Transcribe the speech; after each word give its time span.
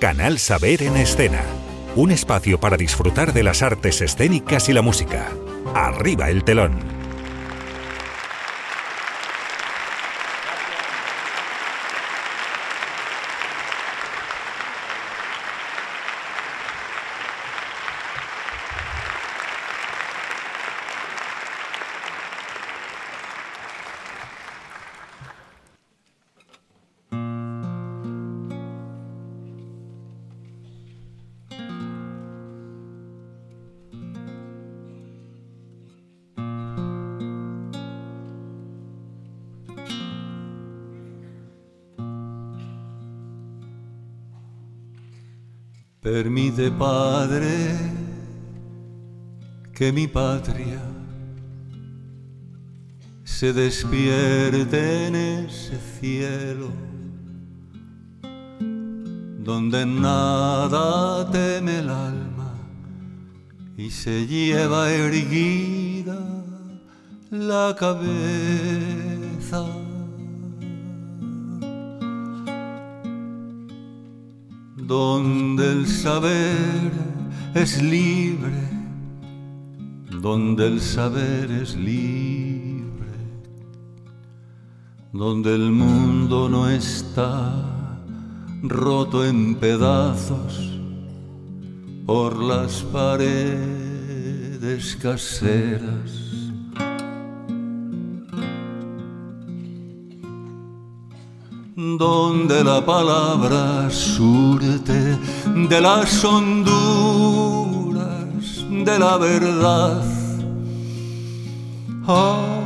Canal 0.00 0.38
Saber 0.38 0.82
en 0.82 0.96
Escena. 0.96 1.42
Un 1.96 2.10
espacio 2.10 2.58
para 2.58 2.76
disfrutar 2.76 3.32
de 3.32 3.42
las 3.42 3.62
artes 3.62 4.00
escénicas 4.00 4.68
y 4.68 4.72
la 4.72 4.82
música. 4.82 5.30
Arriba 5.74 6.30
el 6.30 6.44
telón. 6.44 6.93
Permite, 46.54 46.70
Padre, 46.78 47.76
que 49.74 49.92
mi 49.92 50.06
patria 50.06 50.80
se 53.24 53.52
despierte 53.52 55.06
en 55.06 55.16
ese 55.16 55.76
cielo 55.98 56.68
donde 59.40 59.84
nada 59.84 61.28
teme 61.30 61.80
el 61.80 61.90
alma 61.90 62.54
y 63.76 63.90
se 63.90 64.24
lleva 64.26 64.92
erguida 64.92 66.20
la 67.30 67.74
cabeza. 67.76 68.93
Donde 74.94 75.64
el 75.72 75.88
saber 75.88 76.92
es 77.52 77.82
libre, 77.82 78.62
donde 80.22 80.68
el 80.68 80.80
saber 80.80 81.50
es 81.50 81.74
libre, 81.74 83.16
donde 85.12 85.52
el 85.56 85.72
mundo 85.72 86.48
no 86.48 86.68
está 86.70 87.98
roto 88.62 89.26
en 89.26 89.56
pedazos 89.56 90.78
por 92.06 92.38
las 92.38 92.82
paredes 92.84 93.34
caseras 95.02 96.23
donde 101.98 102.64
la 102.64 102.84
palabra 102.84 103.90
surte 103.90 105.18
de 105.68 105.80
las 105.80 106.24
honduras 106.24 108.04
de 108.70 108.98
la 108.98 109.16
verdad. 109.18 110.04
Ah. 112.06 112.64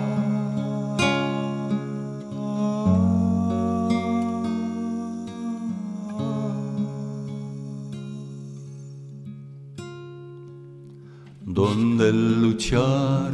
donde 11.51 12.11
el 12.11 12.43
luchar 12.43 13.33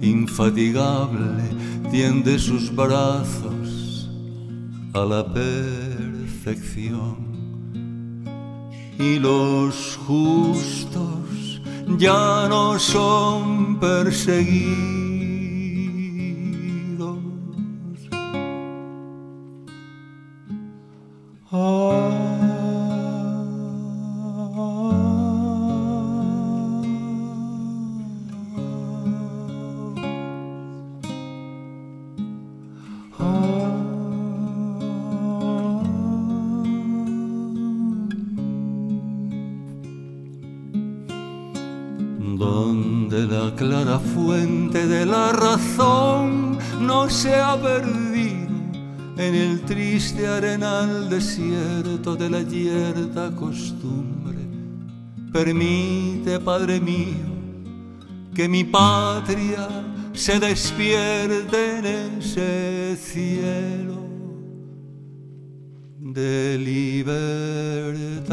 infatigable 0.00 1.42
tiende 1.90 2.38
sus 2.38 2.74
brazos 2.74 3.61
a 4.94 5.04
la 5.04 5.24
perfección. 5.32 6.82
Y 8.98 9.18
los 9.18 9.98
justos 10.06 11.60
ya 11.98 12.46
no 12.48 12.78
son 12.78 13.80
perseguidos. 13.80 15.01
Triste 50.12 50.26
arenal 50.26 51.08
desierto 51.08 52.14
de 52.16 52.28
la 52.28 52.42
yerta 52.42 53.30
costumbre. 53.34 54.36
Permite, 55.32 56.38
Padre 56.40 56.80
mío, 56.80 57.32
que 58.34 58.48
mi 58.48 58.64
patria 58.64 59.68
se 60.12 60.38
despierte 60.38 61.78
en 61.78 61.86
ese 61.86 62.96
cielo 62.96 64.02
de 65.98 66.58
libertad. 66.58 68.32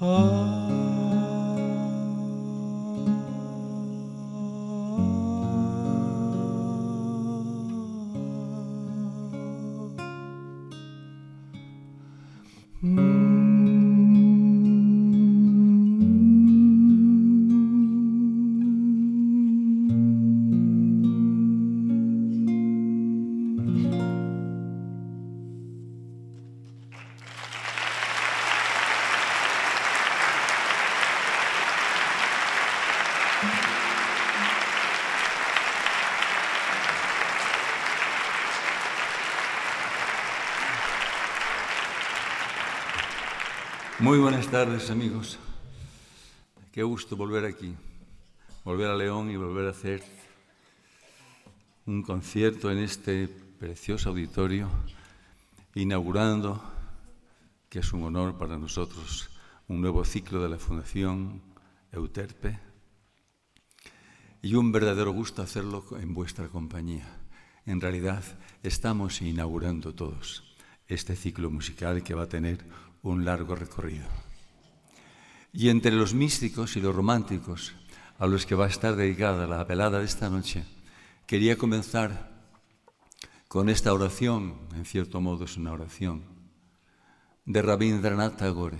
Ah. 0.00 0.49
Buenas 44.50 44.68
tardes, 44.68 44.90
amigos. 44.90 45.38
Qué 46.72 46.82
gusto 46.82 47.16
volver 47.16 47.44
aquí, 47.44 47.72
volver 48.64 48.90
a 48.90 48.96
León 48.96 49.30
y 49.30 49.36
volver 49.36 49.66
a 49.66 49.70
hacer 49.70 50.02
un 51.86 52.02
concierto 52.02 52.68
en 52.72 52.78
este 52.78 53.28
precioso 53.28 54.08
auditorio, 54.08 54.68
inaugurando, 55.76 56.60
que 57.68 57.78
es 57.78 57.92
un 57.92 58.02
honor 58.02 58.38
para 58.38 58.58
nosotros, 58.58 59.30
un 59.68 59.80
nuevo 59.80 60.04
ciclo 60.04 60.42
de 60.42 60.48
la 60.48 60.58
Fundación 60.58 61.42
Euterpe 61.92 62.58
y 64.42 64.54
un 64.54 64.72
verdadero 64.72 65.12
gusto 65.12 65.42
hacerlo 65.42 65.84
en 66.00 66.12
vuestra 66.12 66.48
compañía. 66.48 67.06
En 67.66 67.80
realidad, 67.80 68.24
estamos 68.64 69.22
inaugurando 69.22 69.94
todos 69.94 70.42
este 70.88 71.14
ciclo 71.14 71.52
musical 71.52 72.02
que 72.02 72.14
va 72.14 72.24
a 72.24 72.28
tener 72.28 72.64
un 73.02 73.24
largo 73.24 73.54
recorrido. 73.54 74.29
Y 75.52 75.68
entre 75.68 75.92
los 75.92 76.14
místicos 76.14 76.76
y 76.76 76.80
los 76.80 76.94
románticos 76.94 77.74
a 78.18 78.26
los 78.26 78.46
que 78.46 78.54
va 78.54 78.66
a 78.66 78.68
estar 78.68 78.96
dedicada 78.96 79.46
la 79.46 79.64
velada 79.64 79.98
de 79.98 80.04
esta 80.04 80.30
noche, 80.30 80.64
quería 81.26 81.56
comenzar 81.56 82.30
con 83.48 83.68
esta 83.68 83.92
oración, 83.92 84.68
en 84.74 84.84
cierto 84.84 85.20
modo 85.20 85.44
es 85.44 85.56
una 85.56 85.72
oración, 85.72 86.24
de 87.44 87.62
Rabindranath 87.62 88.36
Tagore, 88.36 88.78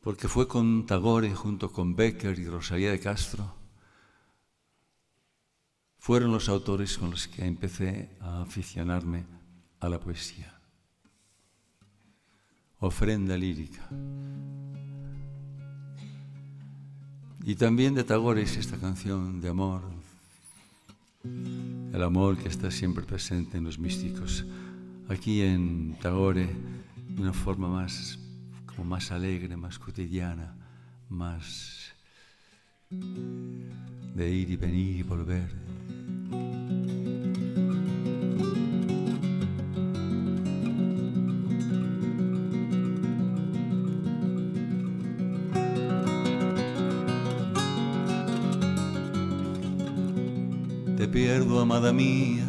porque 0.00 0.28
fue 0.28 0.46
con 0.46 0.86
Tagore 0.86 1.34
junto 1.34 1.72
con 1.72 1.96
Becker 1.96 2.38
y 2.38 2.46
Rosalía 2.46 2.90
de 2.90 3.00
Castro, 3.00 3.56
fueron 5.98 6.32
los 6.32 6.48
autores 6.48 6.98
con 6.98 7.10
los 7.10 7.28
que 7.28 7.44
empecé 7.44 8.16
a 8.20 8.42
aficionarme 8.42 9.24
a 9.78 9.88
la 9.88 10.00
poesía. 10.00 10.51
Ofrenda 12.82 13.36
lírica. 13.36 13.88
Y 17.44 17.54
también 17.54 17.94
de 17.94 18.02
Tagore 18.02 18.42
es 18.42 18.56
esta 18.56 18.76
canción 18.76 19.40
de 19.40 19.50
amor, 19.50 19.82
el 21.22 22.02
amor 22.02 22.36
que 22.36 22.48
está 22.48 22.72
siempre 22.72 23.04
presente 23.04 23.56
en 23.56 23.62
los 23.62 23.78
místicos. 23.78 24.44
Aquí 25.08 25.42
en 25.42 25.96
Tagore, 26.02 26.48
de 27.08 27.22
una 27.22 27.32
forma 27.32 27.68
más, 27.68 28.18
como 28.66 28.82
más 28.82 29.12
alegre, 29.12 29.56
más 29.56 29.78
cotidiana, 29.78 30.56
más 31.08 31.92
de 32.90 34.28
ir 34.28 34.50
y 34.50 34.56
venir 34.56 34.96
y 34.96 35.02
volver. 35.04 35.54
Pierdo, 51.22 51.60
amada 51.60 51.92
mía, 51.92 52.44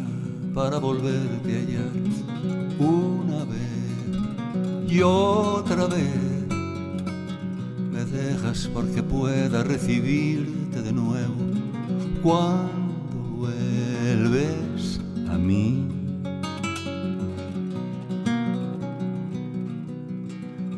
para 0.52 0.78
volverte 0.78 1.50
a 1.54 1.60
hallar 1.60 1.92
una 2.80 3.44
vez 3.44 4.92
y 4.92 5.00
otra 5.00 5.86
vez. 5.86 6.48
Me 7.92 8.04
dejas 8.04 8.68
porque 8.74 9.00
pueda 9.00 9.62
recibirte 9.62 10.82
de 10.82 10.92
nuevo 10.92 11.36
cuando 12.20 13.16
vuelves 13.36 15.00
a 15.30 15.38
mí. 15.38 15.86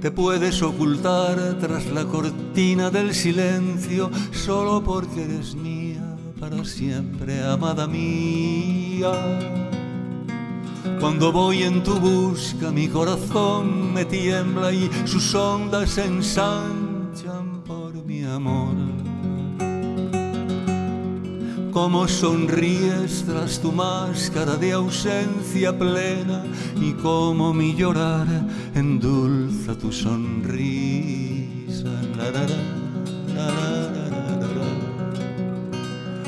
Te 0.02 0.10
puedes 0.10 0.62
ocultar 0.62 1.56
tras 1.58 1.86
la 1.86 2.04
cortina 2.04 2.90
del 2.90 3.14
silencio 3.14 4.10
solo 4.32 4.84
porque 4.84 5.24
eres 5.24 5.54
mía 5.54 5.85
para 6.38 6.64
siempre, 6.64 7.42
amada 7.44 7.86
mía. 7.86 9.12
Cuando 11.00 11.32
voy 11.32 11.62
en 11.62 11.82
tu 11.82 11.94
busca, 11.94 12.70
mi 12.70 12.88
corazón 12.88 13.92
me 13.92 14.04
tiembla 14.04 14.72
y 14.72 14.90
sus 15.04 15.34
ondas 15.34 15.90
se 15.90 16.04
ensanchan 16.04 17.62
por 17.66 17.94
mi 18.04 18.24
amor. 18.24 18.74
Como 21.72 22.08
sonríes 22.08 23.24
tras 23.26 23.60
tu 23.60 23.70
máscara 23.72 24.56
de 24.56 24.72
ausencia 24.72 25.76
plena 25.76 26.42
y 26.80 26.92
como 26.94 27.52
mi 27.52 27.74
llorar 27.74 28.26
endulza 28.74 29.76
tu 29.76 29.92
sonrisa. 29.92 30.96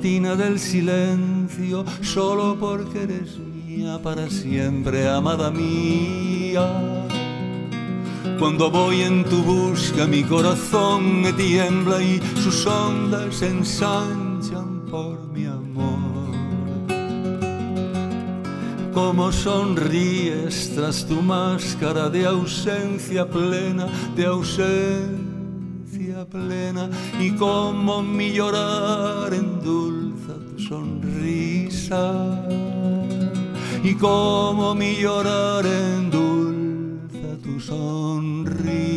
Del 0.00 0.58
silencio 0.58 1.84
solo 2.00 2.56
porque 2.58 3.02
eres 3.02 3.36
mía 3.38 4.00
para 4.02 4.30
siempre, 4.30 5.06
amada 5.06 5.50
mía. 5.50 6.66
Cuando 8.38 8.70
voy 8.70 9.02
en 9.02 9.24
tu 9.24 9.42
busca 9.42 10.06
mi 10.06 10.22
corazón 10.22 11.20
me 11.20 11.34
tiembla 11.34 12.02
y 12.02 12.18
sus 12.42 12.66
ondas 12.66 13.36
se 13.36 13.48
ensanchan 13.48 14.86
por 14.90 15.18
mi 15.34 15.44
amor. 15.44 16.34
Como 18.94 19.30
sonríes 19.30 20.72
tras 20.74 21.04
tu 21.04 21.20
máscara 21.20 22.08
de 22.08 22.24
ausencia 22.24 23.28
plena, 23.28 23.86
de 24.16 24.24
ausencia 24.24 25.20
plena 26.30 26.88
y 27.20 27.32
como 27.32 28.02
mi 28.02 28.32
llorar 28.32 29.32
endulza 29.34 29.60
tu 29.70 29.89
y 33.82 33.94
como 33.94 34.76
mi 34.76 34.94
llorar 34.96 35.66
endulza 35.66 37.36
tu 37.42 37.58
sonrisa. 37.58 38.89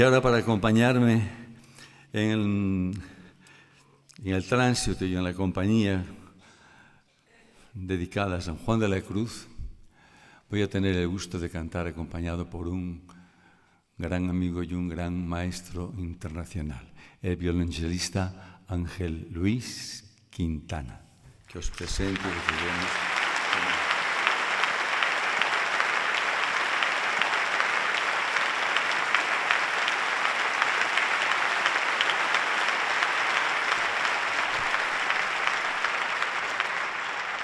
Y 0.00 0.02
ahora 0.02 0.22
para 0.22 0.38
acompañarme 0.38 1.28
en 2.14 2.94
el, 4.24 4.48
tránsito 4.48 5.04
y 5.04 5.14
en 5.14 5.22
la 5.22 5.34
compañía 5.34 6.06
dedicada 7.74 8.38
a 8.38 8.40
San 8.40 8.56
Juan 8.56 8.80
de 8.80 8.88
la 8.88 9.02
Cruz, 9.02 9.46
voy 10.48 10.62
a 10.62 10.70
tener 10.70 10.96
el 10.96 11.06
gusto 11.06 11.38
de 11.38 11.50
cantar 11.50 11.86
acompañado 11.86 12.48
por 12.48 12.66
un 12.66 13.02
gran 13.98 14.30
amigo 14.30 14.62
y 14.62 14.72
un 14.72 14.88
gran 14.88 15.28
maestro 15.28 15.92
internacional, 15.98 16.90
el 17.20 17.36
violonchelista 17.36 18.62
Ángel 18.68 19.28
Luis 19.30 20.16
Quintana, 20.30 21.02
que 21.46 21.58
os 21.58 21.68
presento 21.68 22.22
y 22.22 23.20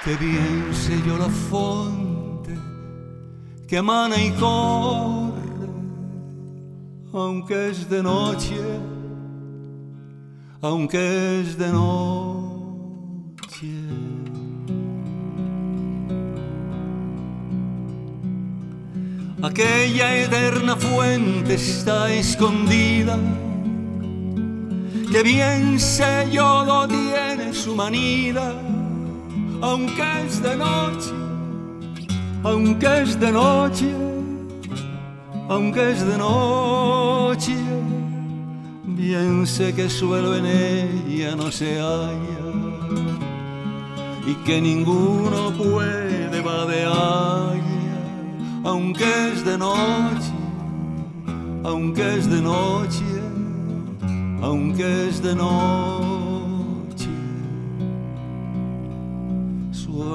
que 0.06 0.14
bien 0.24 0.72
yo 1.04 1.18
la 1.18 1.28
fuente 1.28 2.54
que 3.66 3.78
emana 3.78 4.16
y 4.22 4.30
corre, 4.30 5.66
aunque 7.12 7.70
es 7.70 7.90
de 7.90 8.04
noche, 8.04 8.54
aunque 10.62 11.40
es 11.40 11.58
de 11.58 11.72
noche. 11.72 12.86
Aquella 19.42 20.16
eterna 20.22 20.76
fuente 20.76 21.54
está 21.54 22.12
escondida, 22.12 23.18
que 25.10 25.22
bien 25.24 25.80
lo 26.64 26.86
tiene 26.86 27.52
su 27.52 27.74
manida 27.74 28.54
aunque 29.62 30.02
es 30.26 30.42
de 30.42 30.56
noche, 30.56 31.12
aunque 32.42 33.02
es 33.02 33.18
de 33.18 33.32
noche, 33.32 33.94
aunque 35.48 35.92
es 35.92 36.06
de 36.06 36.18
noche, 36.18 37.56
bien 38.84 39.46
sé 39.46 39.74
que 39.74 39.88
suelo 39.88 40.34
en 40.36 40.46
ella 40.46 41.36
no 41.36 41.50
se 41.50 41.78
halla 41.78 42.46
y 44.26 44.34
que 44.44 44.60
ninguno 44.60 45.52
puede 45.52 46.40
vadear, 46.40 47.60
aunque 48.64 49.32
es 49.32 49.44
de 49.44 49.56
noche, 49.56 50.32
aunque 51.64 52.16
es 52.16 52.28
de 52.28 52.42
noche, 52.42 53.04
aunque 54.42 55.08
es 55.08 55.22
de 55.22 55.34
noche. 55.34 56.15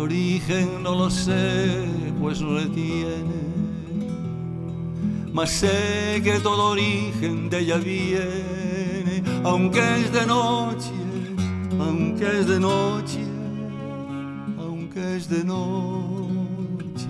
Origen 0.01 0.83
no 0.83 0.95
lo 0.95 1.09
sé, 1.09 1.85
pues 2.19 2.41
no 2.41 2.53
le 2.53 2.65
tiene. 2.67 3.41
Mas 5.33 5.49
sé 5.49 6.21
que 6.23 6.39
todo 6.39 6.71
origen 6.71 7.49
de 7.49 7.59
ella 7.59 7.77
viene, 7.77 9.23
aunque 9.43 9.79
es 10.01 10.11
de 10.11 10.25
noche, 10.25 10.91
aunque 11.79 12.39
es 12.39 12.47
de 12.47 12.59
noche, 12.59 13.23
aunque 14.57 15.15
es 15.15 15.29
de 15.29 15.43
noche. 15.43 17.07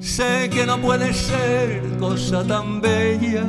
Sé 0.00 0.50
que 0.50 0.66
no 0.66 0.78
puede 0.78 1.14
ser 1.14 1.82
cosa 1.98 2.44
tan 2.44 2.80
bella 2.80 3.44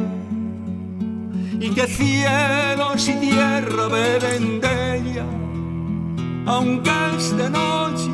y 1.60 1.70
que 1.70 1.88
cielos 1.88 3.08
y 3.08 3.14
tierra 3.14 3.88
beben 3.88 4.62
de 4.62 4.98
ella, 4.98 5.26
aunque 6.46 6.92
es 7.18 7.36
de 7.38 7.50
noche, 7.50 8.12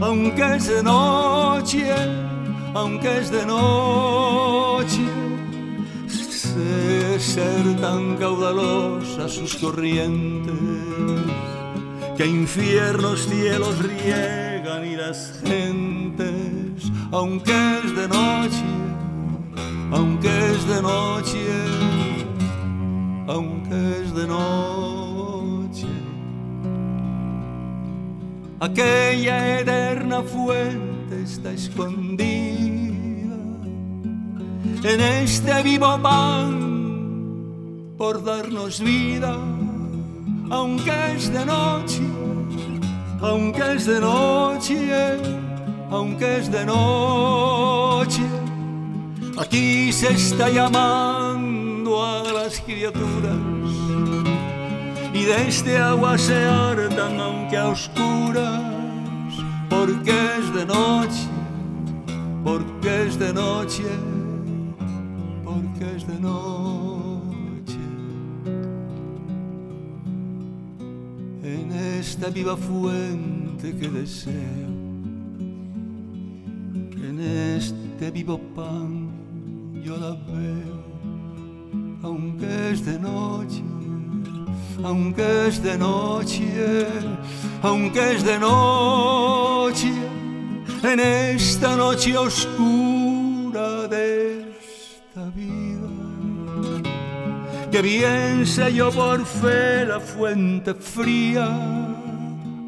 aunque 0.00 0.56
es 0.56 0.66
de 0.68 0.82
noche, 0.82 1.84
aunque 2.74 3.18
es 3.18 3.30
de 3.30 3.46
noche. 3.46 5.06
Sé 6.08 7.18
ser 7.20 7.80
tan 7.80 8.16
caudalosa 8.16 9.28
sus 9.28 9.54
corrientes, 9.56 10.54
que 12.16 12.26
infiernos 12.26 13.26
cielos 13.26 13.78
riegan 13.78 14.84
y 14.86 14.96
las 14.96 15.40
gentes, 15.44 16.90
aunque 17.10 17.78
es 17.84 17.96
de 17.96 18.08
noche, 18.08 18.64
aunque 19.92 20.28
es 20.28 20.66
de 20.68 20.82
noche 20.82 21.92
aunque 23.28 24.02
es 24.02 24.14
de 24.14 24.26
noche. 24.26 25.11
Aquella 28.62 29.58
eterna 29.58 30.22
fuente 30.22 31.20
está 31.24 31.50
escondida 31.50 33.34
en 34.84 35.00
este 35.00 35.62
vivo 35.64 35.98
pan 36.00 37.16
por 37.98 38.22
darnos 38.22 38.78
vida, 38.78 39.36
aunque 40.48 40.92
es 41.16 41.32
de 41.32 41.44
noche, 41.44 42.02
aunque 43.20 43.72
es 43.72 43.84
de 43.84 43.98
noche, 43.98 45.18
aunque 45.90 46.36
es 46.36 46.52
de 46.52 46.64
noche. 46.64 48.22
Aquí 49.38 49.92
se 49.92 50.12
está 50.12 50.48
llamando 50.48 52.00
a 52.00 52.32
las 52.32 52.60
criaturas 52.60 53.61
y 55.14 55.24
de 55.24 55.48
este 55.48 55.76
agua 55.78 56.16
se 56.16 56.44
hartan 56.44 57.20
aunque 57.20 57.56
a 57.56 57.68
oscuras, 57.68 58.62
porque 59.68 60.10
es 60.38 60.54
de 60.54 60.66
noche, 60.66 61.28
porque 62.44 63.06
es 63.06 63.18
de 63.18 63.32
noche, 63.32 63.84
porque 65.44 65.96
es 65.96 66.06
de 66.06 66.18
noche. 66.18 67.78
En 71.42 71.72
esta 71.72 72.30
viva 72.30 72.56
fuente 72.56 73.76
que 73.76 73.88
deseo, 73.88 74.68
en 77.08 77.20
este 77.20 78.10
vivo 78.10 78.38
pan 78.54 79.10
yo 79.84 79.96
la 79.96 80.10
veo 80.32 80.92
aunque 82.02 82.70
es 82.70 82.84
de 82.84 82.98
noche, 82.98 83.62
aunque 84.84 85.48
es 85.48 85.62
de 85.62 85.76
noche, 85.78 86.86
aunque 87.62 88.14
es 88.14 88.24
de 88.24 88.38
noche, 88.38 89.92
en 90.82 91.00
esta 91.00 91.76
noche 91.76 92.16
oscura 92.16 93.88
de 93.88 94.40
esta 94.40 95.24
vida. 95.34 95.88
Que 97.70 97.80
bien 97.80 98.46
sé 98.46 98.74
yo 98.74 98.90
por 98.90 99.24
fe 99.24 99.86
la 99.86 100.00
fuente 100.00 100.74
fría, 100.74 101.48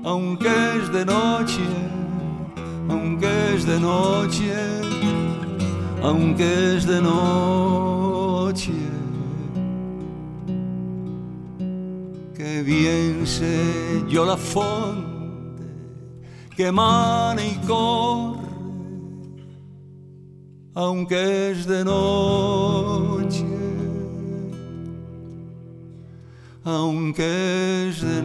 aunque 0.04 0.48
es 0.48 0.92
de 0.92 1.04
noche, 1.04 1.66
aunque 2.88 3.54
es 3.54 3.66
de 3.66 3.80
noche, 3.80 4.52
aunque 6.02 6.76
es 6.76 6.86
de 6.86 7.00
noche. 7.02 8.93
Bien 12.62 13.26
sé 13.26 14.04
yo 14.08 14.24
la 14.26 14.36
fonte 14.36 15.14
que 16.54 16.66
emana 16.66 17.42
y 17.44 17.56
corre, 17.66 18.38
aunque 20.74 21.50
es 21.50 21.66
de 21.66 21.84
noche, 21.84 23.44
aunque 26.64 27.88
es 27.88 28.02
de 28.02 28.22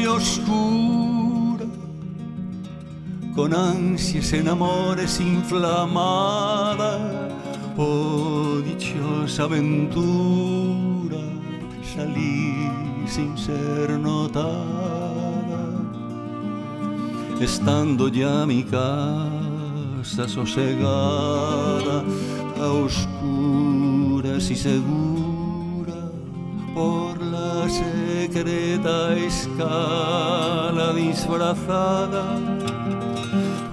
oscura, 0.00 1.66
con 3.34 3.54
ansias 3.54 4.32
en 4.32 4.48
amores 4.48 5.20
inflamada, 5.20 6.98
oh 7.76 8.60
dichosa 8.64 9.42
aventura, 9.44 11.18
salí 11.94 12.70
sin 13.06 13.36
ser 13.36 13.90
notada, 13.90 14.52
estando 17.40 18.08
ya 18.08 18.46
mi 18.46 18.62
casa 18.64 20.26
sosegada, 20.26 22.02
a 22.58 22.66
oscuras 22.66 24.50
y 24.50 24.56
segura 24.56 25.11
secreta 27.72 29.14
escala 29.16 30.92
disfrazada. 30.92 32.24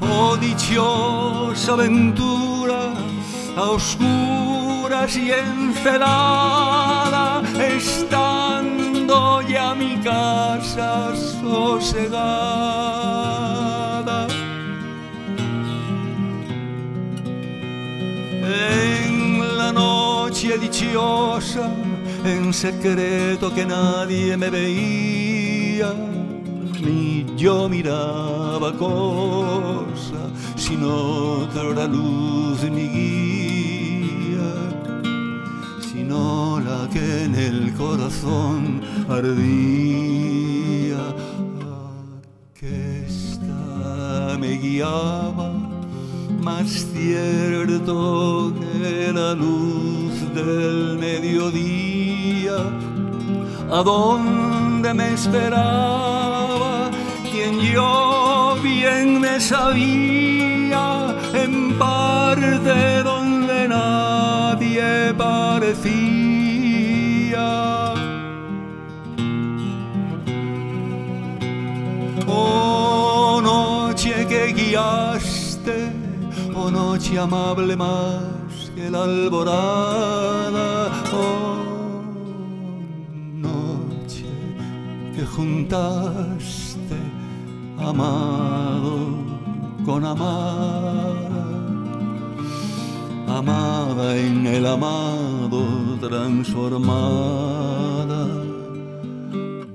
Oh 0.02 0.38
dichosa 0.38 1.74
aventura, 1.74 2.94
a 3.58 3.64
oscuras 3.78 5.16
y 5.18 5.32
encelada, 5.32 7.26
estando 7.76 9.42
ya 9.42 9.76
mi 9.76 9.98
casa 9.98 11.14
sosegada. 11.42 12.30
En 18.42 19.58
la 19.58 19.72
noche 19.72 20.58
dichosa, 20.58 21.70
en 22.26 22.54
secreto 22.54 23.54
que 23.54 23.66
nadie 23.66 24.36
me 24.38 24.50
veía, 24.50 25.94
ni 26.82 27.26
yo 27.38 27.70
miraba 27.70 28.74
cosa, 28.78 30.22
sin 30.56 30.84
otra 30.84 31.88
luz 31.88 32.64
ni 32.64 32.88
guía, 32.88 34.54
sino 35.92 36.60
la 36.60 36.90
que 36.90 37.24
en 37.26 37.36
el 37.36 37.74
corazón 37.74 38.82
ardía, 39.08 41.04
que 42.54 43.06
esta 43.08 44.38
me 44.40 44.58
guiaba 44.58 45.70
más 46.42 46.88
cierto 46.94 48.54
que 48.60 49.12
la 49.14 49.34
luz 49.34 50.34
del 50.34 50.98
mediodía, 50.98 51.99
a 53.72 53.84
donde 53.84 54.94
me 54.94 55.14
esperaba 55.14 56.90
quien 57.32 57.60
yo 57.60 58.56
bien 58.64 59.22
me 59.22 59.40
sabía, 59.40 61.16
en 61.34 61.78
parte 61.78 63.04
donde 63.04 63.68
nadie 63.68 65.14
parecía. 65.14 66.10
Oh, 72.28 73.40
noche 73.44 74.26
que 74.28 74.54
guiaste, 74.54 75.94
oh 76.56 76.72
noche 76.72 77.20
amable 77.20 77.76
más 77.76 78.72
que 78.76 78.90
la 78.90 79.04
alborada, 79.04 80.49
que 85.20 85.26
juntaste 85.26 86.96
amado 87.78 89.18
con 89.86 90.06
amada, 90.06 91.46
amada 93.28 94.16
en 94.16 94.48
el 94.48 94.66
amado 94.66 95.98
transformada 96.00 98.28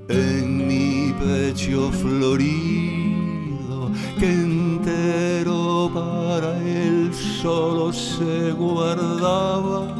en 0.07 0.67
mi 0.67 1.13
pecho 1.23 1.91
florido 1.91 3.91
que 4.19 4.31
entero 4.31 5.91
para 5.93 6.57
él 6.57 7.13
solo 7.13 7.93
se 7.93 8.51
guardaba. 8.51 9.93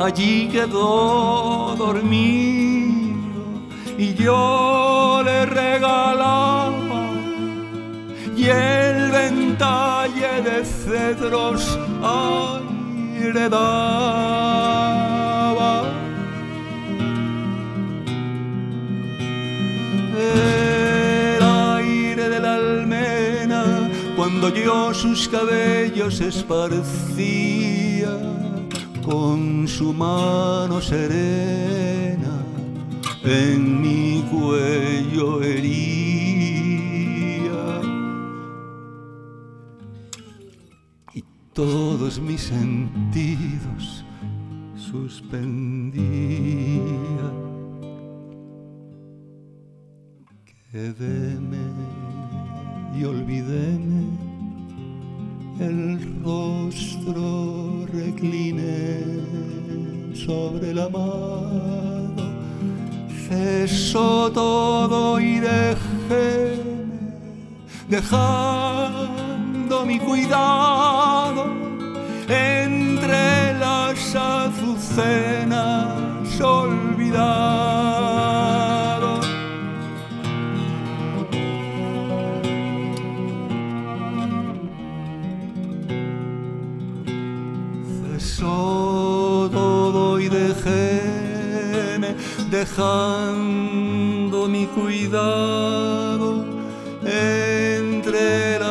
Allí 0.00 0.48
quedó 0.48 1.74
dormido 1.76 2.65
y 3.98 4.14
yo 4.14 5.22
le 5.24 5.46
regalaba 5.46 7.10
y 8.36 8.44
el 8.44 9.10
ventalle 9.10 10.42
de 10.42 10.64
cedros 10.64 11.78
aire 12.02 13.48
daba. 13.48 13.74
El 20.18 21.42
aire 21.42 22.28
de 22.28 22.40
la 22.40 22.54
almena 22.54 23.90
cuando 24.14 24.48
yo 24.50 24.92
sus 24.92 25.28
cabellos 25.28 26.20
esparcía 26.20 28.10
con 29.02 29.66
su 29.66 29.94
mano 29.94 30.80
serena 30.82 31.95
en 33.26 33.80
mi 33.80 34.22
cuello 34.30 35.42
hería. 35.42 35.72
Y 41.12 41.24
todos 41.52 42.20
mis 42.20 42.42
sentidos 42.42 44.04
suspendía. 44.76 46.04
Quedéme 50.70 51.66
y 52.96 53.04
olvidéme 53.04 54.06
el 55.58 56.22
rostro 56.22 57.86
recliné 57.86 59.02
sobre 60.14 60.74
la 60.74 60.88
mano 60.88 62.25
cesó 63.28 64.30
todo 64.32 65.18
y 65.20 65.40
dejéme 65.40 66.56
dejando 67.88 69.84
mi 69.86 69.98
cuidado 69.98 71.46
entre 72.28 73.54
las 73.58 74.14
azucenas 74.14 76.06
olvidado. 76.40 77.85
Dejando 92.50 94.46
mi 94.48 94.66
cuidado 94.66 96.44
entre 97.02 98.58
las 98.58 98.65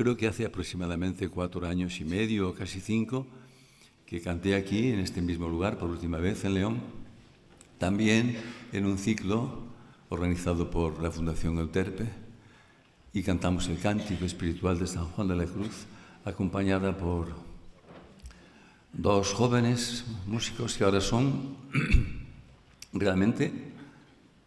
creo 0.00 0.16
que 0.16 0.26
hace 0.26 0.46
aproximadamente 0.46 1.28
cuatro 1.28 1.66
años 1.66 2.00
y 2.00 2.06
medio, 2.06 2.54
casi 2.54 2.80
cinco, 2.80 3.26
que 4.06 4.22
canté 4.22 4.54
aquí, 4.54 4.88
en 4.88 5.00
este 5.00 5.20
mismo 5.20 5.46
lugar, 5.46 5.76
por 5.76 5.90
última 5.90 6.16
vez, 6.16 6.42
en 6.46 6.54
León, 6.54 6.80
también 7.76 8.38
en 8.72 8.86
un 8.86 8.96
ciclo 8.96 9.58
organizado 10.08 10.70
por 10.70 11.02
la 11.02 11.10
Fundación 11.10 11.58
Euterpe, 11.58 12.08
y 13.12 13.22
cantamos 13.22 13.68
el 13.68 13.78
cántico 13.78 14.24
espiritual 14.24 14.78
de 14.78 14.86
San 14.86 15.04
Juan 15.04 15.28
de 15.28 15.36
la 15.36 15.44
Cruz, 15.44 15.84
acompañada 16.24 16.96
por 16.96 17.34
dos 18.94 19.34
jóvenes 19.34 20.06
músicos 20.26 20.78
que 20.78 20.84
ahora 20.84 21.02
son 21.02 21.58
realmente 22.94 23.52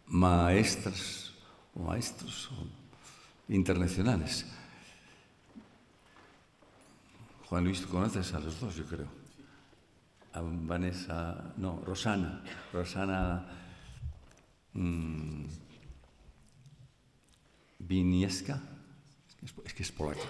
maestras 0.08 1.32
o 1.76 1.84
maestros 1.84 2.50
internacionales. 3.48 4.46
Juan 7.54 7.66
Luis, 7.66 7.82
tú 7.82 7.88
conoces 7.88 8.34
a 8.34 8.40
los 8.40 8.58
dos, 8.58 8.74
yo 8.74 8.84
creo. 8.84 9.06
A 10.32 10.40
Vanessa, 10.42 11.54
no, 11.56 11.80
Rosana. 11.86 12.42
Rosana 12.72 13.46
mmm, 14.72 15.44
Vinieska, 17.78 18.60
es 19.64 19.72
que 19.72 19.84
es, 19.84 19.92
polaca, 19.92 20.26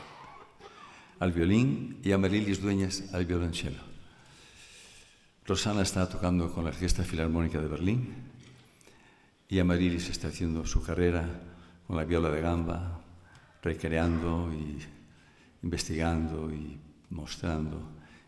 al 1.19 1.33
violín 1.33 1.99
y 2.05 2.13
a 2.13 2.19
Marilis 2.19 2.61
Dueñas 2.61 3.15
al 3.15 3.25
violonchelo. 3.25 3.81
Rosana 5.47 5.81
está 5.81 6.07
tocando 6.07 6.53
con 6.53 6.65
la 6.65 6.73
Orquesta 6.73 7.05
Filarmónica 7.05 7.59
de 7.59 7.69
Berlín 7.69 8.15
y 9.49 9.59
Amarilis 9.61 10.11
está 10.11 10.29
haciendo 10.29 10.67
su 10.67 10.83
carrera 10.83 11.27
con 11.87 11.97
la 11.97 12.05
viola 12.05 12.29
de 12.29 12.43
gamba, 12.43 13.01
recreando 13.63 14.53
y 14.53 14.79
investigando 15.63 16.53
y 16.53 16.85
mostrando 17.15 17.81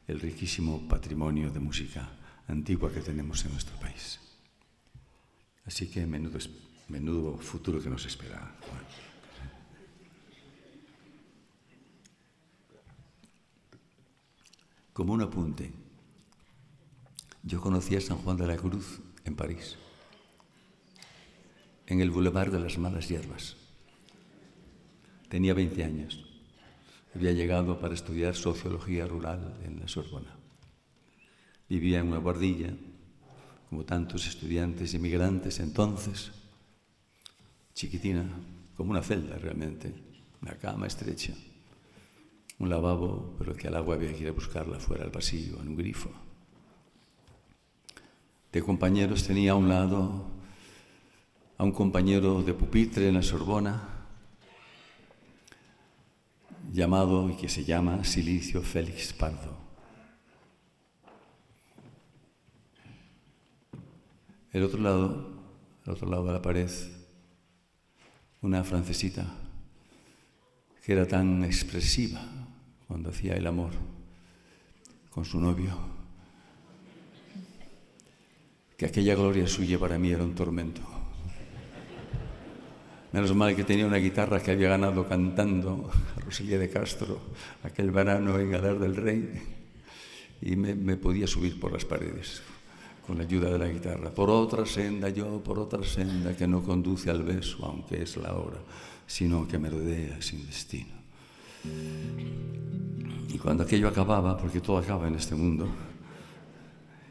el 0.07 0.20
riquísimo 0.20 0.87
patrimonio 0.88 1.51
de 1.51 1.59
música 1.59 2.09
antigua 2.46 2.92
que 2.92 3.01
tenemos 3.01 3.44
en 3.44 3.53
nuestro 3.53 3.77
país. 3.79 4.20
Así 5.66 5.88
que 5.88 6.07
menudo, 6.07 6.38
menudo 6.88 7.37
futuro 7.37 7.83
que 7.83 7.90
nos 7.90 8.07
espera. 8.07 8.55
Como 14.92 15.12
un 15.12 15.20
apunte, 15.20 15.72
yo 17.42 17.61
conocí 17.61 17.96
a 17.96 18.01
San 18.01 18.18
Juan 18.18 18.37
de 18.37 18.46
la 18.46 18.57
Cruz 18.57 19.01
en 19.25 19.35
París, 19.35 19.77
en 21.87 22.01
el 22.01 22.11
Boulevard 22.11 22.53
de 22.53 22.61
las 22.61 22.79
Malas 22.79 23.09
Hierbas. 23.09 23.57
Tenía 25.29 25.53
20 25.53 25.85
años. 25.85 26.36
Había 27.16 27.33
llegado 27.33 27.81
para 27.81 27.94
estudiar 27.94 28.35
sociología 28.35 29.07
rural 29.07 29.57
en 29.64 29.81
la 29.81 29.88
Sorbona. 29.88 30.37
Vivía 31.66 32.00
en 32.00 32.09
una 32.09 32.18
guardilla, 32.18 32.74
como 33.70 33.87
tantos 33.87 34.26
estudiantes 34.26 34.92
inmigrantes 34.92 35.59
entonces, 35.61 36.31
chiquitina, 37.72 38.29
como 38.76 38.90
una 38.90 39.02
celda 39.02 39.38
realmente, 39.38 39.94
una 40.42 40.59
cama 40.59 40.88
estrecha, 40.88 41.33
un 42.59 42.68
lavabo, 42.68 43.35
pero 43.38 43.57
que 43.57 43.68
al 43.68 43.76
agua 43.76 43.94
había 43.94 44.12
que 44.12 44.24
ir 44.24 44.29
a 44.29 44.33
buscarla 44.33 44.79
fuera 44.79 45.05
al 45.05 45.11
pasillo, 45.11 45.59
en 45.62 45.68
un 45.68 45.76
grifo. 45.76 46.11
De 48.52 48.62
compañeros 48.62 49.26
tenía 49.26 49.52
a 49.52 49.57
un 49.57 49.70
lado 49.70 50.26
a 51.57 51.64
un 51.64 51.72
compañero 51.72 52.42
de 52.42 52.52
pupitre 52.52 53.09
en 53.09 53.14
la 53.14 53.22
Sorbona, 53.22 53.95
llamado 56.72 57.31
y 57.31 57.37
que 57.37 57.48
se 57.48 57.64
llama 57.64 58.05
Silicio 58.05 58.62
Félix 58.62 59.12
Pardo. 59.12 59.57
El 64.52 64.62
otro 64.62 64.81
lado, 64.81 65.29
el 65.85 65.92
otro 65.92 66.09
lado 66.09 66.26
de 66.26 66.33
la 66.33 66.42
pared, 66.42 66.70
una 68.40 68.64
francesita 68.64 69.26
que 70.83 70.92
era 70.92 71.07
tan 71.07 71.44
expresiva 71.44 72.22
cuando 72.87 73.11
hacía 73.11 73.35
el 73.35 73.46
amor 73.46 73.72
con 75.11 75.24
su 75.24 75.40
novio, 75.40 75.76
que 78.76 78.87
aquella 78.87 79.14
gloria 79.14 79.46
suya 79.46 79.79
para 79.79 79.98
mí 79.98 80.11
era 80.11 80.22
un 80.22 80.35
tormento. 80.35 80.95
Menos 83.12 83.35
mal 83.35 83.55
que 83.55 83.64
tenía 83.64 83.87
una 83.87 83.97
guitarra 83.99 84.42
que 84.42 84.51
había 84.51 84.69
ganado 84.69 85.07
cantando 85.07 85.90
a 86.16 86.21
Rosalía 86.21 86.59
de 86.59 86.69
Castro 86.69 87.21
aquel 87.62 87.90
verano 87.90 88.38
en 88.38 88.51
Galar 88.51 88.79
del 88.79 88.97
Rey 88.97 89.31
y 90.42 90.57
me, 90.57 90.75
me, 90.75 90.97
podía 90.97 91.27
subir 91.27 91.59
por 91.59 91.73
las 91.73 91.85
paredes 91.85 92.42
con 93.07 93.16
la 93.16 93.25
ayuda 93.25 93.51
de 93.51 93.59
la 93.59 93.69
guitarra. 93.69 94.11
Por 94.11 94.29
otra 94.29 94.66
senda 94.66 95.09
yo, 95.09 95.40
por 95.42 95.59
otra 95.59 95.83
senda 95.85 96.37
que 96.37 96.47
no 96.47 96.62
conduce 96.62 97.09
al 97.09 97.23
beso, 97.23 97.64
aunque 97.64 98.03
es 98.03 98.16
la 98.16 98.35
hora, 98.35 98.59
sino 99.07 99.47
que 99.47 99.59
me 99.59 99.71
rodea 99.71 100.21
sin 100.21 100.45
destino. 100.45 100.97
Y 103.29 103.38
cuando 103.38 103.62
aquello 103.62 103.88
acababa, 103.88 104.37
porque 104.37 104.61
todo 104.61 104.79
acaba 104.79 105.07
en 105.07 105.14
este 105.14 105.35
mundo, 105.37 105.69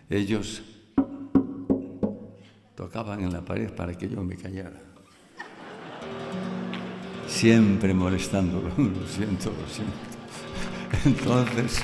ellos 0.09 0.61
tocaban 2.75 3.23
en 3.23 3.31
la 3.31 3.43
pared 3.43 3.71
para 3.73 3.97
que 3.97 4.09
yo 4.09 4.21
me 4.21 4.35
callara 4.35 4.94
siempre 7.27 7.93
molestándolo. 7.93 8.69
Lo 8.77 9.07
siento, 9.07 9.51
lo 9.51 9.67
siento. 9.67 9.93
Entonces... 11.05 11.81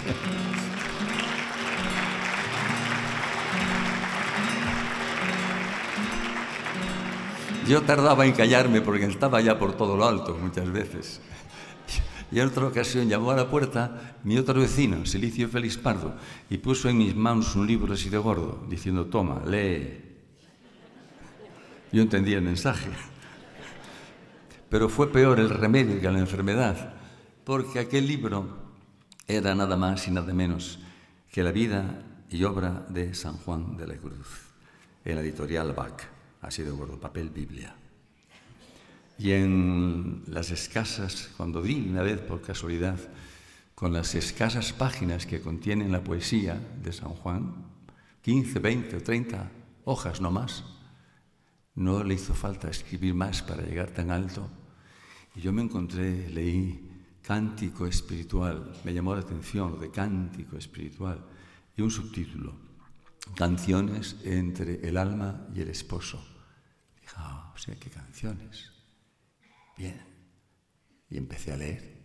Yo 7.68 7.82
tardaba 7.84 8.26
en 8.26 8.34
callarme 8.34 8.82
porque 8.82 9.06
estaba 9.06 9.40
ya 9.40 9.58
por 9.58 9.78
todo 9.78 9.96
lo 9.96 10.06
alto 10.06 10.38
muchas 10.38 10.70
veces. 10.72 11.22
Y 12.32 12.40
en 12.40 12.48
otra 12.48 12.66
ocasión 12.66 13.08
llamó 13.08 13.32
a 13.32 13.36
la 13.36 13.50
puerta 13.50 14.18
mi 14.24 14.38
otro 14.38 14.60
vecino, 14.60 15.06
Silicio 15.06 15.48
Félix 15.48 15.78
Pardo, 15.78 16.16
y 16.50 16.58
puso 16.58 16.90
en 16.90 16.98
mis 16.98 17.16
manos 17.16 17.56
un 17.56 17.68
libro 17.68 17.94
así 17.94 18.10
de 18.10 18.18
gordo, 18.18 18.66
diciendo, 18.70 19.06
toma, 19.06 19.42
lee. 19.46 20.02
Yo 21.92 22.02
entendí 22.02 22.34
el 22.34 22.42
mensaje. 22.42 22.90
Pero 24.72 24.88
fue 24.88 25.12
peor 25.12 25.42
el 25.42 25.50
remedio 25.50 26.00
que 26.00 26.10
la 26.10 26.20
enfermedad, 26.20 26.94
porque 27.44 27.78
aquel 27.78 28.08
libro 28.08 28.72
era 29.28 29.54
nada 29.54 29.76
más 29.76 30.08
y 30.08 30.12
nada 30.12 30.34
menos 30.34 30.80
que 31.30 31.44
la 31.44 31.52
vida 31.52 32.06
y 32.30 32.46
obra 32.46 32.86
de 32.88 33.14
San 33.14 33.36
Juan 33.36 33.76
de 33.76 33.86
la 33.86 33.98
Cruz, 33.98 34.54
en 35.04 35.16
la 35.16 35.22
editorial 35.24 35.74
Bach, 35.74 36.02
así 36.40 36.64
de 36.64 36.72
gordo, 36.72 36.98
papel 36.98 37.32
Biblia. 37.32 37.76
Y 39.18 39.32
en 39.32 40.24
las 40.28 40.52
escasas, 40.52 41.32
cuando 41.36 41.62
di 41.62 41.90
una 41.90 42.02
vez 42.02 42.22
por 42.22 42.42
casualidad, 42.42 42.98
con 43.76 43.92
las 43.92 44.16
escasas 44.16 44.72
páginas 44.72 45.26
que 45.26 45.42
contienen 45.42 45.92
la 45.92 46.02
poesía 46.02 46.58
de 46.82 46.94
San 46.94 47.10
Juan, 47.10 47.56
15, 48.22 48.60
20 48.60 48.96
o 48.96 49.04
30 49.04 49.52
hojas 49.84 50.22
no 50.22 50.32
más, 50.32 50.64
no 51.76 52.06
le 52.06 52.14
hizo 52.14 52.34
falta 52.34 52.70
escribir 52.70 53.14
más 53.14 53.42
para 53.42 53.64
llegar 53.64 53.90
tan 53.90 54.12
alto 54.12 54.50
y 55.36 55.42
yo 55.42 55.54
me 55.54 55.62
encontré, 55.62 56.30
leí 56.30 56.90
cántico 57.22 57.86
espiritual, 57.86 58.74
me 58.84 58.94
llamó 58.94 59.16
la 59.16 59.22
atención 59.22 59.72
lo 59.72 59.78
de 59.78 59.92
cántico 59.92 60.58
espiritual 60.58 61.24
y 61.76 61.82
un 61.82 61.92
subtítulo, 61.92 62.54
canciones 63.36 64.18
entre 64.24 64.88
el 64.88 64.98
alma 64.98 65.48
y 65.56 65.62
el 65.62 65.70
esposo. 65.70 66.22
Dije, 67.00 67.14
ah, 67.18 67.54
o 67.56 67.58
sea, 67.58 67.76
¿qué 67.76 67.90
canciones? 67.90 68.72
Bien. 69.78 70.02
Y 71.10 71.18
empecé 71.18 71.54
a 71.54 71.58
leer. 71.58 72.02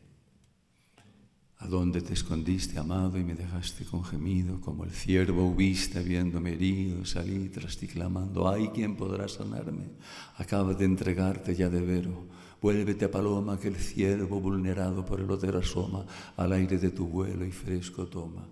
¿A 1.58 1.68
dónde 1.68 2.02
te 2.02 2.12
escondiste, 2.12 2.78
amado, 2.78 3.18
y 3.18 3.24
me 3.24 3.34
dejaste 3.34 3.86
con 3.86 4.04
gemido? 4.04 4.60
Como 4.60 4.84
el 4.84 4.90
ciervo 4.90 5.46
hubiste 5.48 6.02
viéndome 6.02 6.52
herido, 6.52 7.04
salí 7.06 7.48
tras 7.48 7.78
ti 7.78 7.88
clamando, 7.88 8.48
ay, 8.48 8.68
¿quién 8.74 8.94
podrá 8.94 9.26
sanarme? 9.26 9.88
Acaba 10.36 10.74
de 10.74 10.84
entregarte 10.84 11.54
ya 11.54 11.70
de 11.70 11.80
vero 11.80 12.28
Vuélvete, 12.66 13.08
paloma, 13.08 13.60
que 13.60 13.68
el 13.68 13.76
ciervo 13.76 14.40
vulnerado 14.40 15.06
por 15.06 15.20
el 15.20 15.30
otero 15.30 15.60
asoma, 15.60 16.04
al 16.36 16.52
aire 16.52 16.78
de 16.78 16.90
tu 16.90 17.06
vuelo 17.06 17.46
y 17.46 17.52
fresco 17.52 18.06
toma. 18.06 18.42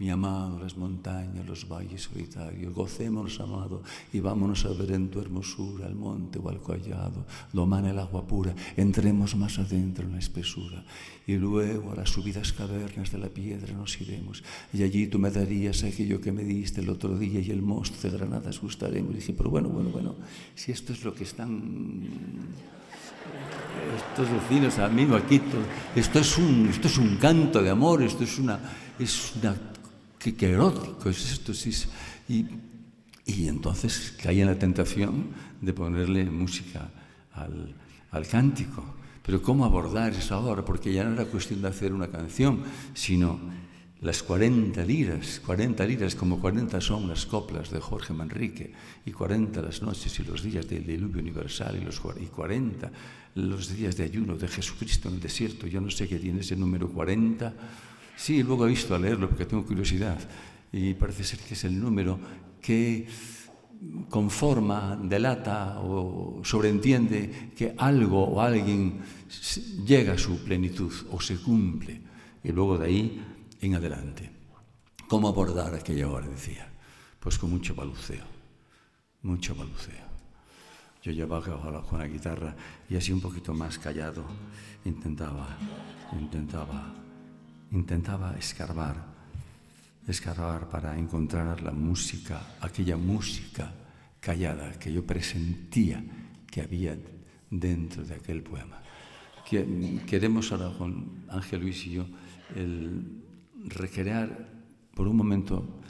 Mi 0.00 0.10
amado, 0.10 0.58
las 0.58 0.76
montañas, 0.76 1.46
los 1.46 1.68
valles 1.68 2.02
solitarios, 2.02 2.74
gocémonos, 2.74 3.38
amado, 3.38 3.84
y 4.12 4.18
vámonos 4.18 4.64
a 4.64 4.70
ver 4.70 4.90
en 4.90 5.08
tu 5.08 5.20
hermosura 5.20 5.86
al 5.86 5.94
monte 5.94 6.40
o 6.40 6.48
al 6.48 6.58
collado, 6.58 7.24
domana 7.52 7.92
el 7.92 8.00
agua 8.00 8.26
pura, 8.26 8.56
entremos 8.76 9.36
más 9.36 9.60
adentro 9.60 10.04
en 10.04 10.14
la 10.14 10.18
espesura, 10.18 10.84
y 11.24 11.36
luego 11.36 11.92
a 11.92 11.94
las 11.94 12.10
subidas 12.10 12.52
cavernas 12.52 13.12
de 13.12 13.18
la 13.18 13.28
piedra 13.28 13.72
nos 13.72 14.00
iremos, 14.00 14.42
y 14.72 14.82
allí 14.82 15.06
tú 15.06 15.20
me 15.20 15.30
darías 15.30 15.84
aquello 15.84 16.20
que 16.20 16.32
me 16.32 16.42
diste 16.42 16.80
el 16.80 16.90
otro 16.90 17.16
día, 17.16 17.38
y 17.38 17.52
el 17.52 17.62
mosto 17.62 18.02
de 18.02 18.16
granadas 18.16 18.60
gustaremos. 18.60 19.12
Y 19.12 19.18
dije, 19.18 19.32
pero 19.32 19.48
bueno, 19.48 19.68
bueno, 19.68 19.90
bueno, 19.90 20.16
si 20.56 20.72
esto 20.72 20.92
es 20.92 21.04
lo 21.04 21.14
que 21.14 21.22
están 21.22 22.08
estos 23.96 24.28
vecinos, 24.30 24.78
a 24.78 24.88
mí 24.88 25.06
aquí, 25.14 25.38
todo, 25.38 25.62
esto 25.94 26.18
es 26.18 26.38
un, 26.38 26.68
esto 26.68 26.88
es 26.88 26.98
un 26.98 27.16
canto 27.16 27.62
de 27.62 27.70
amor, 27.70 28.02
esto 28.02 28.24
es 28.24 28.38
una, 28.38 28.58
es 28.98 29.32
una, 29.36 29.56
qué, 30.18 30.34
erótico 30.50 31.08
es 31.08 31.32
esto, 31.32 31.54
sí, 31.54 31.70
es, 31.70 31.88
y, 32.28 32.46
y 33.26 33.48
entonces 33.48 34.14
caí 34.22 34.40
en 34.40 34.46
la 34.46 34.58
tentación 34.58 35.28
de 35.60 35.72
ponerle 35.72 36.24
música 36.24 36.90
al, 37.34 37.74
al 38.10 38.26
cántico. 38.26 38.84
Pero 39.24 39.42
¿cómo 39.42 39.64
abordar 39.64 40.12
eso 40.12 40.34
ahora? 40.34 40.64
Porque 40.64 40.92
ya 40.92 41.04
no 41.04 41.12
era 41.12 41.24
cuestión 41.26 41.62
de 41.62 41.68
hacer 41.68 41.92
una 41.92 42.08
canción, 42.08 42.62
sino 42.94 43.38
las 44.00 44.22
40 44.22 44.82
liras, 44.84 45.42
40 45.44 45.84
liras 45.84 46.14
como 46.14 46.40
40 46.40 46.80
son 46.80 47.06
las 47.06 47.26
coplas 47.26 47.70
de 47.70 47.80
Jorge 47.80 48.14
Manrique, 48.14 48.72
y 49.04 49.12
40 49.12 49.60
las 49.60 49.82
noches 49.82 50.18
y 50.18 50.24
los 50.24 50.42
días 50.42 50.66
del 50.66 50.86
diluvio 50.86 51.20
universal, 51.20 51.76
y, 51.80 51.84
los, 51.84 52.00
y 52.18 52.26
40 52.26 52.90
los 53.34 53.76
días 53.76 53.96
de 53.96 54.04
ayuno 54.04 54.36
de 54.36 54.48
Jesucristo 54.48 55.08
en 55.08 55.16
el 55.16 55.20
desierto. 55.20 55.66
Yo 55.66 55.80
no 55.80 55.90
sé 55.90 56.08
qué 56.08 56.18
tiene 56.18 56.40
ese 56.40 56.56
número 56.56 56.88
40. 56.88 57.54
Sí, 58.16 58.42
luego 58.42 58.66
he 58.66 58.70
visto 58.70 58.94
a 58.94 58.98
leerlo 58.98 59.28
porque 59.28 59.44
tengo 59.44 59.66
curiosidad, 59.66 60.18
y 60.72 60.94
parece 60.94 61.24
ser 61.24 61.40
que 61.40 61.54
es 61.54 61.64
el 61.64 61.78
número 61.78 62.18
que 62.60 63.06
conforma, 64.08 64.98
delata 65.02 65.80
o 65.80 66.40
sobreentiende 66.44 67.52
que 67.56 67.74
algo 67.76 68.24
o 68.24 68.40
alguien 68.40 69.00
llega 69.86 70.14
a 70.14 70.18
su 70.18 70.42
plenitud 70.42 70.92
o 71.10 71.20
se 71.20 71.36
cumple. 71.36 72.00
Y 72.42 72.52
luego 72.52 72.78
de 72.78 72.86
ahí 72.86 73.20
en 73.60 73.74
adelante. 73.74 74.30
¿Cómo 75.08 75.28
abordar 75.28 75.74
aquella 75.74 76.08
hora? 76.08 76.26
Decía. 76.26 76.68
Pues 77.20 77.36
con 77.36 77.50
mucho 77.50 77.74
baluceo, 77.74 78.24
mucho 79.22 79.54
baluceo. 79.54 80.08
Yo 81.02 81.12
llevaba 81.12 81.82
con 81.82 81.98
la 81.98 82.06
guitarra 82.06 82.54
y 82.88 82.96
así 82.96 83.12
un 83.12 83.20
poquito 83.20 83.52
más 83.52 83.78
callado 83.78 84.24
intentaba, 84.84 85.58
intentaba, 86.12 86.94
intentaba 87.72 88.36
escarbar, 88.38 89.04
escarbar 90.06 90.68
para 90.70 90.98
encontrar 90.98 91.60
la 91.60 91.72
música, 91.72 92.56
aquella 92.60 92.96
música 92.96 93.72
callada 94.18 94.78
que 94.78 94.92
yo 94.92 95.04
presentía 95.04 96.02
que 96.50 96.62
había 96.62 96.96
dentro 97.50 98.02
de 98.04 98.14
aquel 98.14 98.42
poema. 98.42 98.80
Queremos 100.06 100.52
ahora 100.52 100.72
con 100.76 101.24
Ángel 101.28 101.60
Luis 101.60 101.86
y 101.86 101.92
yo 101.92 102.06
el 102.54 103.24
recrear 103.64 104.48
por 104.94 105.08
un 105.08 105.16
momento 105.16 105.80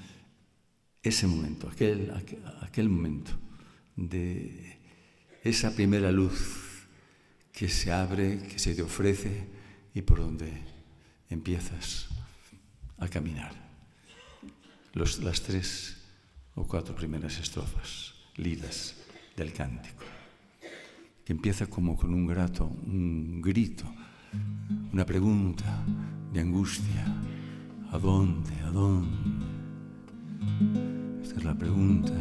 ese 1.03 1.27
momento, 1.27 1.69
aquel, 1.69 2.13
aquel, 2.61 2.89
momento 2.89 3.33
de 3.97 4.79
esa 5.43 5.75
primera 5.75 6.13
luz 6.13 6.87
que 7.53 7.69
se 7.69 7.91
abre, 7.91 8.43
que 8.43 8.59
se 8.59 8.75
te 8.75 8.83
ofrece 8.83 9.49
y 9.95 10.03
por 10.03 10.19
donde 10.19 10.53
empiezas 11.31 12.09
a 12.99 13.09
caminar. 13.09 13.53
las 14.93 15.43
tres 15.43 15.97
o 16.55 16.67
cuatro 16.67 16.95
primeras 16.95 17.39
estrofas, 17.39 18.13
lidas 18.37 18.97
del 19.37 19.53
cántico, 19.53 20.05
que 21.25 21.33
empieza 21.33 21.67
como 21.67 21.97
con 21.97 22.13
un 22.13 22.27
grato, 22.27 22.67
un 22.67 23.41
grito, 23.41 23.85
una 24.93 25.07
pregunta, 25.07 25.85
de 26.33 26.41
angustia. 26.41 27.05
¿A 27.93 27.99
dónde? 27.99 28.53
¿A 28.65 28.71
dónde? 28.71 29.11
Esta 31.23 31.39
es 31.39 31.45
la 31.45 31.55
pregunta. 31.55 32.13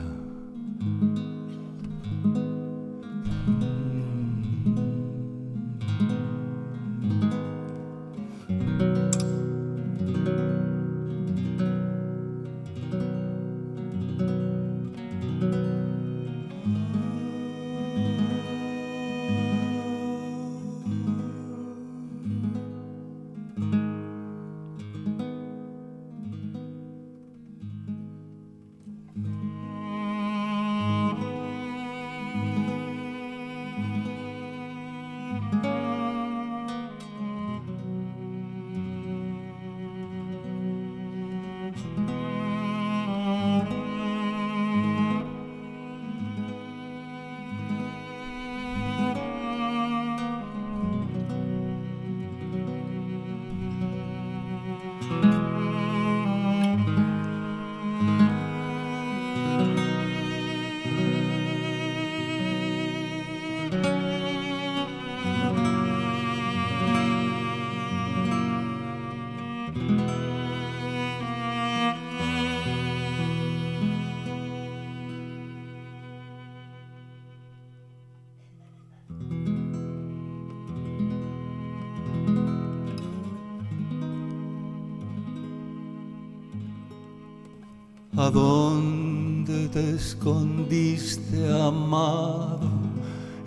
¿A 88.30 88.32
dónde 88.32 89.68
te 89.70 89.96
escondiste, 89.96 91.52
amado, 91.52 92.60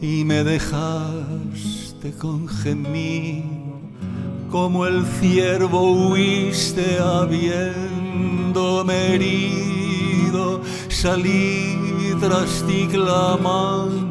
y 0.01 0.25
me 0.25 0.43
dejaste 0.43 2.11
con 2.19 2.49
gemido? 2.49 3.79
Como 4.51 4.85
el 4.85 5.05
ciervo 5.21 6.09
huiste 6.11 6.99
habiéndome 6.99 7.95
herido, 9.15 10.63
salí 10.89 11.79
tras 12.21 12.65
ti 12.67 12.89
clamando 12.91 14.02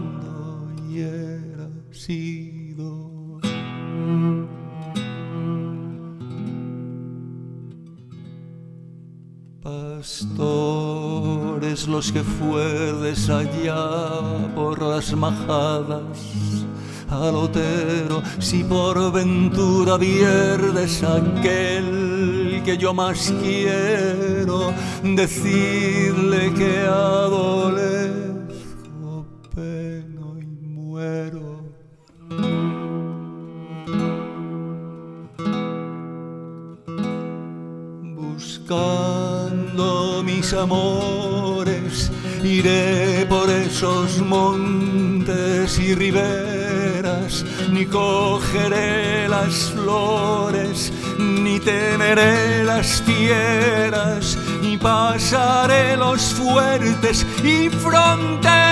Que 12.02 12.24
fuedes 12.24 13.30
allá 13.30 13.86
por 14.56 14.82
las 14.82 15.14
majadas 15.14 16.02
al 17.08 17.36
otero, 17.36 18.24
si 18.40 18.64
por 18.64 19.12
ventura 19.14 20.00
pierdes 20.00 21.04
aquel 21.04 22.62
que 22.66 22.76
yo 22.78 22.94
más 22.94 23.32
quiero, 23.42 24.74
decirle 25.04 26.52
que 26.54 26.80
adolezco, 26.80 28.46
peno 29.56 30.38
y 30.38 30.46
muero. 30.46 31.62
Buscando 38.16 39.92
mis 40.24 40.52
amores, 40.54 41.21
iré 42.44 43.26
por 43.28 43.50
esos 43.50 44.20
montes 44.20 45.78
y 45.80 45.96
riberas, 45.96 47.46
ni 47.72 47.86
cogeré 47.86 49.28
las 49.28 49.72
flores, 49.72 50.92
ni 51.18 51.60
temeré 51.60 52.64
las 52.64 53.02
fieras, 53.02 54.38
ni 54.62 54.78
pasaré 54.78 55.98
los 55.98 56.22
fuertes 56.34 57.26
y 57.44 57.70
fronteras. 57.70 58.71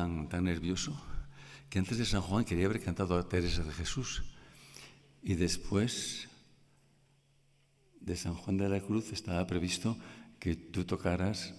Tan, 0.00 0.44
nervioso 0.44 0.96
que 1.68 1.78
antes 1.78 1.98
de 1.98 2.04
San 2.04 2.22
Juan 2.22 2.44
quería 2.44 2.66
haber 2.66 2.82
cantado 2.82 3.18
a 3.18 3.28
Teresa 3.28 3.62
de 3.62 3.72
Jesús. 3.72 4.24
Y 5.22 5.34
después 5.34 6.28
de 8.00 8.16
San 8.16 8.34
Juan 8.34 8.56
de 8.56 8.68
la 8.68 8.80
Cruz 8.80 9.12
estaba 9.12 9.46
previsto 9.46 9.96
que 10.40 10.56
tú 10.56 10.84
tocaras, 10.84 11.54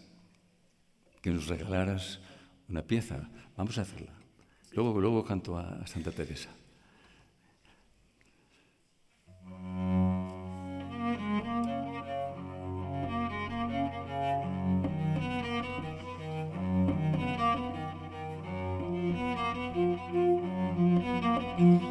que 1.22 1.30
nos 1.30 1.48
regalaras 1.48 2.20
una 2.68 2.82
pieza. 2.82 3.30
Vamos 3.56 3.78
a 3.78 3.84
hacerla. 3.84 4.12
Luego, 4.74 5.00
luego 5.00 5.24
canto 5.24 5.58
a 5.58 5.86
Santa 5.86 6.12
Teresa. 6.12 6.50
Mm-hmm. 21.62 21.91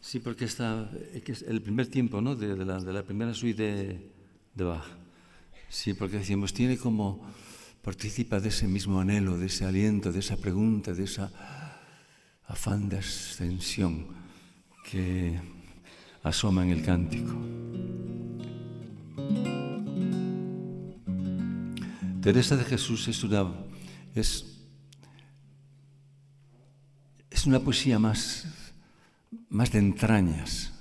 Sí, 0.00 0.20
porque 0.20 0.44
está, 0.44 0.88
es 1.12 1.42
el 1.42 1.60
primer 1.60 1.88
tiempo 1.88 2.20
¿no? 2.20 2.36
de, 2.36 2.56
la, 2.64 2.78
de 2.78 2.92
la, 2.92 3.02
primera 3.02 3.34
suite 3.34 3.62
de, 3.62 4.10
de, 4.54 4.64
Bach. 4.64 4.84
Sí, 5.68 5.92
porque 5.94 6.18
decimos, 6.18 6.54
tiene 6.54 6.78
como, 6.78 7.20
participa 7.82 8.38
de 8.38 8.50
ese 8.50 8.68
mismo 8.68 9.00
anhelo, 9.00 9.36
de 9.36 9.46
ese 9.46 9.64
aliento, 9.64 10.12
de 10.12 10.20
esa 10.20 10.36
pregunta, 10.36 10.92
de 10.92 11.02
esa 11.02 11.32
afán 12.46 12.88
de 12.88 12.98
ascensión 12.98 14.06
que 14.88 15.40
asoma 16.22 16.62
en 16.62 16.70
el 16.70 16.84
cántico. 16.84 17.34
Teresa 22.22 22.56
de 22.56 22.64
Jesús 22.64 23.08
es 23.08 23.24
una, 23.24 23.52
es, 24.14 24.53
es 27.44 27.48
una 27.48 27.60
poesía 27.60 27.98
más 27.98 28.46
más 29.50 29.70
de 29.70 29.78
entrañas, 29.78 30.72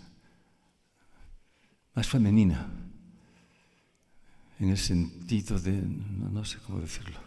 más 1.93 2.07
femenina, 2.07 2.71
en 4.61 4.69
el 4.69 4.77
sentido 4.77 5.59
de, 5.59 5.73
no, 5.73 6.45
sé 6.45 6.59
cómo 6.65 6.79
decirlo. 6.79 7.19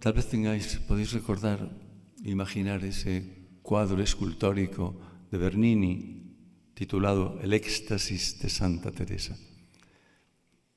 Tal 0.00 0.12
vez 0.14 0.26
tengáis, 0.30 0.78
podéis 0.88 1.12
recordar, 1.12 1.68
imaginar 2.24 2.82
ese 2.84 3.44
cuadro 3.60 4.02
escultórico 4.02 4.98
de 5.30 5.36
Bernini 5.36 6.32
titulado 6.72 7.38
El 7.42 7.52
éxtasis 7.52 8.38
de 8.40 8.48
Santa 8.48 8.90
Teresa, 8.90 9.36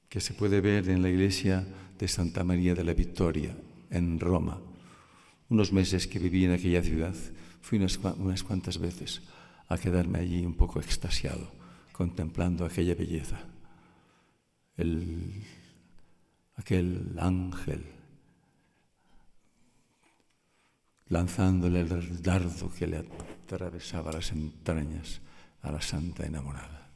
que 0.10 0.20
se 0.20 0.34
puede 0.34 0.60
ver 0.60 0.90
en 0.90 1.02
la 1.02 1.10
iglesia 1.10 1.66
de 2.02 2.08
Santa 2.08 2.44
María 2.44 2.74
de 2.74 2.84
la 2.84 2.94
Victoria, 2.94 3.56
en 3.92 4.20
Roma 4.20 4.60
unos 5.52 5.72
meses 5.72 6.08
que 6.08 6.18
viví 6.18 6.46
en 6.46 6.54
aquella 6.54 6.82
ciudad, 6.82 7.14
fui 7.62 7.78
unas, 7.78 7.98
unas 8.18 8.42
cuantas 8.42 8.80
veces 8.80 9.22
a 9.68 9.78
quedarme 9.78 10.20
allí 10.20 10.46
un 10.46 10.56
poco 10.56 10.80
extasiado, 10.80 11.52
contemplando 11.92 12.66
aquella 12.66 12.96
belleza. 12.96 13.38
El, 14.78 15.44
aquel 16.56 17.18
ángel 17.20 17.84
lanzándole 21.10 21.82
el 21.82 22.22
dardo 22.24 22.72
que 22.72 22.88
le 22.88 22.98
atravesaba 22.98 24.14
las 24.14 24.32
entrañas 24.32 25.20
a 25.62 25.72
la 25.72 25.82
santa 25.82 26.26
enamorada. 26.26 26.90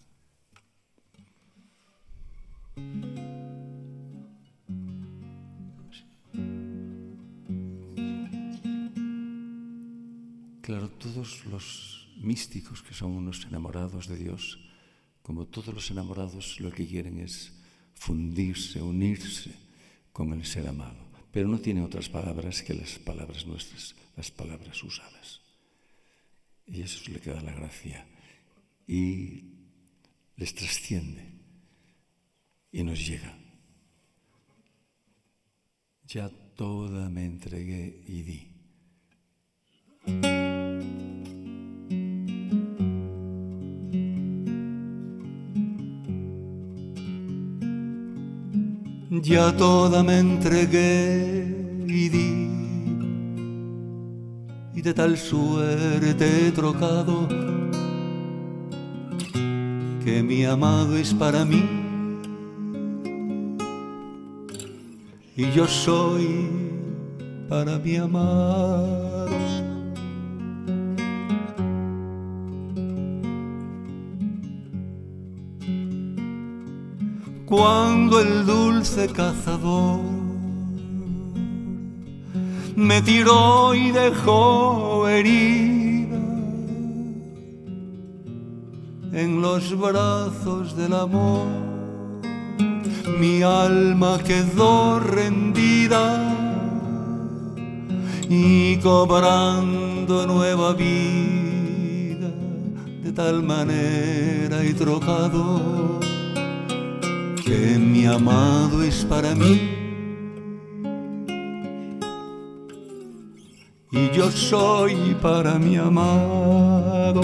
Claro, 10.65 10.89
todos 10.89 11.45
los 11.45 12.09
místicos 12.17 12.81
que 12.81 12.95
son 12.95 13.11
unos 13.11 13.45
enamorados 13.45 14.07
de 14.07 14.17
Dios, 14.17 14.57
como 15.21 15.45
todos 15.45 15.71
los 15.71 15.91
enamorados, 15.91 16.59
lo 16.59 16.71
que 16.71 16.87
quieren 16.87 17.19
es 17.19 17.53
fundirse, 17.93 18.81
unirse 18.81 19.53
con 20.11 20.33
el 20.33 20.43
ser 20.43 20.67
amado. 20.67 20.97
Pero 21.31 21.47
no 21.47 21.59
tiene 21.59 21.83
otras 21.83 22.09
palabras 22.09 22.63
que 22.63 22.73
las 22.73 22.97
palabras 22.97 23.45
nuestras, 23.45 23.93
las 24.17 24.31
palabras 24.31 24.83
usadas. 24.83 25.41
Y 26.65 26.81
eso 26.81 26.99
es 26.99 27.09
lo 27.09 27.21
que 27.21 27.29
da 27.29 27.41
la 27.41 27.53
gracia. 27.53 28.07
Y 28.87 29.43
les 30.35 30.55
trasciende 30.55 31.29
y 32.71 32.81
nos 32.81 33.05
llega. 33.05 33.37
Ya 36.07 36.27
toda 36.55 37.07
me 37.11 37.23
entregué 37.23 38.01
y 38.07 38.23
di. 38.23 38.54
Ya 49.21 49.51
toda 49.55 50.03
me 50.03 50.19
entregué 50.19 51.45
y 51.87 52.09
di, 52.09 52.49
y 54.73 54.81
de 54.81 54.93
tal 54.93 55.17
suerte 55.17 56.47
he 56.47 56.51
trocado 56.51 57.27
que 60.03 60.21
mi 60.23 60.45
amado 60.45 60.97
es 60.97 61.13
para 61.13 61.45
mí 61.45 61.63
y 65.37 65.51
yo 65.51 65.67
soy 65.67 66.49
para 67.49 67.77
mi 67.77 67.97
amado. 67.97 69.64
Cuando 77.55 78.19
el 78.19 78.45
dulce 78.45 79.07
cazador 79.07 80.01
me 82.75 83.01
tiró 83.01 83.73
y 83.73 83.91
dejó 83.91 85.07
herida 85.07 86.17
en 89.13 89.41
los 89.41 89.77
brazos 89.79 90.75
del 90.75 90.93
amor. 90.93 91.47
Mi 93.19 93.41
alma 93.41 94.19
quedó 94.21 94.99
rendida 94.99 96.03
y 98.27 98.75
cobrando 98.77 100.27
nueva 100.27 100.73
vida 100.73 102.29
de 103.03 103.11
tal 103.13 103.43
manera 103.43 104.65
y 104.65 104.73
trocado 104.73 105.94
que 107.45 107.77
mi 107.77 108.07
amado 108.07 108.81
es 108.81 109.05
para 109.05 109.35
mí 109.35 109.69
y 113.91 114.09
yo 114.11 114.31
soy 114.31 115.15
para 115.21 115.59
mi 115.59 115.77
amado. 115.77 117.21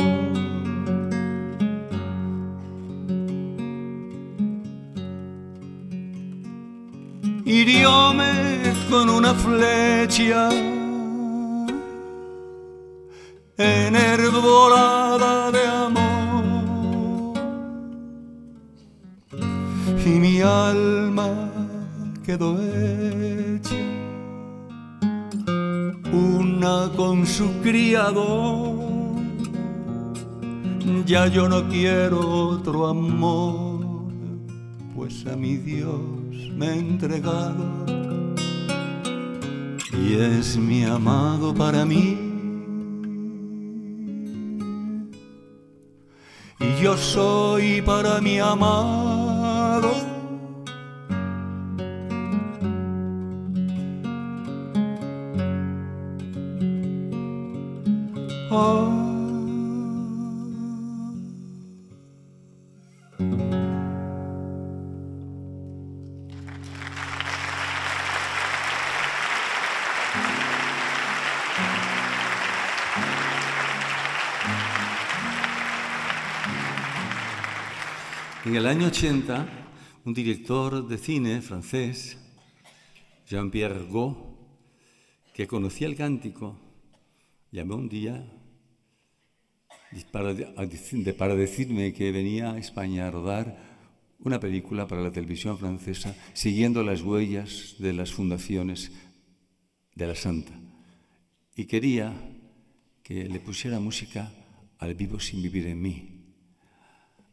Hirióme 7.43 8.73
con 8.89 9.09
una 9.09 9.33
flecha 9.33 10.49
enherbolada 13.57 15.51
quedó 22.31 22.57
hecha 22.61 23.75
una 26.13 26.89
con 26.95 27.27
su 27.27 27.51
criado. 27.61 28.79
Ya 31.05 31.27
yo 31.27 31.49
no 31.49 31.67
quiero 31.67 32.19
otro 32.51 32.87
amor, 32.87 33.85
pues 34.95 35.25
a 35.27 35.35
mi 35.35 35.57
Dios 35.57 35.99
me 36.55 36.67
he 36.67 36.79
entregado 36.79 37.65
y 40.01 40.13
es 40.13 40.55
mi 40.55 40.85
amado 40.85 41.53
para 41.53 41.83
mí. 41.83 42.17
Y 46.61 46.81
yo 46.81 46.95
soy 46.95 47.81
para 47.81 48.21
mi 48.21 48.39
amado. 48.39 49.30
El 78.61 78.67
año 78.67 78.89
80, 78.89 79.47
un 80.05 80.13
director 80.13 80.87
de 80.87 80.99
cine 80.99 81.41
francés, 81.41 82.15
Jean-Pierre 83.27 83.87
Gault, 83.91 84.19
que 85.33 85.47
conocía 85.47 85.87
el 85.87 85.95
cántico, 85.95 86.59
llamó 87.51 87.73
un 87.73 87.89
día 87.89 88.23
para, 90.11 90.35
decirme 91.35 91.91
que 91.91 92.11
venía 92.11 92.51
a 92.51 92.59
España 92.59 93.07
a 93.07 93.11
rodar 93.11 93.57
una 94.19 94.39
película 94.39 94.85
para 94.85 95.01
la 95.01 95.11
televisión 95.11 95.57
francesa 95.57 96.15
siguiendo 96.33 96.83
las 96.83 97.01
huellas 97.01 97.77
de 97.79 97.93
las 97.93 98.11
fundaciones 98.11 98.91
de 99.95 100.05
la 100.05 100.13
Santa. 100.13 100.53
Y 101.55 101.65
quería 101.65 102.13
que 103.01 103.27
le 103.27 103.39
pusiera 103.39 103.79
música 103.79 104.31
al 104.77 104.93
vivo 104.93 105.19
sin 105.19 105.41
vivir 105.41 105.65
en 105.65 105.81
mí. 105.81 106.10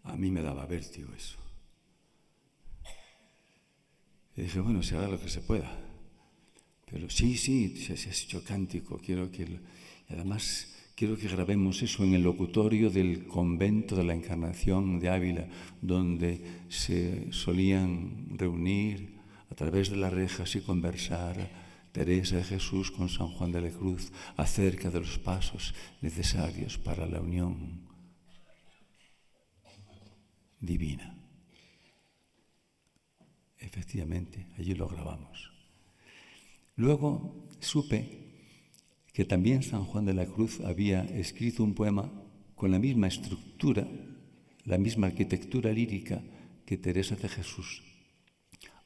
A 0.09 0.17
mí 0.17 0.31
me 0.31 0.43
daba 0.43 0.67
vértigo 0.67 1.13
eso. 1.15 1.39
Y 4.37 4.43
dije, 4.43 4.61
bueno, 4.61 4.83
se 4.83 4.97
hará 4.97 5.09
lo 5.09 5.21
que 5.21 5.29
se 5.29 5.41
pueda. 5.41 5.71
Pero 6.91 7.11
sí, 7.11 7.37
sí, 7.37 7.77
se, 7.77 7.93
ha 7.93 8.13
hecho 8.13 8.43
cántico. 8.45 8.99
Quiero 8.99 9.31
que, 9.31 9.43
y 9.43 10.13
además, 10.13 10.75
quiero 10.95 11.17
que 11.17 11.29
grabemos 11.29 11.83
eso 11.83 12.05
en 12.05 12.15
el 12.15 12.23
locutorio 12.23 12.89
del 12.89 13.27
convento 13.27 13.97
de 13.97 14.05
la 14.05 14.15
Encarnación 14.15 15.01
de 15.01 15.11
Ávila, 15.11 15.49
donde 15.83 16.41
se 16.69 17.33
solían 17.33 18.29
reunir 18.39 19.19
a 19.51 19.55
través 19.55 19.91
de 19.91 19.97
las 19.97 20.13
rejas 20.13 20.55
y 20.57 20.61
conversar 20.61 21.51
Teresa 21.93 22.37
de 22.37 22.45
Jesús 22.45 22.91
con 22.91 23.09
San 23.09 23.29
Juan 23.29 23.51
de 23.51 23.61
la 23.61 23.71
Cruz 23.71 24.13
acerca 24.37 24.91
de 24.91 25.01
los 25.01 25.19
pasos 25.19 25.75
necesarios 26.01 26.79
para 26.79 27.07
la 27.07 27.21
unión 27.21 27.88
divina. 30.61 31.15
Efectivamente, 33.59 34.47
allí 34.57 34.75
lo 34.75 34.89
grabamos. 34.89 35.51
Luego 36.77 37.49
supe 37.61 38.29
que 39.13 39.25
también 39.25 39.63
San 39.63 39.85
Juan 39.85 40.05
de 40.05 40.15
la 40.15 40.27
Cruz 40.27 40.61
había 40.61 41.03
escrito 41.03 41.65
un 41.65 41.75
poema 41.75 42.11
con 42.55 42.71
la 42.71 42.79
misma 42.79 43.09
estructura, 43.09 43.87
la 44.65 44.79
misma 44.79 45.09
arquitectura 45.09 45.73
lírica 45.73 46.23
que 46.65 46.77
Teresa 46.77 47.17
de 47.17 47.29
Jesús. 47.29 47.83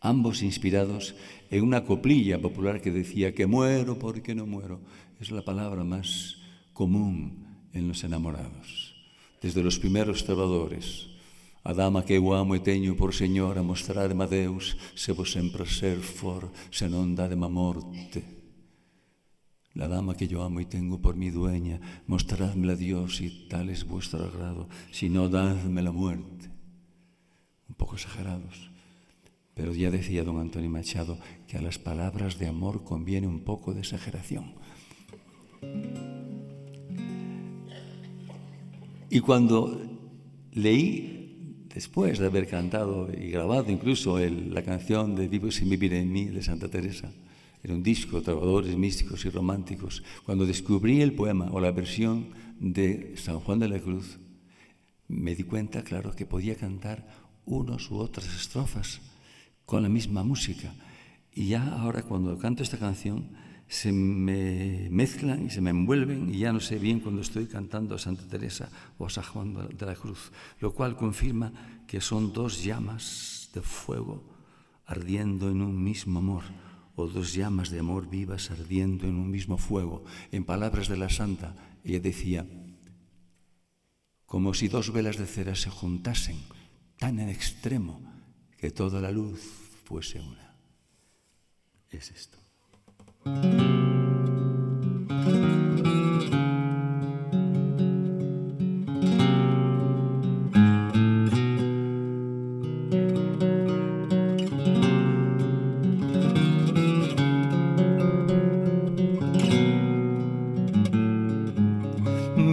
Ambos 0.00 0.42
inspirados 0.42 1.14
en 1.50 1.62
una 1.62 1.84
coplilla 1.84 2.40
popular 2.40 2.80
que 2.80 2.90
decía 2.90 3.34
que 3.34 3.46
muero 3.46 3.98
porque 3.98 4.34
no 4.34 4.46
muero. 4.46 4.80
Es 5.20 5.30
la 5.30 5.42
palabra 5.42 5.84
más 5.84 6.38
común 6.72 7.46
en 7.72 7.86
los 7.86 8.02
enamorados. 8.02 8.94
Desde 9.40 9.62
los 9.62 9.78
primeros 9.78 10.24
trovadores, 10.24 11.11
A 11.64 11.72
dama 11.72 12.02
que 12.02 12.18
eu 12.18 12.34
amo 12.34 12.58
e 12.58 12.60
teño 12.60 12.98
por 12.98 13.14
señora 13.14 13.62
mostrarme 13.62 14.26
a 14.26 14.26
Deus 14.26 14.74
se 14.98 15.14
vos 15.14 15.38
en 15.38 15.54
prazer 15.54 16.02
for, 16.02 16.50
se 16.74 16.90
non 16.90 17.14
dadema 17.14 17.46
morte. 17.46 18.26
La 19.78 19.86
dama 19.86 20.18
que 20.18 20.26
yo 20.26 20.42
amo 20.42 20.58
y 20.58 20.66
tengo 20.66 20.98
por 20.98 21.14
mi 21.14 21.30
dueña, 21.30 21.78
mostradmela 22.10 22.74
Dios 22.74 23.22
si 23.22 23.46
tal 23.46 23.70
es 23.70 23.86
vuestro 23.86 24.26
agrado, 24.26 24.68
si 24.90 25.08
no 25.08 25.30
dadme 25.30 25.86
la 25.86 25.92
muerte. 25.92 26.50
Un 27.70 27.76
poco 27.78 27.94
exagerados. 27.94 28.70
Pero 29.54 29.72
ya 29.72 29.90
decía 29.90 30.24
don 30.24 30.40
Antonio 30.42 30.68
Machado 30.68 31.16
que 31.46 31.56
a 31.58 31.62
las 31.62 31.78
palabras 31.78 32.38
de 32.42 32.48
amor 32.48 32.82
conviene 32.82 33.28
un 33.28 33.44
poco 33.46 33.72
de 33.72 33.80
exageración. 33.80 34.58
Y 39.08 39.20
cuando 39.20 39.80
leí 40.52 41.21
después 41.74 42.18
de 42.18 42.26
haber 42.26 42.48
cantado 42.48 43.08
y 43.12 43.30
grabado 43.30 43.70
incluso 43.70 44.18
la 44.18 44.62
canción 44.62 45.14
de 45.14 45.28
Vivo 45.28 45.50
sin 45.50 45.70
vivir 45.70 45.94
en 45.94 46.12
mí 46.12 46.26
de 46.26 46.42
Santa 46.42 46.68
Teresa. 46.68 47.10
Era 47.62 47.74
un 47.74 47.82
disco, 47.82 48.18
de 48.18 48.24
trovadores 48.24 48.76
místicos 48.76 49.24
y 49.24 49.30
románticos. 49.30 50.02
Cuando 50.24 50.44
descubrí 50.44 51.00
el 51.00 51.14
poema 51.14 51.48
o 51.52 51.60
la 51.60 51.70
versión 51.70 52.28
de 52.58 53.14
San 53.16 53.38
Juan 53.40 53.60
de 53.60 53.68
la 53.68 53.78
Cruz, 53.78 54.18
me 55.08 55.34
di 55.34 55.44
cuenta, 55.44 55.82
claro, 55.82 56.14
que 56.14 56.26
podía 56.26 56.56
cantar 56.56 57.06
unos 57.44 57.90
u 57.90 57.98
otras 57.98 58.26
estrofas 58.34 59.00
con 59.64 59.82
la 59.82 59.88
misma 59.88 60.24
música. 60.24 60.74
Y 61.32 61.48
ya 61.48 61.76
ahora 61.76 62.02
cuando 62.02 62.36
canto 62.38 62.62
esta 62.62 62.78
canción, 62.78 63.30
se 63.72 63.90
me 63.90 64.90
mezclan 64.90 65.46
y 65.46 65.50
se 65.50 65.62
me 65.62 65.70
envuelven 65.70 66.28
y 66.28 66.40
ya 66.40 66.52
no 66.52 66.60
sé 66.60 66.78
bien 66.78 67.00
cuando 67.00 67.22
estoy 67.22 67.46
cantando 67.46 67.94
a 67.94 67.98
Santa 67.98 68.28
Teresa 68.28 68.68
o 68.98 69.06
a 69.06 69.10
San 69.10 69.24
Juan 69.24 69.54
de 69.54 69.86
la 69.86 69.94
Cruz, 69.94 70.30
lo 70.60 70.74
cual 70.74 70.94
confirma 70.94 71.54
que 71.88 72.02
son 72.02 72.34
dos 72.34 72.62
llamas 72.62 73.48
de 73.54 73.62
fuego 73.62 74.28
ardiendo 74.84 75.48
en 75.48 75.62
un 75.62 75.82
mismo 75.82 76.18
amor 76.18 76.42
o 76.96 77.06
dos 77.06 77.32
llamas 77.32 77.70
de 77.70 77.78
amor 77.78 78.10
vivas 78.10 78.50
ardiendo 78.50 79.06
en 79.06 79.14
un 79.14 79.30
mismo 79.30 79.56
fuego. 79.56 80.04
En 80.32 80.44
palabras 80.44 80.88
de 80.88 80.98
la 80.98 81.08
Santa, 81.08 81.56
ella 81.82 81.98
decía, 81.98 82.46
como 84.26 84.52
si 84.52 84.68
dos 84.68 84.92
velas 84.92 85.16
de 85.16 85.24
cera 85.24 85.54
se 85.54 85.70
juntasen 85.70 86.36
tan 86.98 87.18
en 87.20 87.30
extremo 87.30 88.02
que 88.58 88.70
toda 88.70 89.00
la 89.00 89.10
luz 89.10 89.40
fuese 89.84 90.20
una. 90.20 90.56
Es 91.88 92.10
esto. 92.10 92.41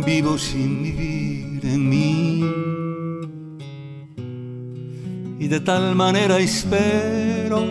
Vivo 0.06 0.38
sin 0.38 0.84
vivir 0.84 1.66
en 1.66 1.90
mí. 1.90 2.44
Y 5.40 5.48
de 5.48 5.60
tal 5.62 5.96
manera 5.96 6.40
espero 6.40 7.64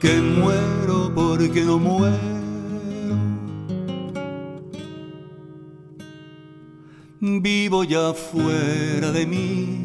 que 0.00 0.20
muero 0.20 0.73
que 1.54 1.62
no 1.62 1.78
muero. 1.78 2.34
Vivo 7.20 7.84
ya 7.84 8.12
fuera 8.12 9.12
de 9.12 9.24
mí, 9.24 9.78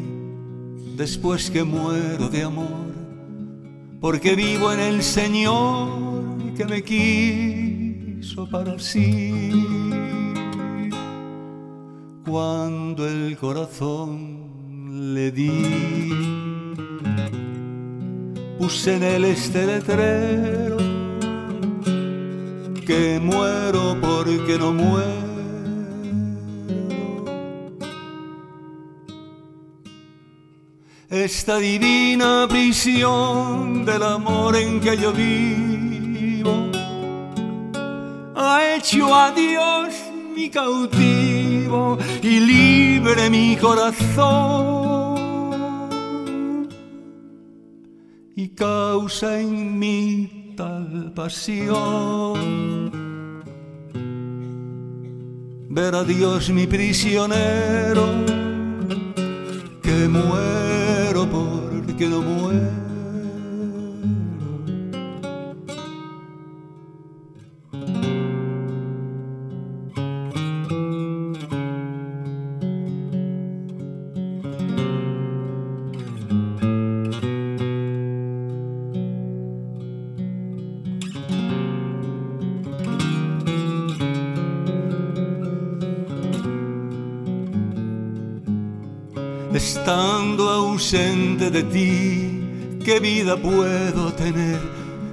después 0.96 1.48
que 1.48 1.62
muero 1.62 2.28
de 2.28 2.42
amor, 2.42 2.92
porque 4.00 4.34
vivo 4.34 4.72
en 4.72 4.80
el 4.80 5.02
Señor 5.04 6.54
que 6.56 6.64
me 6.64 6.82
quiso 6.82 8.48
para 8.50 8.76
sí. 8.80 9.52
Cuando 12.26 13.08
el 13.08 13.36
corazón 13.36 15.14
le 15.14 15.30
di, 15.30 15.52
puse 18.58 18.96
en 18.96 19.02
él 19.04 19.24
este 19.24 19.66
letrero 19.66 20.69
que 22.90 23.20
muero 23.20 23.96
porque 24.00 24.58
no 24.58 24.72
muero. 24.72 25.30
Esta 31.08 31.58
divina 31.58 32.48
prisión 32.48 33.84
del 33.84 34.02
amor 34.02 34.56
en 34.56 34.80
que 34.80 34.96
yo 34.96 35.12
vivo 35.12 36.68
ha 38.34 38.74
hecho 38.74 39.14
a 39.14 39.30
Dios 39.30 39.94
mi 40.34 40.50
cautivo 40.50 41.96
y 42.20 42.40
libre 42.40 43.30
mi 43.30 43.56
corazón. 43.56 45.10
Y 48.34 48.48
causa 48.48 49.38
en 49.38 49.78
mí 49.78 50.39
tal 50.60 51.10
pasión 51.14 52.90
ver 55.70 55.94
a 55.94 56.04
Dios 56.04 56.50
mi 56.50 56.66
prisionero 56.66 58.04
que 59.82 60.06
muere 60.06 61.20
porque 61.34 62.06
no 62.06 62.20
muero. 62.20 62.79
Puedo 93.36 94.12
tener? 94.12 94.60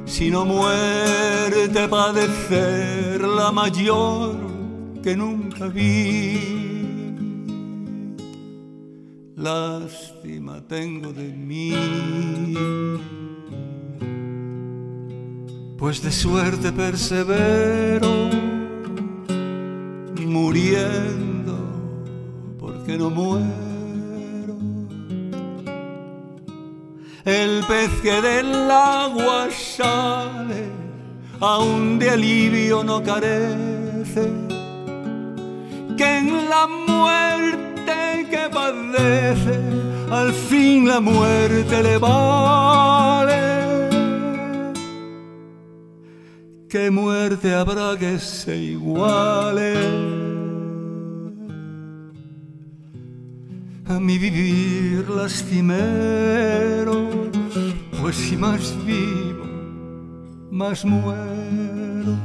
Si 0.05 0.29
no 0.31 0.45
muerte 0.45 1.87
padecer 1.87 3.21
la 3.21 3.51
mayor 3.51 4.35
que 5.03 5.15
nunca 5.15 5.67
vi. 5.67 6.57
Lástima 9.35 10.61
tengo 10.67 11.13
de 11.13 11.27
mí, 11.27 11.73
pues 15.77 16.01
de 16.01 16.11
suerte 16.11 16.71
persevero, 16.71 18.29
muriendo 20.25 21.57
porque 22.59 22.97
no 22.97 23.09
muero. 23.11 23.66
Pez 27.67 27.91
que 28.01 28.21
del 28.21 28.71
agua 28.71 29.49
sale, 29.51 30.69
aún 31.39 31.99
de 31.99 32.09
alivio 32.09 32.83
no 32.83 33.03
carece, 33.03 34.31
que 35.97 36.17
en 36.17 36.49
la 36.49 36.67
muerte 36.87 38.27
que 38.29 38.49
padece, 38.51 39.59
al 40.09 40.31
fin 40.33 40.87
la 40.87 40.99
muerte 40.99 41.83
le 41.83 41.97
vale. 41.97 43.47
¿Qué 46.69 46.91
muerte 46.91 47.53
habrá 47.53 47.97
que 47.97 48.19
se 48.19 48.55
iguale? 48.55 50.17
a 53.89 53.99
mi 54.01 54.17
vivir 54.17 55.09
lastimero 55.09 57.07
pues 58.01 58.15
si 58.15 58.37
más 58.37 58.75
vivo, 58.85 59.45
más 60.51 60.85
muero. 60.85 62.15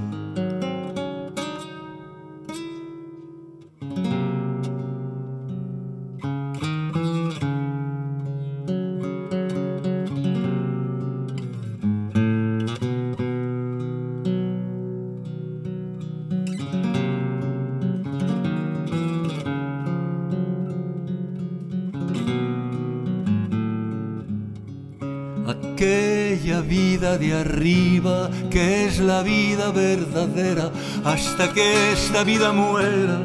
Que 28.53 28.84
es 28.84 29.00
la 29.00 29.22
vida 29.22 29.70
verdadera, 29.72 30.70
hasta 31.05 31.53
que 31.55 31.92
esta 31.92 32.22
vida 32.22 32.53
muera, 32.53 33.18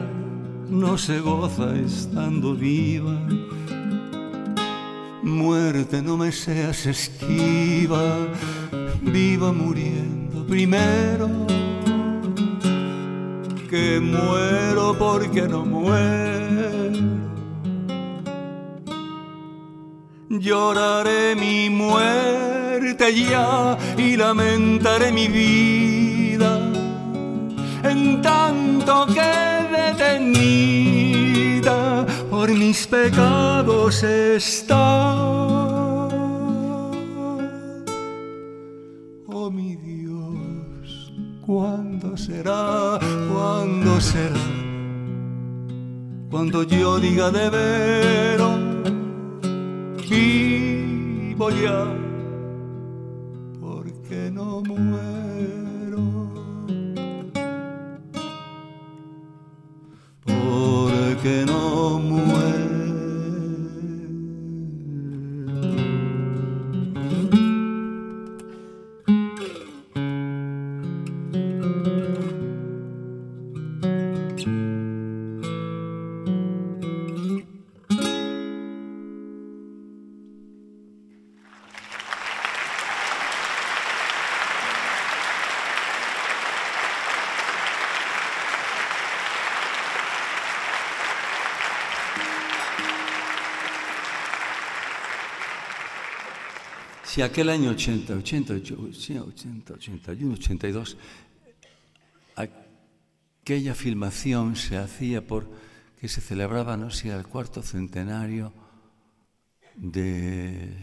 no 0.69 0.97
se 0.97 1.19
goza 1.19 1.75
estando 1.75 2.55
viva. 2.55 3.19
Muerte, 5.23 6.01
no 6.01 6.15
me 6.15 6.31
seas 6.31 6.85
esquiva, 6.85 8.15
viva 9.01 9.51
muriendo 9.51 10.47
primero, 10.47 11.29
que 13.69 13.99
muero 13.99 14.95
porque 14.97 15.41
no 15.41 15.65
muero. 15.65 16.37
Lloraré 20.29 21.35
mi 21.35 21.69
muerte 21.69 22.37
ya 23.13 23.77
y 23.97 24.15
lamentaré 24.15 24.76
mi 24.99 25.27
vida 25.27 26.59
en 27.83 28.19
tanto 28.21 29.05
que 29.05 29.31
detenida 29.77 31.35
por 32.31 32.49
mis 32.49 32.87
pecados 32.87 34.01
está. 34.03 35.13
Oh 39.27 39.51
mi 39.51 39.75
Dios, 39.75 41.13
¿cuándo 41.45 42.17
será? 42.17 42.97
¿Cuándo 43.31 44.01
será? 44.01 44.41
Cuando 46.31 46.63
yo 46.63 46.99
diga 46.99 47.29
de 47.29 47.49
veros, 47.51 48.59
vivo 50.09 51.51
ya 51.51 51.96
Si 97.17 97.23
aquel 97.23 97.49
año 97.49 97.71
80, 97.71 98.13
80, 98.13 98.53
80, 98.53 99.73
81, 99.73 100.33
82, 100.35 100.97
aquella 102.35 103.73
filmación 103.73 104.55
se 104.55 104.77
hacía 104.77 105.25
por 105.25 105.49
que 105.99 106.09
se 106.09 106.21
celebraba, 106.21 106.77
no 106.77 106.91
sé, 106.91 107.09
el 107.09 107.25
cuarto 107.25 107.63
centenario 107.63 108.53
de 109.73 110.77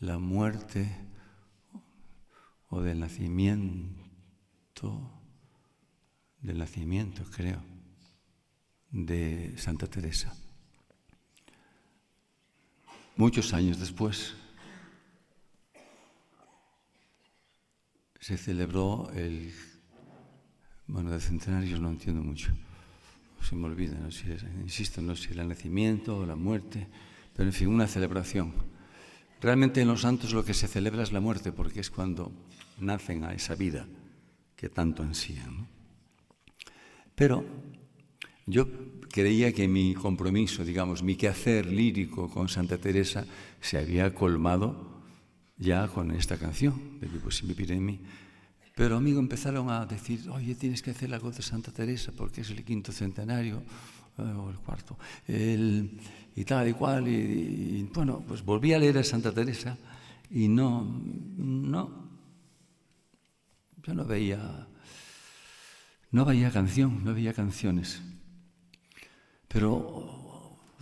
la 0.00 0.18
muerte 0.18 0.94
o 2.68 2.82
del 2.82 3.00
nacimiento, 3.00 5.10
del 6.42 6.58
nacimiento, 6.58 7.22
creo, 7.34 7.62
de 8.90 9.54
Santa 9.56 9.86
Teresa. 9.86 10.36
Muchos 13.16 13.54
años 13.54 13.80
después 13.80 14.34
se 18.20 18.36
celebró 18.36 19.10
el, 19.14 19.52
bueno, 20.86 21.10
de 21.10 21.20
centenarios 21.20 21.80
no 21.80 21.90
entiendo 21.90 22.22
mucho, 22.22 22.52
se 23.42 23.54
me 23.54 23.66
olvida, 23.66 23.98
no 23.98 24.10
sé, 24.10 24.36
insisto, 24.62 25.00
no 25.00 25.14
sé, 25.14 25.32
el 25.32 25.48
nacimiento 25.48 26.18
o 26.18 26.26
la 26.26 26.36
muerte, 26.36 26.86
pero 27.34 27.48
en 27.48 27.52
fin, 27.52 27.68
una 27.68 27.86
celebración. 27.86 28.52
Realmente 29.40 29.80
en 29.80 29.88
los 29.88 30.00
santos 30.00 30.32
lo 30.32 30.44
que 30.44 30.54
se 30.54 30.66
celebra 30.66 31.02
es 31.02 31.12
la 31.12 31.20
muerte, 31.20 31.52
porque 31.52 31.80
es 31.80 31.90
cuando 31.90 32.32
nacen 32.78 33.24
a 33.24 33.34
esa 33.34 33.54
vida 33.54 33.86
que 34.56 34.68
tanto 34.68 35.02
ansían. 35.02 35.68
Pero 37.14 37.44
yo 38.46 38.66
creía 39.10 39.52
que 39.52 39.68
mi 39.68 39.94
compromiso, 39.94 40.64
digamos, 40.64 41.02
mi 41.02 41.16
quehacer 41.16 41.66
lírico 41.66 42.30
con 42.30 42.48
Santa 42.48 42.78
Teresa 42.78 43.26
se 43.60 43.78
había 43.78 44.14
colmado 44.14 44.95
ya 45.58 45.88
con 45.88 46.10
esta 46.10 46.36
canción 46.36 47.00
de 47.00 47.08
vivir 47.08 47.72
en 47.72 47.84
mí. 47.84 48.00
Pero 48.74 48.96
amigo 48.96 49.18
empezaron 49.20 49.70
a 49.70 49.86
decir, 49.86 50.28
oye, 50.28 50.54
tienes 50.54 50.82
que 50.82 50.90
hacer 50.90 51.08
la 51.08 51.18
voz 51.18 51.36
de 51.36 51.42
Santa 51.42 51.72
Teresa 51.72 52.12
porque 52.14 52.42
es 52.42 52.50
el 52.50 52.62
quinto 52.62 52.92
centenario 52.92 53.62
eh, 54.18 54.22
o 54.22 54.50
el 54.50 54.58
cuarto, 54.58 54.98
y 55.26 56.44
tal 56.44 56.68
y 56.68 56.72
cual. 56.74 57.08
Y, 57.08 57.88
bueno, 57.94 58.22
pues 58.28 58.44
volví 58.44 58.74
a 58.74 58.78
leer 58.78 58.98
a 58.98 59.04
Santa 59.04 59.32
Teresa 59.32 59.78
y 60.30 60.48
no, 60.48 60.84
no, 61.36 62.10
yo 63.82 63.94
no 63.94 64.04
veía, 64.04 64.68
no 66.10 66.24
veía 66.26 66.50
canción, 66.50 67.02
no 67.02 67.14
veía 67.14 67.32
canciones. 67.32 68.02
Pero 69.48 70.25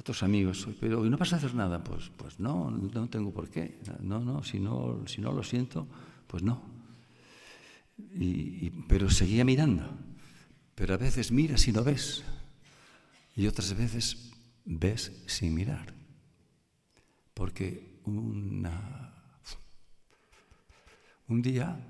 otros 0.05 0.22
amigos, 0.22 0.68
pero 0.80 1.02
no 1.02 1.16
vas 1.16 1.32
a 1.32 1.36
hacer 1.36 1.55
nada? 1.55 1.82
Pues, 1.82 2.11
pues 2.18 2.38
no, 2.38 2.70
no 2.70 3.09
tengo 3.09 3.32
por 3.32 3.48
qué. 3.48 3.80
No, 4.00 4.20
no, 4.20 4.42
si 4.44 4.61
no, 4.61 5.00
si 5.07 5.22
no 5.22 5.32
lo 5.32 5.42
siento, 5.42 5.88
pues 6.26 6.42
no. 6.42 6.61
Y, 8.12 8.68
pero 8.86 9.09
seguía 9.09 9.46
mirando. 9.46 9.88
Pero 10.74 10.92
a 10.92 10.98
veces 10.98 11.32
miras 11.32 11.66
y 11.68 11.72
no 11.72 11.82
ves. 11.82 12.22
Y 13.34 13.46
otras 13.46 13.74
veces 13.74 14.30
ves 14.66 15.24
sin 15.24 15.55
mirar. 15.55 15.94
Porque 17.32 18.02
una, 18.05 19.11
un 21.28 21.40
día, 21.40 21.80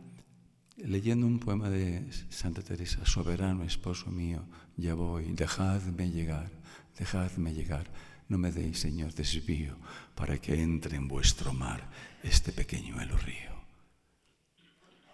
leyendo 0.77 1.27
un 1.27 1.41
poema 1.41 1.69
de 1.69 2.07
Santa 2.29 2.63
Teresa, 2.63 3.05
soberano 3.07 3.65
esposo 3.65 4.09
mío, 4.13 4.47
ya 4.77 4.95
voy, 4.95 5.33
dejadme 5.33 6.13
llegar 6.13 6.63
dejadme 6.99 7.53
llegar, 7.53 7.91
no 8.29 8.39
me 8.39 8.51
deis, 8.51 8.81
Señor, 8.81 9.13
desvío, 9.15 9.77
para 10.15 10.39
que 10.39 10.61
entre 10.61 10.97
en 10.97 11.09
vuestro 11.09 11.53
mar 11.53 11.91
este 12.23 12.53
pequeñuelo 12.53 13.17
río. 13.19 13.55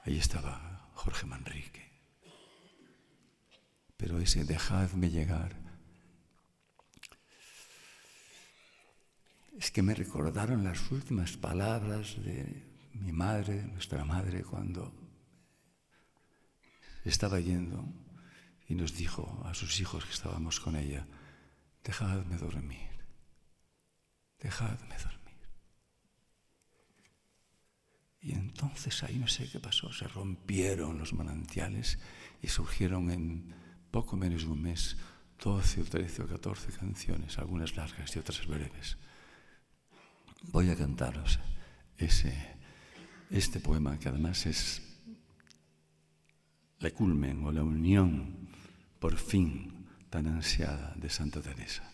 Ahí 0.04 0.18
estaba 0.18 0.90
Jorge 0.94 1.26
Manrique. 1.26 1.90
Pero 3.96 4.18
ese 4.18 4.44
dejadme 4.44 5.10
llegar 5.10 5.54
es 9.58 9.70
que 9.70 9.82
me 9.82 9.94
recordaron 9.94 10.64
las 10.64 10.90
últimas 10.90 11.36
palabras 11.36 12.16
de 12.24 12.64
mi 12.94 13.12
madre, 13.12 13.62
nuestra 13.64 14.04
madre, 14.04 14.42
cuando 14.42 14.94
estaba 17.04 17.40
yendo 17.40 17.84
y 18.68 18.74
nos 18.74 18.96
dijo 18.96 19.42
a 19.44 19.52
sus 19.52 19.80
hijos 19.80 20.04
que 20.04 20.12
estábamos 20.12 20.60
con 20.60 20.76
ella, 20.76 21.06
dejadme 21.84 22.36
dormir, 22.36 22.90
dejadme 24.38 24.96
dormir. 24.98 25.20
Y 28.22 28.32
entonces 28.32 29.02
ahí 29.02 29.18
no 29.18 29.28
sé 29.28 29.48
qué 29.50 29.60
pasó, 29.60 29.92
se 29.92 30.06
rompieron 30.06 30.98
los 30.98 31.14
manantiales 31.14 31.98
y 32.42 32.48
surgieron 32.48 33.10
en 33.10 33.54
poco 33.90 34.16
menos 34.16 34.42
de 34.42 34.48
un 34.48 34.62
mes 34.62 34.96
12 35.42 35.80
o 35.80 35.84
13 35.84 36.22
o 36.22 36.28
14 36.28 36.72
canciones, 36.72 37.38
algunas 37.38 37.76
largas 37.76 38.14
y 38.14 38.18
otras 38.18 38.46
breves. 38.46 38.98
Voy 40.52 40.68
a 40.70 40.76
cantaros 40.76 41.40
ese, 41.96 42.34
este 43.30 43.60
poema 43.60 43.98
que 43.98 44.08
además 44.08 44.44
es 44.46 44.82
la 46.78 46.90
culmen 46.90 47.44
o 47.44 47.52
la 47.52 47.62
unión 47.62 48.48
por 48.98 49.16
fin 49.16 49.79
tan 50.10 50.26
ansiada 50.26 50.92
de 50.96 51.08
Santa 51.08 51.40
Teresa, 51.40 51.84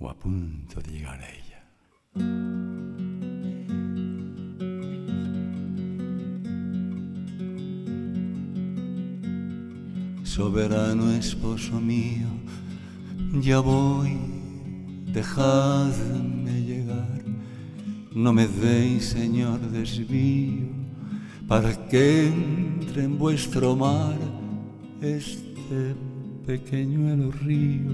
o 0.00 0.08
a 0.08 0.14
punto 0.14 0.80
de 0.80 0.90
llegar 0.90 1.20
a 1.20 1.28
ella. 1.28 1.60
Soberano 10.24 11.12
esposo 11.12 11.78
mío, 11.80 12.28
ya 13.42 13.60
voy, 13.60 14.16
dejadme 15.12 16.62
llegar, 16.62 17.22
no 18.14 18.32
me 18.32 18.48
deis, 18.48 19.04
Señor, 19.04 19.60
desvío, 19.70 20.68
para 21.46 21.88
que 21.88 22.28
entre 22.28 23.04
en 23.04 23.18
vuestro 23.18 23.76
mar 23.76 24.16
este 25.02 25.94
pequeñuelo 26.48 27.30
río. 27.44 27.92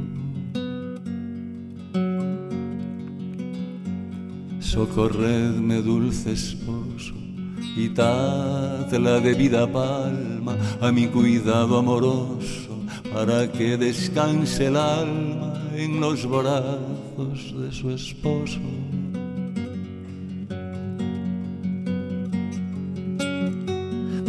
Socorredme, 4.61 5.83
dulce 5.83 6.35
esposo, 6.35 7.15
y 7.77 7.89
la 9.01 9.19
debida 9.19 9.67
palma 9.67 10.57
a 10.81 10.93
mi 10.93 11.09
cuidado 11.09 11.79
amoroso, 11.79 12.79
para 13.13 13.51
que 13.51 13.77
descanse 13.77 14.67
el 14.67 14.77
alma 14.77 15.53
en 15.75 16.01
los 16.01 16.25
brazos 16.25 17.61
de 17.61 17.73
su 17.73 17.91
esposo. 17.91 18.61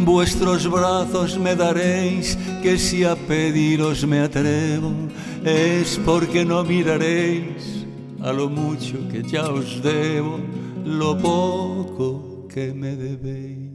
Vuestros 0.06 0.70
brazos 0.70 1.36
me 1.36 1.56
daréis, 1.56 2.38
que 2.62 2.78
si 2.78 3.02
a 3.02 3.16
pediros 3.16 4.06
me 4.06 4.20
atrevo, 4.20 4.92
es 5.44 6.00
porque 6.04 6.44
no 6.44 6.62
miraréis 6.62 7.84
a 8.22 8.32
lo 8.32 8.48
mucho 8.48 8.96
que 9.10 9.24
ya 9.24 9.48
os 9.50 9.82
debo, 9.82 10.38
lo 10.84 11.18
poco 11.18 12.46
que 12.48 12.72
me 12.72 12.94
debéis. 12.94 13.66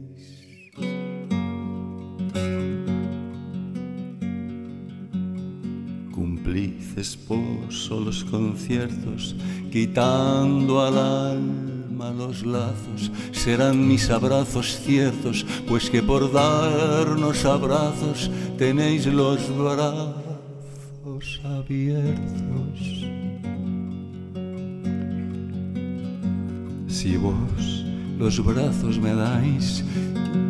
Cumplid, 6.12 6.98
esposo, 6.98 8.00
los 8.00 8.24
conciertos, 8.24 9.36
quitando 9.70 10.80
al 10.80 10.96
alma 10.96 11.71
los 12.10 12.44
lazos 12.44 13.10
serán 13.32 13.86
mis 13.86 14.10
abrazos 14.10 14.80
ciertos, 14.84 15.46
pues 15.68 15.88
que 15.88 16.02
por 16.02 16.32
darnos 16.32 17.44
abrazos 17.44 18.30
tenéis 18.58 19.06
los 19.06 19.38
brazos 19.56 21.40
abiertos. 21.44 22.78
Si 26.88 27.16
vos 27.16 27.84
los 28.18 28.44
brazos 28.44 28.98
me 28.98 29.14
dais, 29.14 29.84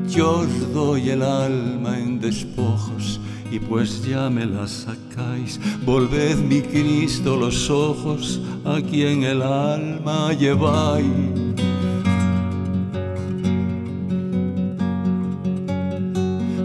yo 0.09 0.41
os 0.41 0.75
doy 0.75 1.11
el 1.11 1.23
alma 1.23 1.99
en 1.99 2.21
despojos, 2.21 3.21
y 3.53 3.59
pues 3.59 4.03
ya 4.03 4.31
me 4.31 4.47
la 4.47 4.67
sacáis, 4.67 5.61
volved 5.85 6.39
mi 6.39 6.63
Cristo 6.63 7.37
los 7.37 7.69
ojos 7.69 8.41
a 8.65 8.81
quien 8.81 9.25
el 9.25 9.43
alma 9.43 10.33
lleváis. 10.33 11.07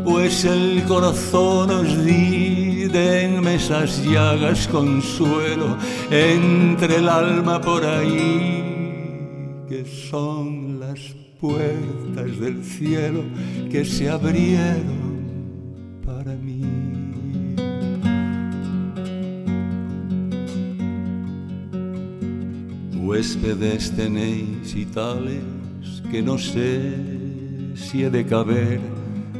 pues 0.05 0.45
el 0.45 0.83
corazón 0.85 1.69
os 1.69 2.05
di, 2.05 2.85
denme 2.87 3.55
esas 3.55 4.03
llagas 4.03 4.67
consuelo 4.67 5.77
entre 6.09 6.97
el 6.97 7.07
alma 7.07 7.61
por 7.61 7.85
ahí, 7.85 8.63
que 9.69 9.85
son 9.85 10.79
las 10.79 10.99
puertas 11.39 12.39
del 12.39 12.63
cielo 12.63 13.23
que 13.69 13.85
se 13.85 14.09
abrieron 14.09 15.06
huéspedes 23.07 23.95
tenéis 23.95 24.75
y 24.75 24.85
tales 24.85 25.41
que 26.11 26.21
no 26.21 26.37
sé 26.37 26.93
si 27.73 28.03
he 28.03 28.09
de 28.09 28.25
caber, 28.25 28.81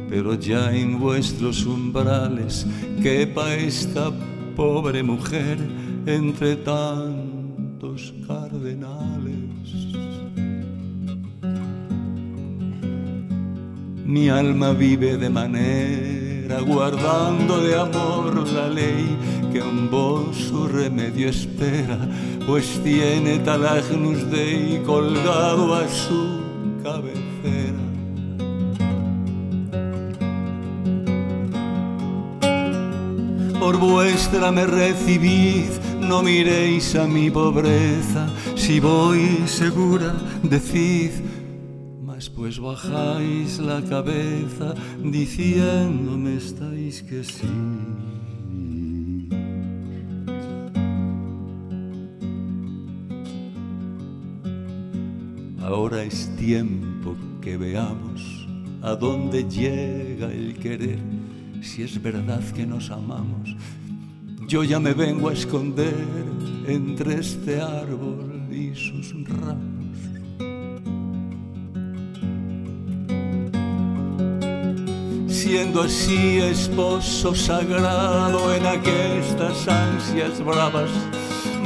pero 0.08 0.32
ya 0.34 0.74
en 0.74 0.98
vuestros 0.98 1.66
umbrales 1.66 2.66
quepa 3.02 3.54
esta 3.54 4.10
pobre 4.56 5.02
mujer 5.02 5.58
entre 6.06 6.56
tantos 6.56 8.14
cardenales. 8.26 9.36
Mi 14.06 14.30
alma 14.30 14.72
vive 14.72 15.18
de 15.18 15.28
manera, 15.28 16.27
guardando 16.56 17.60
de 17.60 17.78
amor 17.78 18.48
la 18.48 18.68
ley, 18.68 19.16
que 19.52 19.60
un 19.60 19.90
vos 19.90 20.36
su 20.36 20.66
remedio 20.66 21.28
espera, 21.28 21.98
pues 22.46 22.80
tiene 22.82 23.38
tal 23.40 23.66
Agnus 23.66 24.30
Dei 24.30 24.82
colgado 24.84 25.74
a 25.74 25.86
su 25.88 26.40
cabecera. 26.82 27.78
Por 33.60 33.76
vuestra 33.76 34.50
me 34.50 34.64
recibid, 34.66 35.68
no 36.00 36.22
miréis 36.22 36.94
a 36.96 37.06
mi 37.06 37.30
pobreza, 37.30 38.26
si 38.54 38.80
voy 38.80 39.42
segura, 39.46 40.14
decid, 40.42 41.10
pues 42.38 42.60
bajáis 42.60 43.58
la 43.58 43.82
cabeza 43.82 44.72
diciéndome 45.02 46.36
estáis 46.36 47.02
que 47.02 47.24
sí. 47.24 47.48
Ahora 55.60 56.04
es 56.04 56.30
tiempo 56.36 57.16
que 57.40 57.56
veamos 57.56 58.46
a 58.82 58.94
dónde 58.94 59.42
llega 59.42 60.32
el 60.32 60.54
querer, 60.54 61.00
si 61.60 61.82
es 61.82 62.00
verdad 62.00 62.42
que 62.54 62.64
nos 62.64 62.88
amamos. 62.92 63.56
Yo 64.46 64.62
ya 64.62 64.78
me 64.78 64.94
vengo 64.94 65.28
a 65.28 65.32
esconder 65.32 66.06
entre 66.68 67.18
este 67.18 67.60
árbol 67.60 68.46
y 68.52 68.76
sus 68.76 69.12
ramos 69.28 69.77
siendo 75.48 75.80
así 75.80 76.36
esposo 76.40 77.34
sagrado 77.34 78.52
en 78.52 78.66
aquestas 78.66 79.66
ansias 79.66 80.44
bravas. 80.44 80.90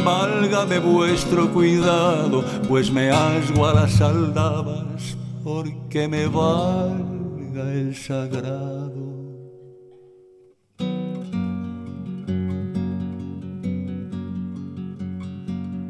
Válgame 0.05 0.78
vuestro 0.78 1.53
cuidado, 1.53 2.45
pues 2.68 2.93
me 2.93 3.11
asgo 3.11 3.66
a 3.66 3.74
las 3.74 4.01
aldabas, 4.01 5.16
porque 5.43 6.07
me 6.07 6.28
valga 6.28 7.72
el 7.72 7.97
sagrado. 7.97 9.03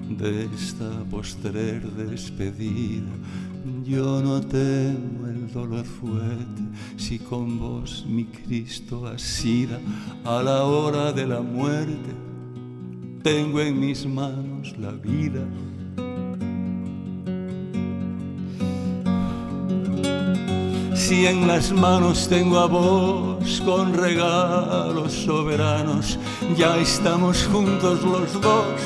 De 0.08 0.48
esta 0.56 0.88
postrer 1.10 1.82
despedida, 1.92 3.12
yo 3.84 4.22
no 4.22 4.40
temo 4.40 5.21
fuerte, 5.84 6.62
si 6.96 7.18
con 7.18 7.58
vos, 7.58 8.04
mi 8.08 8.24
Cristo, 8.24 9.06
asida 9.06 9.78
a 10.24 10.42
la 10.42 10.64
hora 10.64 11.12
de 11.12 11.26
la 11.26 11.40
muerte, 11.40 12.14
tengo 13.22 13.60
en 13.60 13.78
mis 13.78 14.06
manos 14.06 14.74
la 14.78 14.92
vida. 14.92 15.42
Si 20.94 21.26
en 21.26 21.46
las 21.46 21.70
manos 21.70 22.28
tengo 22.28 22.58
a 22.58 22.66
vos 22.66 23.60
con 23.64 23.92
regalos 23.92 25.12
soberanos, 25.12 26.18
ya 26.56 26.78
estamos 26.78 27.46
juntos 27.52 28.02
los 28.02 28.40
dos, 28.40 28.80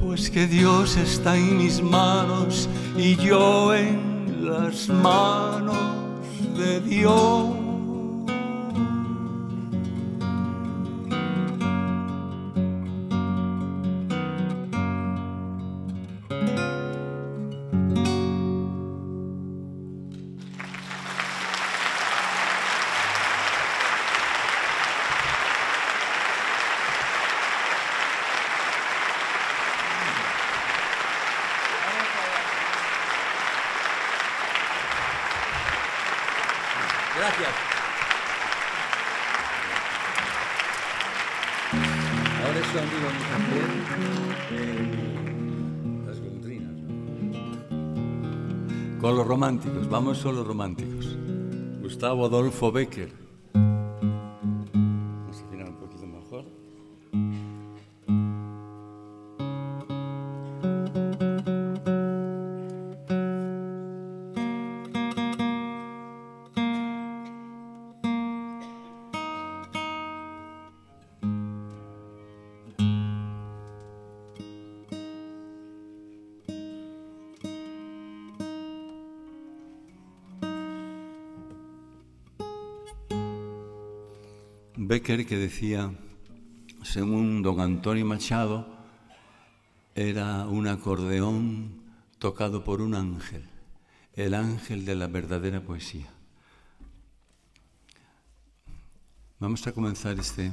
pues 0.00 0.30
que 0.30 0.46
Dios 0.46 0.96
está 0.96 1.36
en 1.36 1.58
mis 1.58 1.82
manos 1.82 2.68
y 2.96 3.16
yo 3.16 3.74
en 3.74 4.11
las 4.52 4.88
manos 4.88 5.76
de 6.56 6.80
Dios. 6.80 7.61
Románticos, 49.42 49.90
vamos 49.90 50.18
solo 50.18 50.44
románticos. 50.44 51.16
Gustavo 51.80 52.26
Adolfo 52.26 52.70
Becker, 52.70 53.12
Becker 85.02 85.26
que 85.26 85.36
decía, 85.36 85.92
según 86.84 87.42
don 87.42 87.58
Antonio 87.58 88.06
Machado, 88.06 88.68
era 89.96 90.46
un 90.46 90.68
acordeón 90.68 91.82
tocado 92.20 92.62
por 92.62 92.80
un 92.80 92.94
ángel, 92.94 93.50
el 94.14 94.32
ángel 94.32 94.84
de 94.84 94.94
la 94.94 95.08
verdadera 95.08 95.60
poesía. 95.60 96.06
Vamos 99.40 99.66
a 99.66 99.72
comenzar 99.72 100.20
este 100.20 100.52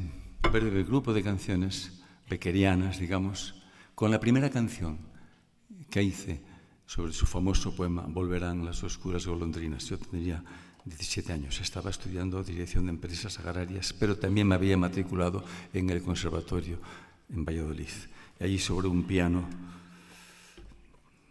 breve 0.52 0.84
grupo 0.84 1.14
de 1.14 1.22
canciones 1.22 2.02
beckerianas, 2.28 2.98
digamos, 2.98 3.54
con 3.94 4.10
la 4.10 4.20
primera 4.20 4.50
canción 4.50 4.98
que 5.92 6.02
hice 6.02 6.42
sobre 6.88 7.14
su 7.14 7.28
famoso 7.28 7.76
poema 7.76 8.08
Volverán 8.08 8.66
las 8.66 8.84
oscuras 8.84 9.28
golondrinas. 9.28 9.86
Yo 9.86 10.00
tendría 10.00 10.44
17 10.86 11.34
años. 11.34 11.60
Estaba 11.62 11.90
estudiando 11.90 12.44
dirección 12.44 12.86
de 12.86 12.92
empresas 12.92 13.40
agrarias, 13.40 13.94
pero 13.94 14.18
también 14.18 14.48
me 14.48 14.56
había 14.56 14.78
matriculado 14.78 15.44
en 15.74 15.90
el 15.90 16.02
conservatorio 16.02 16.80
en 17.30 17.46
Valladolid. 17.46 17.90
Y 18.40 18.44
allí 18.44 18.60
sobre 18.60 18.88
un 18.88 19.04
piano 19.04 19.48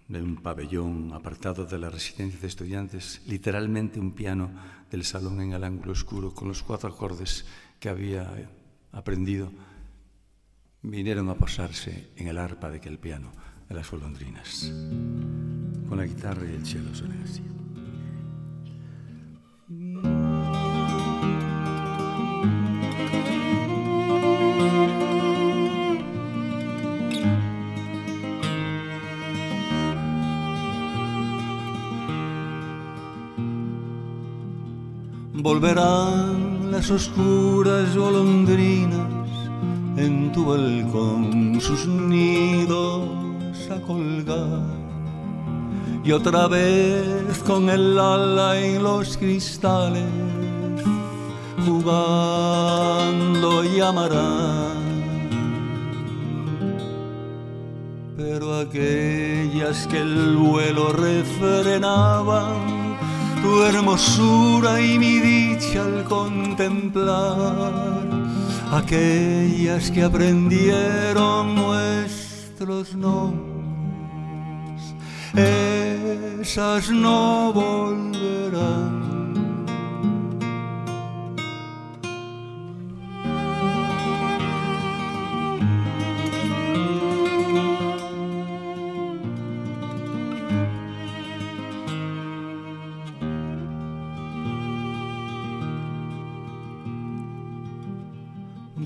de 0.08 0.22
un 0.22 0.36
pabellón 0.36 1.12
apartado 1.12 1.66
de 1.66 1.78
la 1.78 1.90
residencia 1.90 2.40
de 2.40 2.46
estudiantes, 2.46 3.20
literalmente 3.26 4.00
un 4.00 4.12
piano 4.12 4.50
del 4.90 5.04
salón 5.04 5.40
en 5.40 5.52
el 5.52 5.64
ángulo 5.64 5.92
oscuro 5.92 6.34
con 6.34 6.48
los 6.48 6.62
cuatro 6.62 6.88
acordes 6.88 7.44
que 7.78 7.90
había 7.90 8.50
aprendido, 8.92 9.52
vinieron 10.82 11.28
a 11.28 11.34
posarse 11.34 12.08
en 12.16 12.28
el 12.28 12.38
arpa 12.38 12.70
de 12.70 12.78
aquel 12.78 12.98
piano 12.98 13.32
de 13.68 13.74
las 13.74 13.90
golondrinas, 13.90 14.72
con 15.88 15.98
la 15.98 16.06
guitarra 16.06 16.46
y 16.50 16.54
el 16.54 16.64
cielo 16.64 16.94
suenan 16.94 17.57
Volverán 35.48 36.70
las 36.70 36.90
oscuras 36.90 37.96
golondrinas 37.96 39.08
en 39.96 40.30
tu 40.30 40.44
balcón, 40.44 41.58
sus 41.58 41.86
nidos 41.86 43.08
a 43.70 43.80
colgar. 43.80 44.66
Y 46.04 46.12
otra 46.12 46.48
vez 46.48 47.38
con 47.46 47.70
el 47.70 47.98
ala 47.98 48.60
en 48.60 48.82
los 48.82 49.16
cristales, 49.16 50.04
jugando 51.64 53.64
y 53.64 53.80
amarán. 53.80 54.76
Pero 58.18 58.54
aquellas 58.54 59.86
que 59.86 59.98
el 59.98 60.36
vuelo 60.36 60.92
refrenaban, 60.92 62.77
tu 63.42 63.62
hermosura 63.62 64.80
y 64.80 64.98
mi 64.98 65.18
dicha 65.18 65.82
al 65.82 66.04
contemplar 66.04 68.02
aquellas 68.72 69.90
que 69.90 70.02
aprendieron 70.02 71.54
nuestros 71.54 72.94
nombres, 72.94 73.48
esas 75.34 76.90
no 76.90 77.52
volverán. 77.52 78.97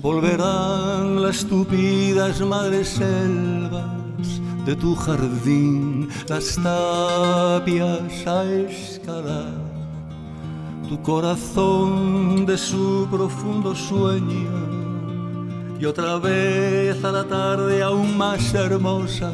Volverán 0.03 1.21
las 1.21 1.45
tupidas 1.45 2.41
madres 2.41 2.89
selvas 2.89 4.41
de 4.65 4.75
tu 4.75 4.95
jardín, 4.95 6.09
las 6.27 6.55
tapias 6.61 8.27
a 8.27 8.43
escalar, 8.43 9.53
tu 10.89 11.01
corazón 11.01 12.45
de 12.45 12.57
su 12.57 13.07
profundo 13.09 13.73
sueño. 13.73 14.51
Y 15.79 15.85
otra 15.85 16.17
vez 16.17 17.01
a 17.01 17.11
la 17.13 17.23
tarde 17.23 17.81
aún 17.81 18.17
más 18.17 18.53
hermosas, 18.53 19.31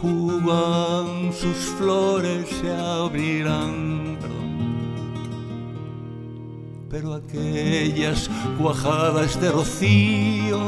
jugan 0.00 1.32
sus 1.32 1.56
flores 1.78 2.48
se 2.60 2.74
abrirán 2.74 4.01
pero 6.92 7.14
aquellas 7.14 8.28
cuajadas 8.58 9.40
de 9.40 9.50
rocío, 9.50 10.60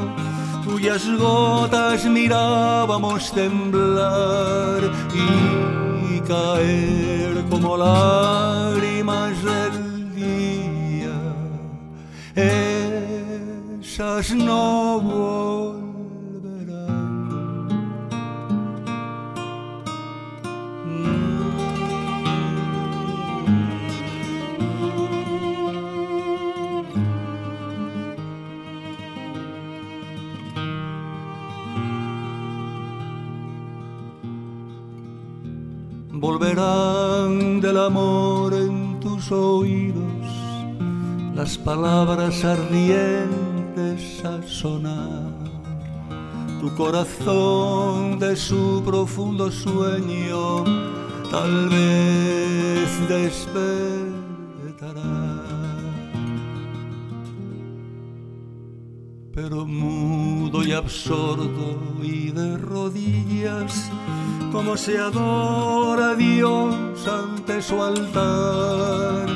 cuyas 0.64 1.06
gotas 1.18 2.06
mirábamos 2.06 3.30
temblar 3.30 4.80
y 5.12 6.20
caer 6.20 7.44
como 7.50 7.76
lágrimas 7.76 9.34
del 9.44 10.14
día, 10.14 11.12
esas 13.82 14.30
no 14.34 15.93
volverán 36.26 37.60
del 37.60 37.76
amor 37.76 38.54
en 38.54 38.98
tus 38.98 39.30
oídos 39.30 40.24
las 41.34 41.58
palabras 41.58 42.42
ardientes 42.46 44.24
a 44.24 44.42
sonar. 44.48 45.34
Tu 46.62 46.74
corazón 46.76 48.18
de 48.18 48.36
su 48.36 48.82
profundo 48.86 49.50
sueño 49.50 50.64
tal 51.30 51.68
vez 51.68 52.88
despertará. 53.06 54.13
Pero 59.34 59.66
mudo 59.66 60.62
y 60.62 60.70
absorto 60.72 61.80
y 62.02 62.30
de 62.30 62.56
rodillas 62.56 63.90
como 64.52 64.76
se 64.76 64.96
adora 64.96 66.10
a 66.10 66.14
Dios 66.14 67.08
ante 67.08 67.60
su 67.60 67.82
altar, 67.82 69.26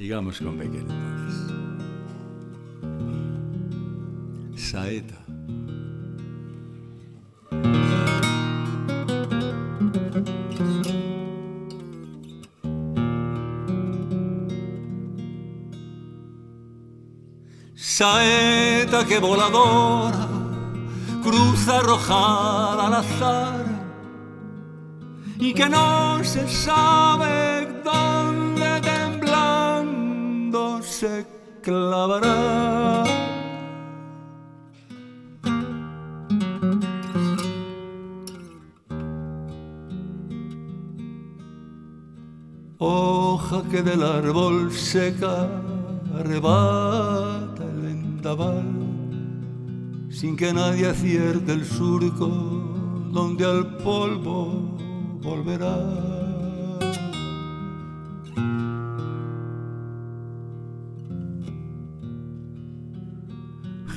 Sigamos 0.07 0.39
con 0.39 0.57
Becker 0.57 0.83
entonces. 0.83 1.51
Saeta. 4.55 5.19
Saeta 17.75 19.05
que 19.09 19.19
voladora 19.19 20.29
cruza 21.21 21.79
arrojada 21.79 22.87
al 22.87 22.95
azar 22.95 23.67
y 25.41 25.53
que 25.53 25.69
no 25.69 26.23
se 26.23 26.47
sabe 26.47 27.56
clavará. 31.67 33.03
Hoja 42.79 43.63
que 43.69 43.83
del 43.83 44.03
árbol 44.05 44.71
seca 44.71 45.49
arrebata 46.15 47.65
el 47.65 47.81
vendaval 47.81 48.63
sin 50.09 50.37
que 50.37 50.53
nadie 50.53 50.87
acierte 50.87 51.53
el 51.53 51.65
surco 51.65 52.29
donde 53.11 53.45
al 53.45 53.77
polvo 53.79 54.79
volverá. 55.21 56.16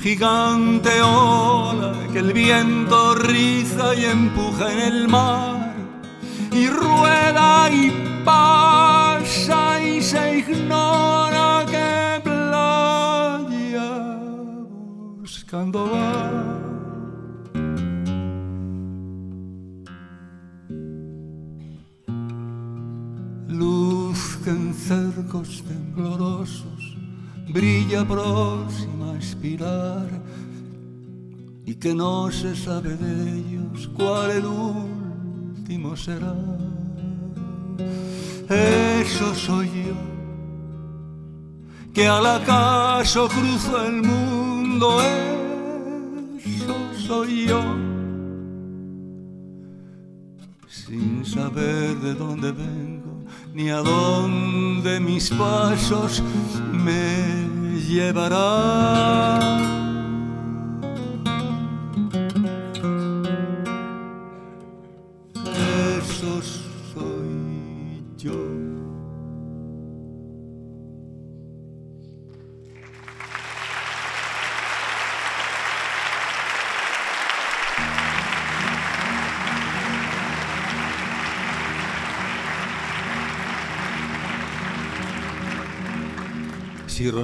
Gigante 0.02 1.02
ola 1.02 1.94
que 2.14 2.20
el 2.20 2.32
viento 2.32 3.16
riza 3.16 3.94
y 3.96 4.06
empuja 4.06 4.72
en 4.72 4.80
el 4.80 5.08
mar 5.10 5.74
y 6.54 6.68
rueda 6.68 7.70
y 7.70 7.92
pasa 8.24 9.84
y 9.84 10.02
se 10.02 10.38
ignora 10.38 11.66
que 11.70 12.22
playa 12.24 13.92
buscando 15.20 15.92
va. 15.92 16.60
Luz 23.50 24.38
que 24.46 24.50
en 24.52 24.74
cercos 24.74 25.62
temblorosos 25.68 26.09
brilla 27.90 28.06
próxima 28.06 29.14
a 29.14 29.16
expirar 29.16 30.08
y 31.66 31.74
que 31.76 31.94
no 31.96 32.32
se 32.32 32.56
sabe 32.56 32.96
de 32.96 33.40
ellos 33.40 33.90
cuál 33.96 34.32
el 34.32 34.46
último 34.46 35.96
será. 35.98 36.36
Eso 38.48 39.34
soy 39.34 39.68
yo, 39.68 39.96
que 41.94 42.08
al 42.08 42.26
acaso 42.26 43.28
cruzo 43.28 43.84
el 43.84 44.04
mundo, 44.04 45.02
eso 46.38 46.76
soy 47.08 47.48
yo, 47.48 47.62
sin 50.68 51.26
saber 51.26 51.96
de 52.00 52.14
dónde 52.14 52.52
vengo 52.52 53.00
ni 53.54 53.70
a 53.70 53.78
dónde 53.78 55.00
mis 55.00 55.30
pasos 55.32 56.24
me 56.72 57.49
llevarán. 57.90 59.59
Si 59.59 59.59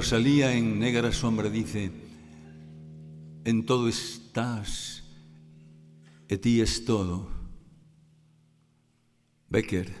Rosalía 0.06 0.52
en 0.52 0.78
Negra 0.78 1.10
Sombra 1.10 1.50
dice, 1.50 1.90
en 3.44 3.66
todo 3.66 3.88
estás, 3.88 5.02
y 6.28 6.36
ti 6.36 6.60
es 6.60 6.84
todo, 6.84 7.28
Becker, 9.48 9.92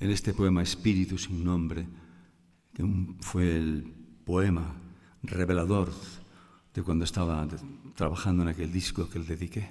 en 0.00 0.10
este 0.10 0.32
poema 0.32 0.62
Espíritu 0.62 1.18
sin 1.18 1.44
nombre, 1.44 1.86
que 2.72 2.86
fue 3.20 3.54
el 3.58 3.82
poema 4.24 4.80
revelador 5.22 5.92
de 6.72 6.82
cuando 6.82 7.04
estaba 7.04 7.46
trabajando 7.94 8.44
en 8.44 8.48
aquel 8.48 8.72
disco 8.72 9.10
que 9.10 9.18
le 9.18 9.26
dediqué, 9.26 9.70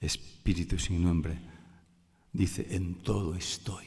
Espíritu 0.00 0.80
sin 0.80 1.04
nombre, 1.04 1.38
dice, 2.32 2.66
en 2.74 2.96
todo 2.96 3.36
estoy 3.36 3.86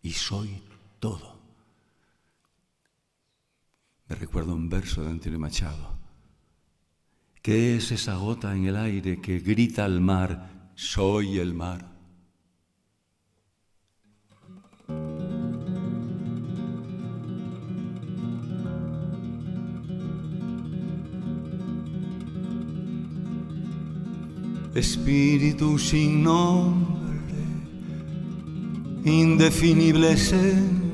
y 0.00 0.12
soy 0.12 0.62
todo. 1.00 1.35
Me 4.08 4.14
recuerdo 4.14 4.54
un 4.54 4.68
verso 4.68 5.02
de 5.02 5.10
Antonio 5.10 5.38
Machado. 5.38 5.98
¿Qué 7.42 7.76
es 7.76 7.90
esa 7.90 8.14
gota 8.16 8.54
en 8.54 8.66
el 8.66 8.76
aire 8.76 9.20
que 9.20 9.40
grita 9.40 9.84
al 9.84 10.00
mar, 10.00 10.70
soy 10.74 11.38
el 11.38 11.54
mar? 11.54 11.92
Espíritu 24.74 25.78
sin 25.78 26.22
nombre, 26.22 27.34
indefinible 29.04 30.16
ser 30.16 30.85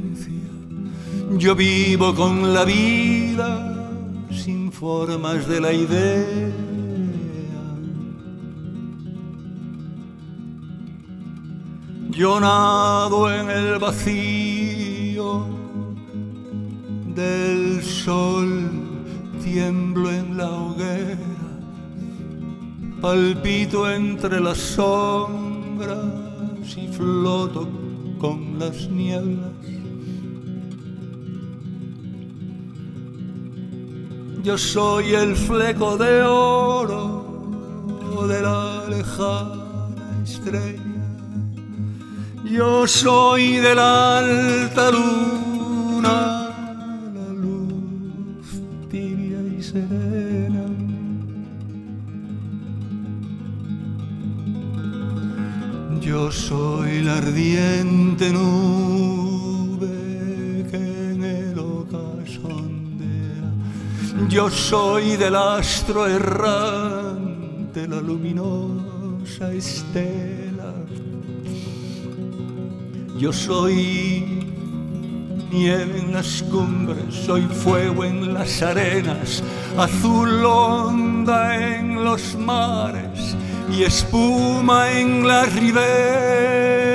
yo 1.38 1.54
vivo 1.54 2.14
con 2.14 2.52
la 2.52 2.64
vida 2.64 3.72
sin 4.30 4.70
formas 4.72 5.46
de 5.46 5.60
la 5.60 5.72
idea. 5.72 6.50
Yo 12.10 12.38
nado 12.40 13.32
en 13.32 13.50
el 13.50 13.78
vacío 13.78 15.46
del 17.14 17.82
sol, 17.82 18.70
tiemblo 19.42 20.10
en 20.10 20.36
la 20.36 20.50
hoguera, 20.50 21.18
palpito 23.00 23.90
entre 23.90 24.40
las 24.40 24.58
sombras 24.58 25.98
y 26.76 26.86
floto 26.88 27.68
con 28.18 28.58
las 28.58 28.88
nieblas. 28.88 29.71
Yo 34.42 34.58
soy 34.58 35.14
el 35.14 35.36
fleco 35.36 35.96
de 35.96 36.22
oro 36.24 37.22
de 38.26 38.42
la 38.42 38.88
lejana 38.88 39.88
estrella. 40.24 40.82
Yo 42.44 42.86
soy 42.88 43.58
de 43.58 43.74
la 43.74 44.18
alta 44.18 44.90
luna, 44.90 46.50
la 47.14 47.28
luz 47.32 48.60
tibia 48.90 49.40
y 49.56 49.62
serena. 49.62 50.66
Yo 56.00 56.32
soy 56.32 57.02
la 57.02 57.18
ardiente 57.18 58.32
nube 58.32 58.91
Yo 64.32 64.48
soy 64.48 65.16
del 65.18 65.36
astro 65.36 66.06
errante, 66.06 67.86
la 67.86 68.00
luminosa 68.00 69.52
estela. 69.52 70.72
Yo 73.18 73.30
soy 73.30 74.48
nieve 75.50 75.98
en 75.98 76.14
las 76.14 76.42
cumbres, 76.44 77.14
soy 77.14 77.42
fuego 77.42 78.04
en 78.04 78.32
las 78.32 78.62
arenas, 78.62 79.44
azul 79.76 80.42
onda 80.46 81.76
en 81.76 82.02
los 82.02 82.34
mares 82.34 83.36
y 83.70 83.82
espuma 83.82 84.92
en 84.92 85.28
la 85.28 85.44
ribera. 85.44 86.91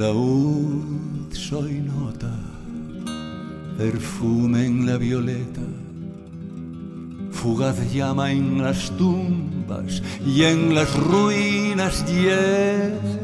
Laúd 0.00 1.30
soy 1.30 1.74
nota, 1.84 2.32
perfume 3.76 4.64
en 4.64 4.86
la 4.86 4.96
violeta, 4.96 5.66
fugaz 7.30 7.76
llama 7.92 8.32
en 8.32 8.62
las 8.62 8.90
tumbas 8.96 10.02
y 10.24 10.44
en 10.44 10.74
las 10.74 10.90
ruinas 10.96 11.94
llenas. 12.10 13.18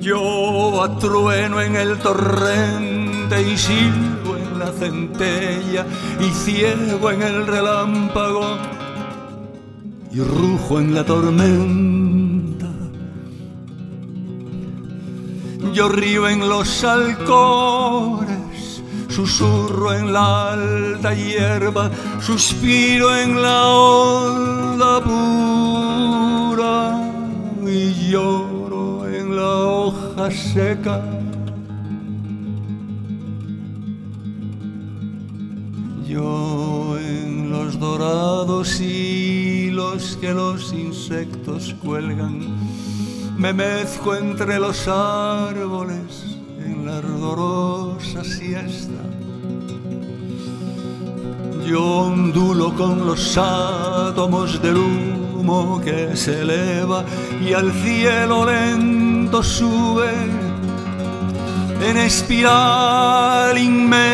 Yo 0.00 0.82
atrueno 0.82 1.60
en 1.60 1.76
el 1.76 1.98
torrente 1.98 3.36
y 3.52 3.58
silbo 3.58 4.32
en 4.42 4.58
la 4.58 4.72
centella 4.72 5.84
y 6.26 6.28
ciego 6.44 7.10
en 7.10 7.20
el 7.20 7.46
relámpago 7.46 8.46
y 10.10 10.20
rujo 10.20 10.80
en 10.80 10.94
la 10.94 11.04
tormenta 11.04 12.27
Yo 15.72 15.88
río 15.88 16.28
en 16.28 16.48
los 16.48 16.82
halcones, 16.82 18.82
susurro 19.08 19.94
en 19.94 20.12
la 20.12 20.52
alta 20.52 21.14
hierba, 21.14 21.90
suspiro 22.20 23.16
en 23.16 23.40
la 23.40 23.68
onda 23.68 25.04
pura 25.04 27.00
y 27.66 28.10
lloro 28.10 29.08
en 29.08 29.36
la 29.36 29.56
hoja 29.56 30.30
seca. 30.30 31.02
Yo 36.06 36.98
en 36.98 37.50
los 37.50 37.78
dorados 37.78 38.80
hilos 38.80 40.18
que 40.20 40.32
los 40.32 40.72
insectos 40.72 41.74
cuelgan 41.82 42.67
me 43.38 43.52
mezco 43.52 44.16
entre 44.16 44.58
los 44.58 44.88
árboles 44.88 46.36
en 46.58 46.84
la 46.84 46.98
ardorosa 46.98 48.24
siesta. 48.24 49.00
Yo 51.64 51.84
ondulo 51.84 52.74
con 52.74 53.06
los 53.06 53.38
átomos 53.38 54.60
del 54.60 54.76
humo 54.76 55.80
que 55.84 56.16
se 56.16 56.40
eleva 56.40 57.04
y 57.40 57.52
al 57.52 57.72
cielo 57.72 58.44
lento 58.44 59.40
sube 59.42 60.10
en 61.80 61.96
espiral 61.96 63.56
inmensa. 63.56 64.08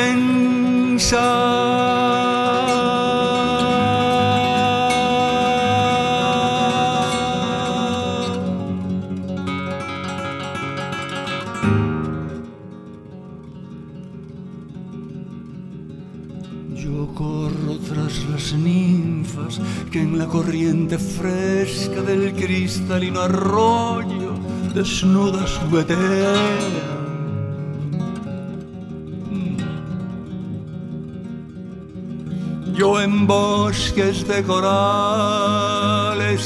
La 20.24 20.30
corriente 20.30 20.96
fresca 20.98 22.00
del 22.00 22.32
cristalino 22.32 23.20
arroyo 23.20 24.32
desnudas 24.74 25.50
juguetean. 25.58 26.72
Yo 32.74 33.00
en 33.02 33.26
bosques 33.26 34.26
de 34.26 34.42
corales 34.42 35.70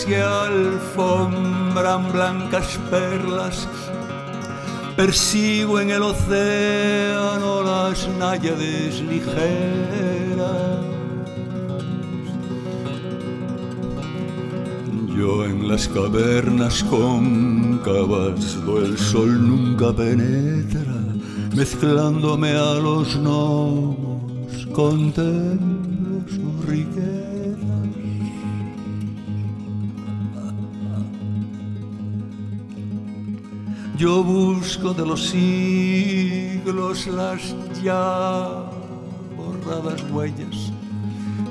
que 0.05 0.20
alfombran 0.20 2.12
blancas 2.12 2.79
perlas, 2.91 3.68
persigo 4.97 5.79
en 5.79 5.91
el 5.91 6.03
océano 6.03 7.62
las 7.62 8.09
náyades 8.18 9.01
ligeras. 9.03 10.97
Yo 15.19 15.45
en 15.45 15.66
las 15.66 15.89
cavernas 15.89 16.85
cóncavas 16.85 18.64
do 18.64 18.79
el 18.79 18.97
sol 18.97 19.49
nunca 19.51 19.93
penetra, 19.93 20.95
mezclándome 21.57 22.53
a 22.53 22.75
los 22.75 23.16
gnomos, 23.16 24.64
contemplo 24.73 26.23
sus 26.29 26.66
riquezas. 26.66 27.89
Yo 33.97 34.23
busco 34.23 34.95
de 34.95 35.05
los 35.05 35.31
siglos 35.31 37.09
las 37.09 37.43
ya 37.83 38.71
borradas 39.37 40.01
huellas 40.12 40.71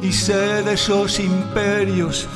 y 0.02 0.14
sé 0.14 0.64
de 0.64 0.74
esos 0.76 1.20
imperios 1.20 2.30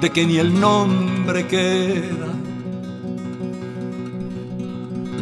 de 0.00 0.10
que 0.10 0.26
ni 0.26 0.38
el 0.38 0.58
nombre 0.58 1.46
queda. 1.46 2.32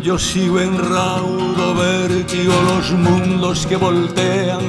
Yo 0.03 0.19
sigo 0.19 0.61
en 0.61 0.79
raudo 0.79 1.75
vértigo 1.75 2.53
los 2.69 2.93
mundos 2.93 3.67
que 3.67 3.77
voltean 3.77 4.61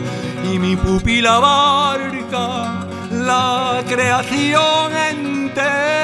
y 0.51 0.58
mi 0.60 0.76
pupila 0.76 1.36
abarca 1.36 2.88
la 3.12 3.84
creación 3.88 4.91
entera. 5.12 5.96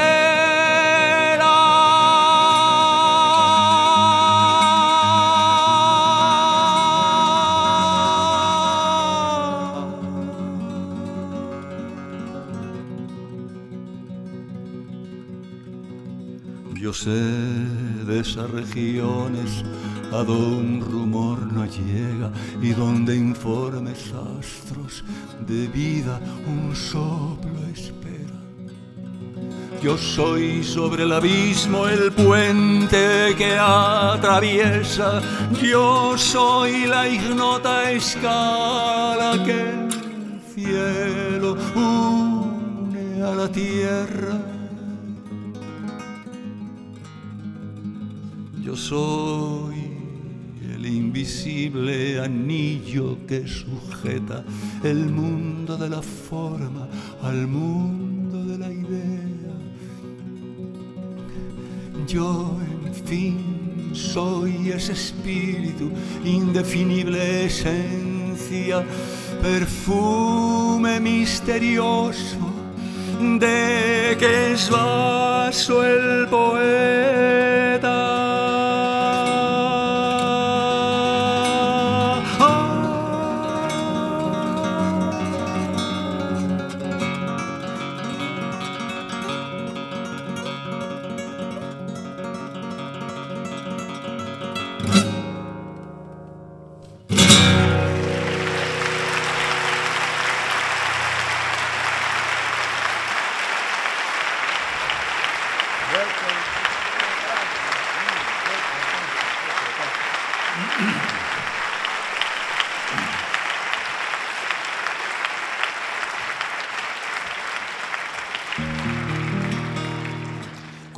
De 17.06 18.20
esas 18.20 18.50
regiones 18.50 19.64
a 20.12 20.24
donde 20.24 20.56
un 20.56 20.82
rumor 20.82 21.52
no 21.52 21.66
llega 21.66 22.32
y 22.62 22.70
donde 22.70 23.16
informes 23.16 24.14
astros 24.40 25.04
de 25.46 25.68
vida 25.68 26.22
un 26.48 26.74
soplo 26.74 27.52
espera. 27.74 28.40
Yo 29.82 29.98
soy 29.98 30.64
sobre 30.64 31.04
el 31.04 31.12
abismo 31.12 31.90
el 31.90 32.14
puente 32.14 33.36
que 33.38 33.58
atraviesa, 33.60 35.22
yo 35.62 36.18
soy 36.18 36.86
la 36.86 37.10
ignota 37.10 37.92
escala 37.92 39.44
que 39.44 39.60
el 39.60 40.42
cielo 40.56 41.58
une 41.76 43.22
a 43.22 43.36
la 43.36 43.50
tierra 43.50 44.53
Yo 48.64 48.78
soy 48.78 49.76
el 50.74 50.86
invisible 50.86 52.22
anillo 52.22 53.18
que 53.28 53.46
sujeta 53.46 54.46
el 54.82 55.10
mundo 55.10 55.76
de 55.76 55.90
la 55.90 56.02
forma 56.02 56.88
al 57.22 57.46
mundo 57.46 58.42
de 58.46 58.58
la 58.58 58.72
idea. 58.72 59.52
Yo, 62.08 62.58
en 62.86 62.94
fin, 62.94 63.92
soy 63.92 64.70
ese 64.70 64.94
espíritu, 64.94 65.92
indefinible 66.24 67.48
esencia, 67.48 68.82
perfume 69.42 71.02
misterioso 71.02 72.38
de 73.20 74.16
que 74.18 74.54
es 74.54 74.70
vaso 74.70 75.86
el 75.86 76.28
poeta. 76.30 78.13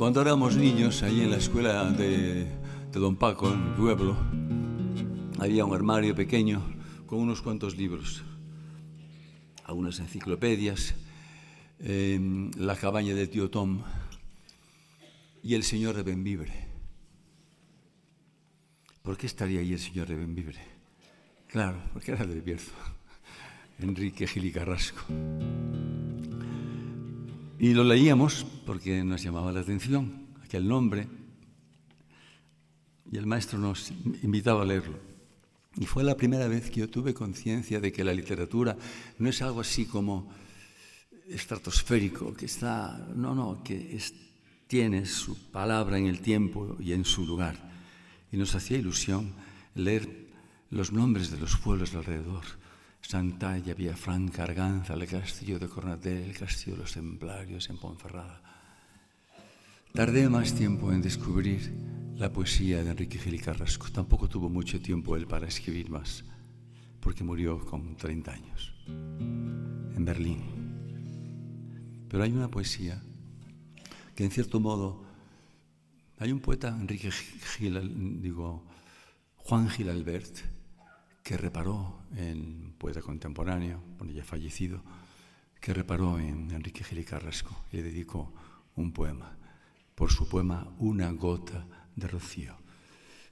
Cuando 0.06 0.22
éramos 0.22 0.54
niños, 0.54 1.02
allí 1.02 1.22
en 1.22 1.32
la 1.32 1.38
escuela 1.38 1.82
de, 1.90 2.46
Don 2.92 3.16
Paco, 3.16 3.52
en 3.52 3.70
mi 3.70 3.76
pueblo, 3.76 4.16
había 5.40 5.64
un 5.64 5.74
armario 5.74 6.14
pequeño 6.14 6.62
con 7.06 7.18
unos 7.18 7.42
cuantos 7.42 7.76
libros, 7.76 8.22
algunas 9.64 9.98
enciclopedias, 9.98 10.94
em, 11.80 12.52
La 12.56 12.76
cabaña 12.76 13.16
de 13.16 13.26
tío 13.26 13.50
Tom 13.50 13.82
y 15.42 15.54
El 15.54 15.64
señor 15.64 15.96
de 15.96 16.04
Benvibre. 16.04 16.52
¿Por 19.02 19.16
qué 19.16 19.26
estaría 19.26 19.58
ahí 19.58 19.72
el 19.72 19.80
señor 19.80 20.06
de 20.06 20.14
Benvibre? 20.14 20.60
Claro, 21.48 21.78
porque 21.92 22.12
era 22.12 22.24
del 22.24 22.42
Bierzo, 22.42 22.70
Enrique 23.80 24.28
Gili 24.28 24.52
Carrasco. 24.52 25.02
Y 27.58 27.72
lo 27.72 27.84
leíamos 27.84 28.44
porque 28.66 29.02
nos 29.02 29.22
llamaba 29.22 29.50
la 29.50 29.60
atención 29.60 30.26
aquel 30.44 30.68
nombre 30.68 31.08
y 33.10 33.16
el 33.16 33.26
maestro 33.26 33.58
nos 33.58 33.92
invitaba 34.22 34.62
a 34.62 34.66
leerlo. 34.66 34.98
Y 35.76 35.86
fue 35.86 36.04
la 36.04 36.16
primera 36.16 36.48
vez 36.48 36.70
que 36.70 36.80
yo 36.80 36.90
tuve 36.90 37.14
conciencia 37.14 37.80
de 37.80 37.92
que 37.92 38.04
la 38.04 38.12
literatura 38.12 38.76
no 39.18 39.28
es 39.30 39.40
algo 39.40 39.60
así 39.60 39.86
como 39.86 40.28
estratosférico, 41.28 42.34
que 42.34 42.46
está, 42.46 43.08
no, 43.14 43.34
no, 43.34 43.62
que 43.62 43.98
tiene 44.66 45.06
su 45.06 45.50
palabra 45.50 45.98
en 45.98 46.06
el 46.06 46.20
tiempo 46.20 46.76
y 46.78 46.92
en 46.92 47.04
su 47.04 47.26
lugar. 47.26 47.56
Y 48.32 48.36
nos 48.36 48.54
hacía 48.54 48.78
ilusión 48.78 49.32
leer 49.74 50.26
los 50.70 50.92
nombres 50.92 51.30
de 51.30 51.38
los 51.38 51.56
pueblos 51.56 51.94
alrededor 51.94 52.44
Santalla, 53.08 53.72
Villafranca, 53.72 54.42
Arganza, 54.42 54.94
el 54.94 55.06
castillo 55.06 55.60
de 55.60 55.68
Cornatel, 55.68 56.24
el 56.24 56.36
castillo 56.36 56.72
de 56.74 56.82
los 56.82 56.92
Templarios 56.92 57.70
en 57.70 57.78
Ponferrada. 57.78 58.42
Tardé 59.92 60.28
más 60.28 60.52
tiempo 60.54 60.92
en 60.92 61.02
descubrir 61.02 61.72
la 62.16 62.32
poesía 62.32 62.82
de 62.82 62.90
Enrique 62.90 63.16
Gil 63.18 63.40
Carrasco. 63.40 63.86
Tampoco 63.92 64.28
tuvo 64.28 64.48
mucho 64.48 64.80
tiempo 64.80 65.14
él 65.14 65.28
para 65.28 65.46
escribir 65.46 65.88
más, 65.88 66.24
porque 66.98 67.22
murió 67.22 67.64
con 67.64 67.96
30 67.96 68.32
años 68.32 68.74
en 68.88 70.04
Berlín. 70.04 70.42
Pero 72.08 72.24
hay 72.24 72.32
una 72.32 72.50
poesía 72.50 73.00
que 74.16 74.24
en 74.24 74.32
cierto 74.32 74.58
modo 74.58 75.04
hay 76.18 76.32
un 76.32 76.40
poeta, 76.40 76.76
Enrique 76.76 77.12
Gil, 77.12 78.20
digo, 78.20 78.66
Juan 79.36 79.68
Gil 79.68 79.90
Albert, 79.90 80.55
que 81.26 81.36
reparó 81.36 81.98
en 82.14 82.72
poeta 82.78 83.02
contemporáneo, 83.02 83.82
bueno, 83.98 84.12
ya 84.12 84.22
fallecido, 84.22 84.80
que 85.60 85.74
reparó 85.74 86.20
en 86.20 86.52
Enrique 86.52 86.84
Gil 86.84 87.04
Carrasco 87.04 87.64
y 87.72 87.78
le 87.78 87.82
dedicó 87.82 88.32
un 88.76 88.92
poema, 88.92 89.36
por 89.96 90.12
su 90.12 90.28
poema 90.28 90.68
Una 90.78 91.10
gota 91.10 91.66
de 91.96 92.06
rocío. 92.06 92.56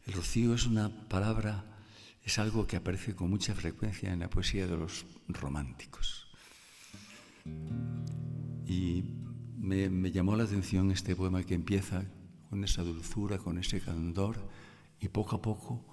El 0.06 0.14
rocío 0.14 0.54
es 0.54 0.66
una 0.66 0.90
palabra, 1.08 1.66
es 2.24 2.40
algo 2.40 2.66
que 2.66 2.78
aparece 2.78 3.14
con 3.14 3.30
mucha 3.30 3.54
frecuencia 3.54 4.12
en 4.12 4.18
la 4.18 4.28
poesía 4.28 4.66
de 4.66 4.76
los 4.76 5.06
románticos. 5.28 6.26
Y 8.66 9.04
me, 9.56 9.88
me 9.88 10.10
llamó 10.10 10.34
la 10.34 10.42
atención 10.42 10.90
este 10.90 11.14
poema 11.14 11.44
que 11.44 11.54
empieza 11.54 12.02
con 12.50 12.64
esa 12.64 12.82
dulzura, 12.82 13.38
con 13.38 13.56
ese 13.56 13.80
candor, 13.80 14.36
y 14.98 15.06
poco 15.10 15.36
a 15.36 15.42
poco 15.42 15.84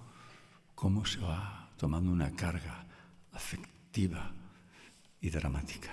cómo 0.74 1.06
se 1.06 1.20
va 1.20 1.61
tomando 1.82 2.12
una 2.12 2.30
carga 2.30 2.86
afectiva 3.34 4.32
y 5.20 5.32
dramática. 5.32 5.90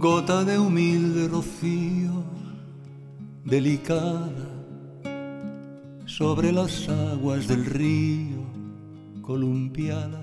gota 0.00 0.44
de 0.44 0.58
humilde 0.58 1.28
rocío, 1.28 2.09
delicada, 3.50 4.46
sobre 6.06 6.52
las 6.52 6.88
aguas 6.88 7.48
del 7.48 7.64
río, 7.66 8.44
columpiada. 9.22 10.22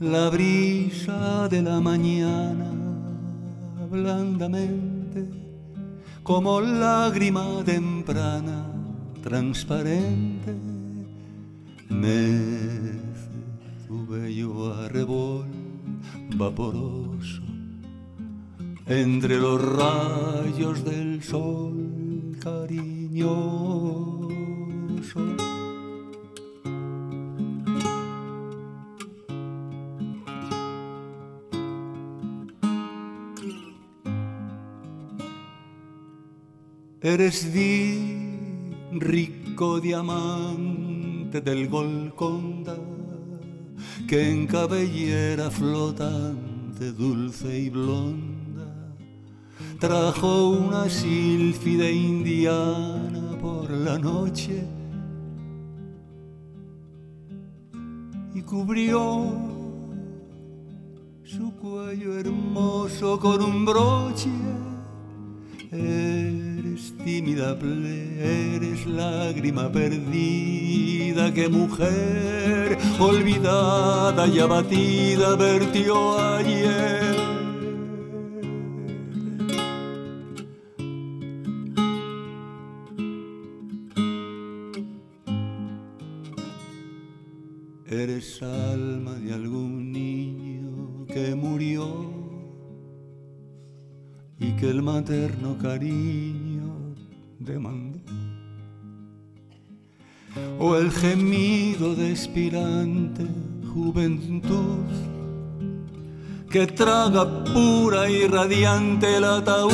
La 0.00 0.30
brisa 0.30 1.48
de 1.48 1.62
la 1.62 1.80
mañana, 1.80 2.70
blandamente, 3.88 5.28
como 6.24 6.60
lágrima 6.60 7.62
temprana, 7.64 8.66
transparente, 9.22 10.56
mece 11.88 12.98
tu 13.86 14.06
bello 14.06 14.74
arrebol 14.74 15.46
vaporoso 16.36 17.47
entre 18.88 19.36
los 19.38 19.60
rayos 19.60 20.82
del 20.82 21.22
sol 21.22 22.36
cariñoso. 22.42 23.28
Eres 37.00 37.52
di 37.52 38.40
rico 38.92 39.80
diamante 39.80 41.40
del 41.42 41.68
Golconda 41.68 42.76
que 44.06 44.30
en 44.30 44.46
cabellera 44.46 45.50
flotante, 45.50 46.92
dulce 46.92 47.58
y 47.58 47.68
blonda 47.70 48.27
trajo 49.78 50.50
una 50.50 50.88
sílfide 50.88 51.92
indiana 51.92 53.38
por 53.40 53.70
la 53.70 53.96
noche 53.96 54.64
y 58.34 58.42
cubrió 58.42 59.32
su 61.22 61.52
cuello 61.54 62.18
hermoso 62.18 63.20
con 63.20 63.40
un 63.42 63.64
broche. 63.64 64.30
Eres 65.70 66.94
tímida 67.04 67.56
eres 67.60 68.86
lágrima 68.86 69.70
perdida 69.70 71.32
que 71.32 71.48
mujer 71.48 72.78
olvidada 72.98 74.26
y 74.26 74.40
abatida 74.40 75.36
vertió 75.36 76.18
ayer 76.18 77.07
materno 95.08 95.56
cariño 95.56 96.94
demandó. 97.38 97.98
O 100.58 100.76
el 100.76 100.90
gemido 100.90 101.94
de 101.94 102.10
expirante 102.10 103.26
juventud 103.72 104.84
que 106.50 106.66
traga 106.66 107.42
pura 107.44 108.10
y 108.10 108.26
radiante 108.26 109.16
el 109.16 109.24
ataúd. 109.24 109.72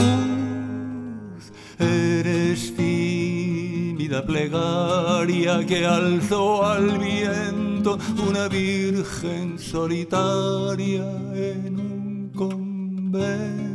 Eres 1.80 2.72
tímida 2.76 4.24
plegaria 4.24 5.66
que 5.66 5.84
alzó 5.84 6.64
al 6.64 6.96
viento 6.96 7.98
una 8.28 8.46
virgen 8.46 9.58
solitaria 9.58 11.04
en 11.34 11.80
un 11.80 12.30
convento. 12.32 13.73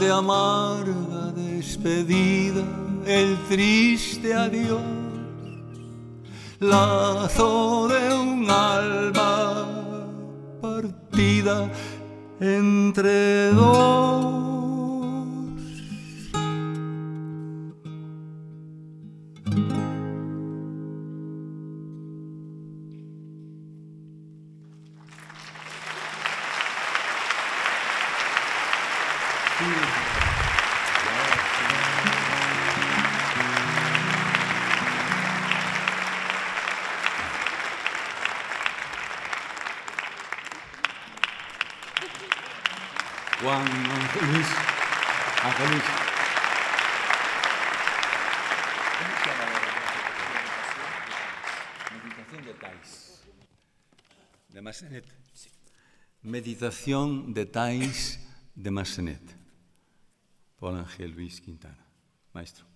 De 0.00 0.10
amarga 0.10 1.32
despedida 1.36 2.64
el 3.06 3.36
triste 3.48 4.34
adiós, 4.34 4.80
lazo 6.58 7.88
de 7.88 8.14
un 8.14 8.50
alma 8.50 9.30
entre 12.40 13.52
dos. 13.52 14.49
Meditación 56.60 57.32
de 57.32 57.46
Thais 57.46 58.20
de 58.54 58.70
Massenet. 58.70 59.22
Por 60.58 60.74
Ángel 60.74 61.12
Luis 61.12 61.40
Quintana. 61.40 61.86
Maestro. 62.34 62.69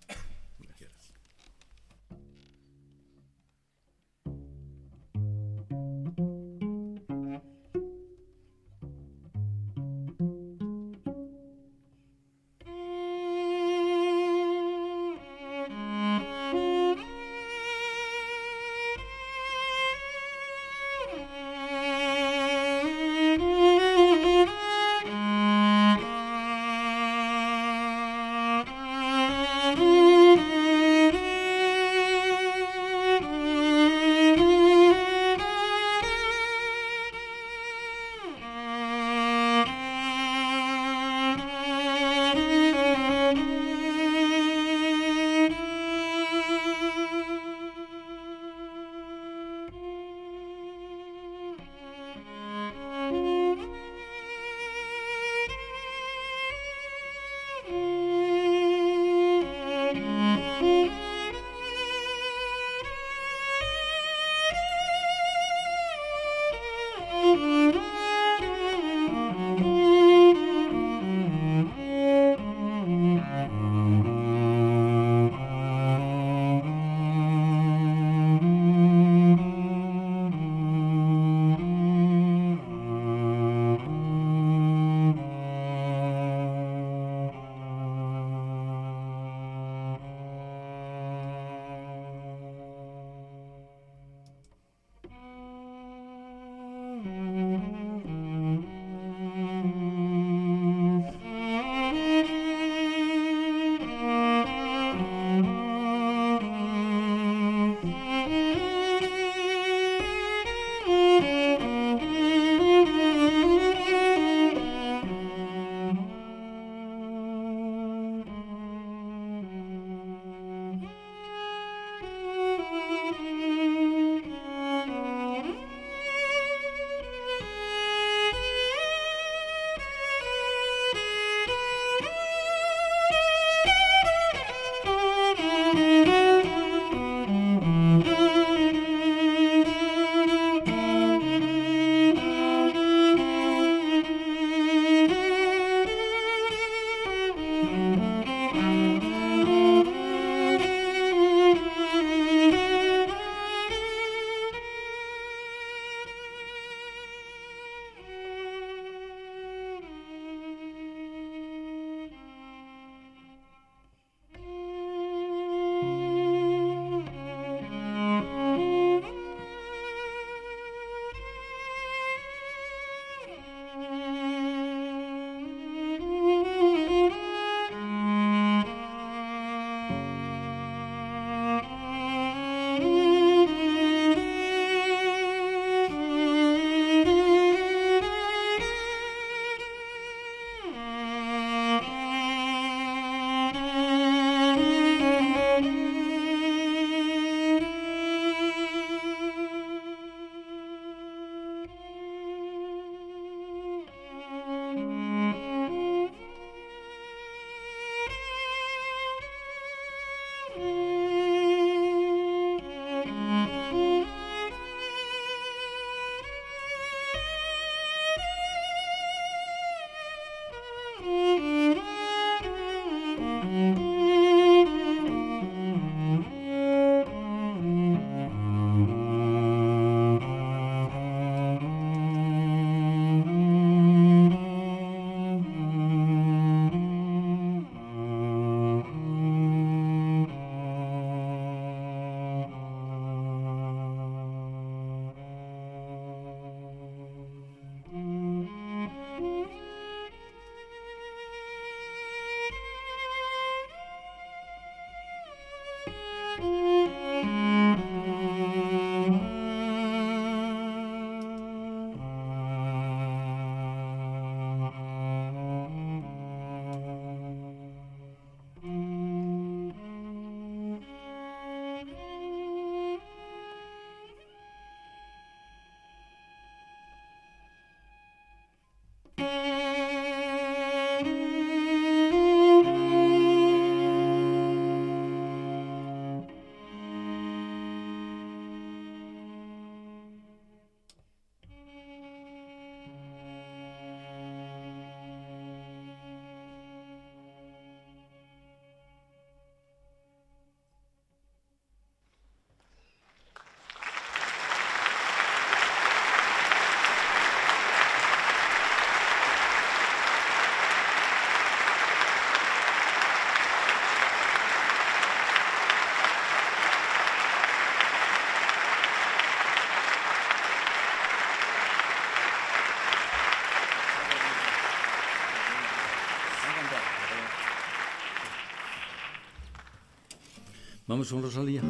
Vamos 330.94 331.10
con 331.10 331.22
Rosalía. 331.22 331.60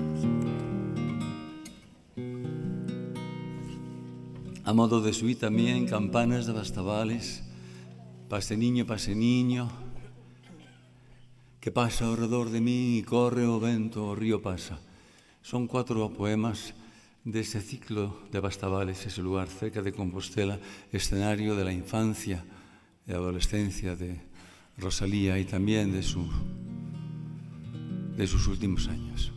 A 4.65 4.73
modo 4.77 5.01
de 5.01 5.15
subí 5.17 5.35
también 5.35 5.89
campanas 5.89 6.45
de 6.45 6.53
bastavales. 6.53 7.41
pase 8.29 8.55
niño, 8.59 8.85
pase 8.85 9.17
niño, 9.17 9.73
que 11.57 11.73
pasa 11.73 12.05
ao 12.05 12.21
redor 12.21 12.53
de 12.53 12.61
mí 12.61 13.01
e 13.01 13.07
corre 13.09 13.49
o 13.49 13.57
vento, 13.57 14.13
o 14.13 14.13
río 14.13 14.45
pasa. 14.45 14.77
Son 15.41 15.73
cuatro 15.73 16.05
poemas 16.13 16.77
de 17.25 17.41
ese 17.41 17.65
ciclo 17.65 18.29
de 18.29 18.45
bastavales, 18.45 19.09
ese 19.09 19.25
lugar 19.25 19.49
cerca 19.49 19.81
de 19.81 19.97
Compostela, 19.97 20.61
escenario 20.93 21.57
de 21.57 21.65
la 21.65 21.73
infancia 21.73 22.45
e 23.09 23.17
adolescencia 23.17 23.97
de 23.97 24.21
Rosalía 24.77 25.41
e 25.41 25.49
tamén 25.49 25.97
de 25.97 26.05
su 26.05 26.29
de 28.17 28.27
sus 28.27 28.47
últimos 28.47 28.89
años. 28.89 29.33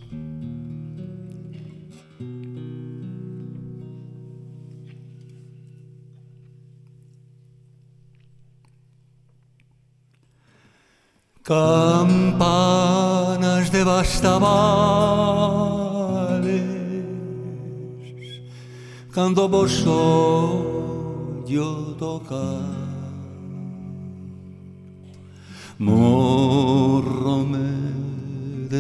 Campanas 11.43 12.51
de 13.71 13.83
bastavales 13.85 14.57
Cando 19.13 19.47
vos 19.49 19.83
yo 21.47 21.95
tocar 21.97 22.76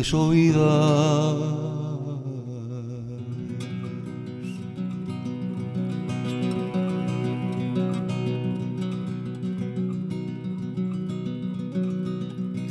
mis 0.07 0.13
oídas. 0.13 1.35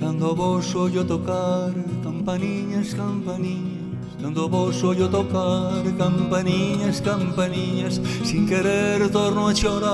Cando 0.01 0.35
vos 0.35 0.75
ollo 0.75 1.05
tocar 1.05 1.73
campaniñas, 2.03 2.95
campaniñas 2.95 3.77
Cando 4.21 4.49
vos 4.49 4.83
ollo 4.83 5.09
tocar 5.09 5.83
campaniñas, 5.99 7.01
campaniñas 7.01 8.01
Sin 8.25 8.47
querer 8.47 9.11
torno 9.11 9.49
a 9.49 9.55
chorar 9.55 9.91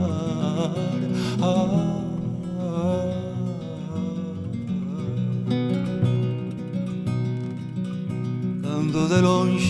ah. 0.00 0.72
ah 1.42 1.85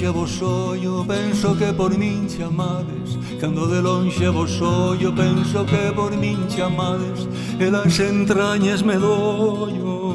lonxe 0.07 0.11
vos 0.11 0.43
ollo 0.43 1.05
Penso 1.05 1.57
que 1.57 1.73
por 1.73 1.97
min 1.97 2.27
chamades 2.29 3.19
Cando 3.41 3.67
de 3.67 3.81
lonxe 3.81 4.29
vos 4.29 4.61
ollo 4.61 5.13
Penso 5.13 5.65
que 5.65 5.93
por 5.95 6.17
min 6.17 6.47
chamades 6.49 7.29
E 7.59 7.71
las 7.71 7.99
entrañas 7.99 8.83
me 8.83 8.97
doio 8.97 10.15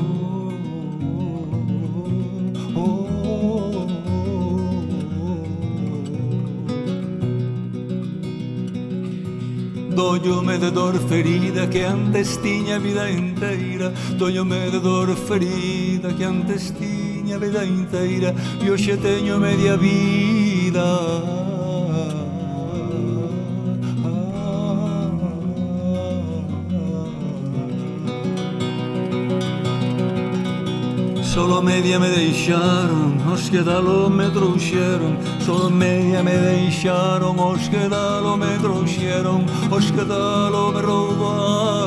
Doño 9.94 10.42
me 10.42 10.58
Dollome 10.58 10.58
de 10.58 10.72
dor 10.72 11.00
ferida 11.10 11.68
que 11.68 11.86
antes 11.86 12.38
tiña 12.42 12.80
vida 12.80 13.10
inteira 13.10 13.92
Dollome 14.18 14.72
de 14.72 14.80
dor 14.80 15.16
ferida 15.16 16.16
que 16.16 16.24
antes 16.26 16.72
tiña 16.72 17.01
miña 17.32 17.40
vida 17.40 17.66
inteira 17.66 18.36
E 18.62 18.70
hoxe 18.70 18.98
teño 18.98 19.40
media 19.40 19.78
vida. 19.78 20.84
Solo 31.24 31.62
media 31.62 31.98
me 31.98 32.10
deixaron, 32.10 33.18
os 33.32 33.50
que 33.50 33.62
dalo 33.62 34.10
me 34.10 34.30
trouxeron. 34.30 35.18
Solo 35.40 35.70
media 35.70 36.22
me 36.22 36.36
deixaron, 36.36 37.40
os 37.40 37.70
que 37.70 37.88
dalo 37.88 38.36
me 38.36 38.58
trouxeron. 38.60 39.46
Os 39.72 39.92
que 39.92 40.04
dalo 40.04 40.74
me 40.74 40.82
roubaron. 40.82 41.81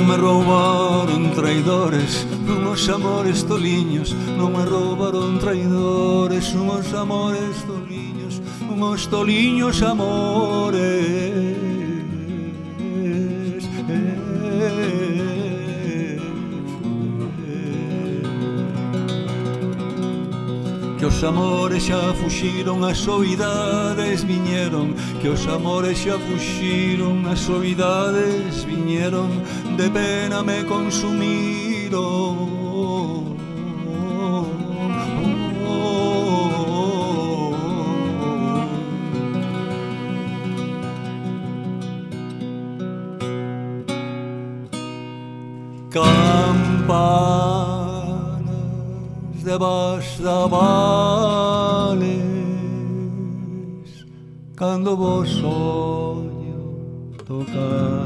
Non 0.00 0.08
me 0.08 0.16
roubaron 0.16 1.28
traidores 1.36 2.24
Unos 2.48 2.88
amores 2.88 3.44
toliños 3.44 4.16
Non 4.32 4.48
me 4.56 4.64
roubaron 4.64 5.36
traidores 5.36 6.56
Unos 6.56 6.88
amores 6.96 7.52
toliños 7.68 8.40
Unos 8.64 9.12
toliños 9.12 9.84
amores. 9.84 11.60
Que 21.00 21.06
os 21.06 21.24
amores 21.24 21.84
xa 21.88 22.12
fuxiron 22.12 22.84
as 22.84 22.98
soidades 22.98 24.22
viñeron. 24.22 24.92
Que 25.22 25.30
os 25.32 25.48
amores 25.48 25.96
xa 25.96 26.20
fuxiron 26.20 27.24
as 27.24 27.40
soidades 27.40 28.68
viñeron. 28.68 29.30
De 29.80 29.88
pena 29.88 30.42
me 30.42 30.62
consumiron 30.66 32.50
de 49.50 49.56
bastavales 49.56 50.10
cando 54.54 54.96
vos 54.96 55.28
soño 55.28 56.60
tocar 57.26 57.99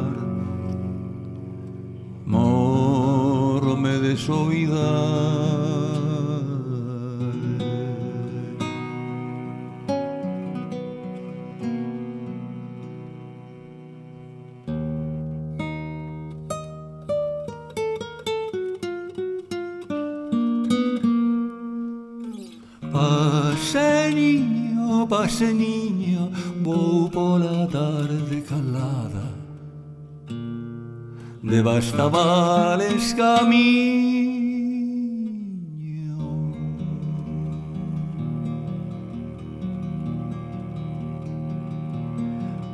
devastabales 31.54 33.14
caminho. 33.14 34.34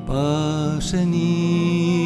Pase 0.06 1.04
niño. 1.04 1.99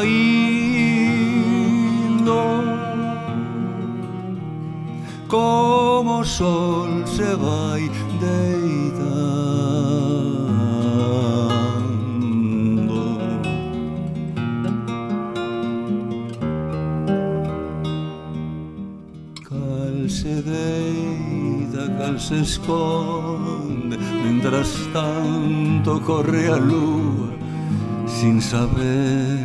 como 5.27 6.21
o 6.21 6.25
sol 6.25 7.07
se 7.07 7.35
vai 7.37 7.91
deitando. 8.21 9.57
Cal 19.49 20.09
se 20.09 20.43
deita 20.43 21.91
cal 21.99 22.21
se 22.21 22.43
esconde 22.43 23.97
mentras 24.23 24.89
tanto 24.93 26.01
corre 26.01 26.49
a 26.49 26.57
luz. 26.57 26.96
Sin 28.21 28.41
saberse 28.41 29.36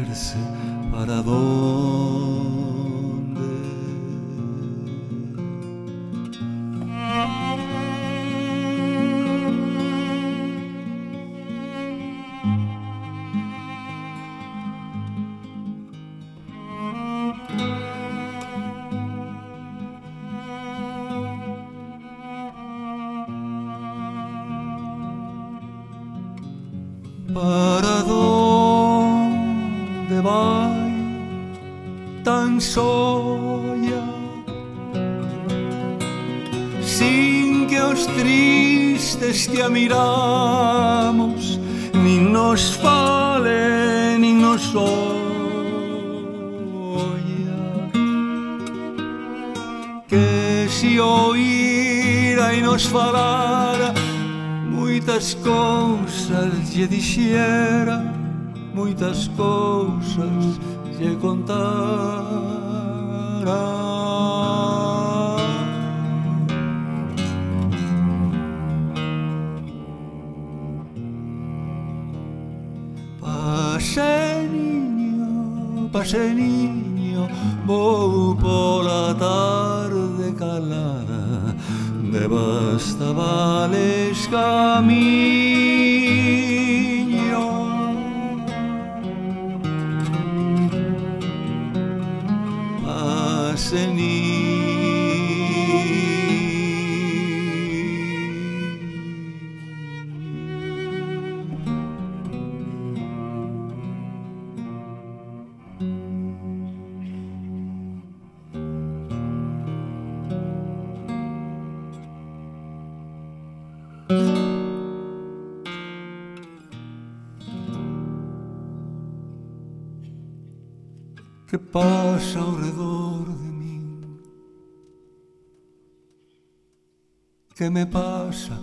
que 127.62 127.70
me 127.70 127.86
pasa 127.86 128.60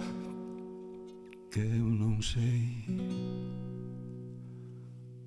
que 1.53 1.61
eu 1.61 1.87
non 1.87 2.21
sei. 2.21 2.83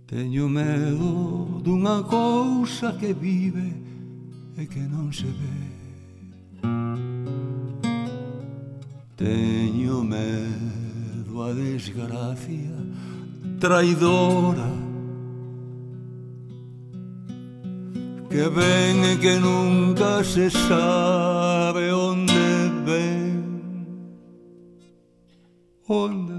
Teño 0.06 0.50
medo 0.50 1.62
dunha 1.64 2.04
cousa 2.04 2.92
que 3.00 3.14
vive 3.14 3.72
e 4.60 4.68
que 4.68 4.84
non 4.92 5.08
se 5.16 5.32
ve. 5.40 5.60
Teño 9.16 10.04
medo 10.04 11.42
a 11.42 11.54
desgracia 11.56 12.76
traidora 13.58 14.68
que 18.28 18.50
ven 18.52 18.98
e 19.08 19.16
que 19.16 19.40
nunca 19.40 20.26
se 20.28 20.52
sabe 20.52 21.88
onde 21.96 22.68
ven. 22.84 23.21
und 25.92 26.31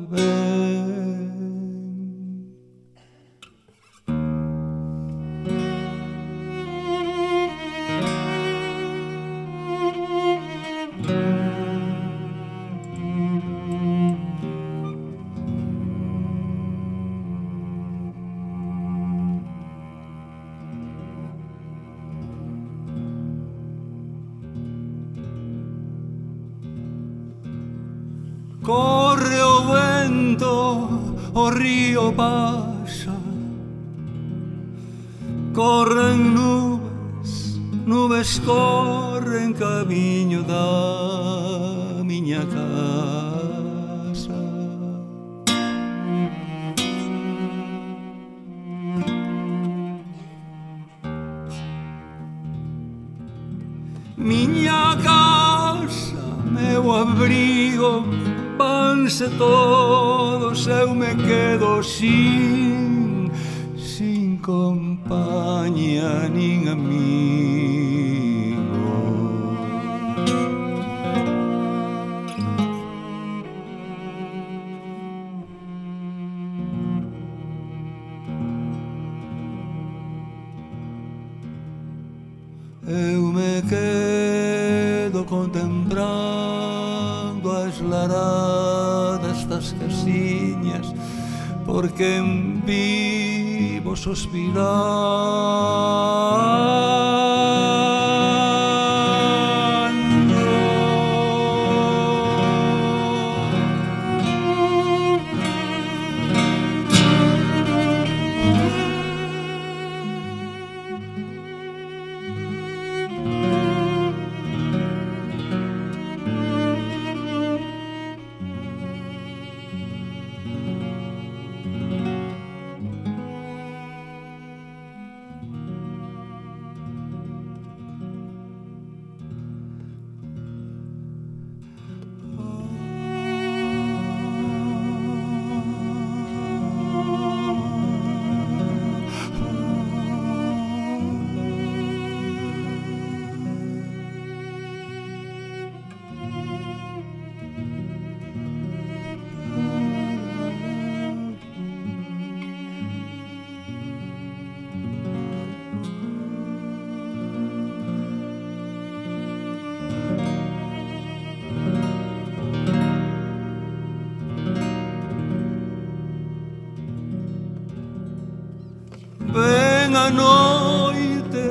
ven 169.83 169.97
a 169.97 170.11
noite, 170.11 171.51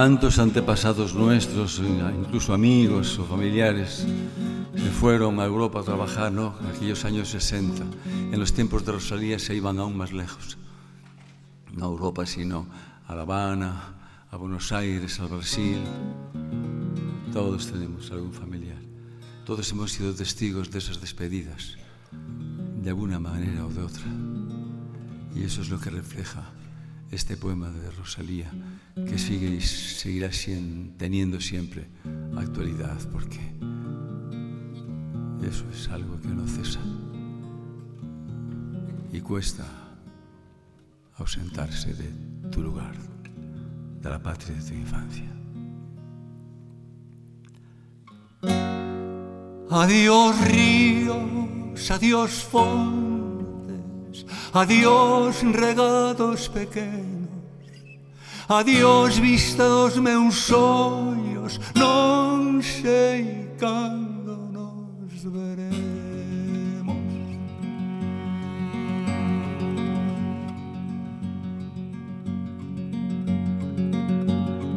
¿Cuántos 0.02 0.40
antepasados 0.40 1.14
nuestros, 1.14 1.78
incluso 1.78 2.56
amigos 2.56 3.20
o 3.20 3.24
familiares, 3.24 4.04
se 4.76 4.90
fueron 4.90 5.40
a 5.40 5.46
Europa 5.46 5.82
a 5.82 5.84
trabajar, 5.84 6.32
¿no? 6.32 6.56
Aquellos 6.74 7.06
años 7.06 7.30
60. 7.30 7.84
En 8.32 8.40
los 8.40 8.52
tiempos 8.52 8.84
de 8.84 8.94
Rosalía 8.94 9.38
se 9.38 9.54
iban 9.54 9.78
aún 9.78 9.96
más 9.96 10.12
lejos. 10.12 10.58
No 11.72 11.86
a 11.86 11.90
Europa, 11.90 12.26
sino 12.26 12.66
a 13.08 13.14
La 13.14 13.22
Habana, 13.22 13.94
a 14.32 14.38
Buenos 14.38 14.72
Aires, 14.72 15.20
al 15.20 15.28
Brasil. 15.28 15.78
Todos 17.32 17.72
tenemos 17.72 18.10
algún 18.10 18.34
familiar. 18.34 18.82
Todos 19.46 19.72
hemos 19.72 19.92
sido 19.92 20.16
testigos 20.16 20.72
de 20.72 20.80
esas 20.80 21.00
despedidas, 21.00 21.78
de 22.82 22.90
alguna 22.90 23.20
manera 23.20 23.68
o 23.68 23.70
de 23.70 23.84
otra. 23.84 24.08
Y 25.36 25.44
eso 25.44 25.62
es 25.62 25.70
lo 25.70 25.80
que 25.80 25.92
refleja 25.92 26.42
este 27.12 27.36
poema 27.36 27.70
de 27.70 27.92
Rosalía, 27.92 28.50
que 28.96 29.18
sigue 29.18 29.48
y 29.48 29.62
seguirá 29.62 30.30
teniendo 30.98 31.42
siempre 31.42 31.88
actualidad, 32.38 32.98
porque 33.12 33.40
eso 35.46 35.66
es 35.74 35.90
algo 35.90 36.20
que 36.22 36.30
no 36.30 36.48
cesa 36.48 36.80
y 39.12 39.20
cuesta 39.20 39.66
ausentarse 41.18 41.94
de 41.94 42.10
tu 42.50 42.62
lugar, 42.62 42.96
de 44.02 44.10
la 44.10 44.24
patria 44.24 44.56
de 44.56 44.64
tu 44.64 44.74
infancia. 44.74 45.30
Adiós 49.70 50.48
ríos, 50.48 51.92
adiós 51.92 52.32
fondos 52.44 53.01
Adiós 54.54 55.42
regados 55.42 56.48
pequenos. 56.48 57.30
Adiós 58.50 59.18
vista 59.18 59.64
dos 59.68 59.98
meus 59.98 60.52
ollos 60.52 61.60
Non 61.76 62.62
sei 62.62 63.48
cando 63.58 64.36
nos 64.52 65.24
veremos. 65.24 67.00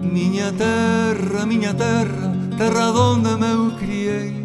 Miña 0.02 0.52
terra, 0.52 1.46
miña 1.46 1.74
terra 1.74 2.34
Terra 2.56 2.92
donde 2.92 3.36
me 3.36 3.76
criei. 3.78 4.43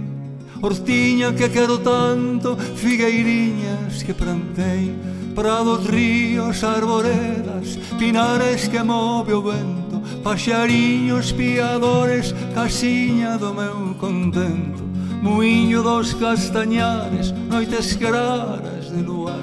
Hortiña 0.61 1.33
que 1.33 1.49
quero 1.49 1.79
tanto, 1.79 2.57
figueiriñas 2.57 4.03
que 4.03 4.13
plantei, 4.13 4.93
prados, 5.33 5.85
ríos, 5.87 6.63
arboredas, 6.65 7.79
pinares 7.97 8.67
que 8.67 8.83
move 8.83 9.33
o 9.33 9.41
vento, 9.41 10.01
paxariños 10.21 11.31
piadores, 11.31 12.35
casiña 12.53 13.37
do 13.37 13.53
meu 13.53 13.95
contento, 13.95 14.83
muiño 15.21 15.81
dos 15.81 16.13
castañares, 16.15 17.31
noites 17.31 17.95
claras 17.95 18.91
de 18.91 19.01
luar, 19.01 19.39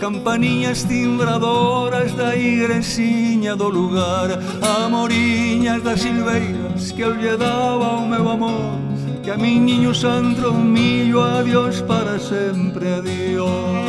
campaniñas 0.00 0.82
timbradoras 0.82 2.16
da 2.16 2.34
igresiña 2.34 3.54
do 3.54 3.68
lugar, 3.68 4.42
amoriñas 4.82 5.84
das 5.84 6.00
silveiras 6.00 6.90
que 6.90 7.02
eu 7.02 7.14
lle 7.14 7.36
daba 7.36 7.94
o 7.98 8.08
meu 8.08 8.28
amor, 8.28 8.87
que 9.28 9.32
a 9.32 9.36
min 9.36 9.66
niño 9.66 9.92
Sandro 9.92 10.54
millo 10.54 11.20
adiós 11.20 11.82
para 11.82 12.18
sempre 12.18 12.94
adiós 12.94 13.84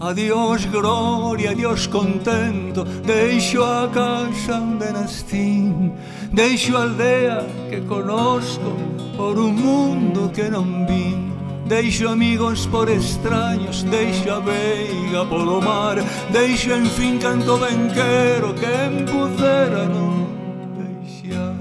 Adiós 0.00 0.64
gloria, 0.64 1.52
adiós 1.52 1.86
contento. 1.86 2.82
Deixo 3.06 3.62
a 3.62 3.88
casa 3.94 4.58
onde 4.58 4.90
nastín, 4.90 5.92
Deixo 6.32 6.76
a 6.76 6.82
aldea 6.82 7.46
que 7.70 7.82
conozco 7.82 8.74
Por 9.16 9.38
un 9.38 9.54
mundo 9.54 10.32
que 10.34 10.50
non 10.50 10.86
vin 10.88 11.29
Deixo 11.70 12.08
amigos 12.08 12.66
por 12.66 12.90
extraños, 12.90 13.84
deixo 13.84 14.28
a 14.32 14.40
veiga 14.40 15.24
polo 15.24 15.62
mar 15.62 16.02
Deixo 16.32 16.72
en 16.72 16.84
fin 16.84 17.16
canto 17.16 17.58
ben 17.58 17.86
quero 17.94 18.52
que 18.58 18.66
en 18.66 19.06
pudera 19.06 19.86
non 19.86 20.26
deixar. 20.74 21.54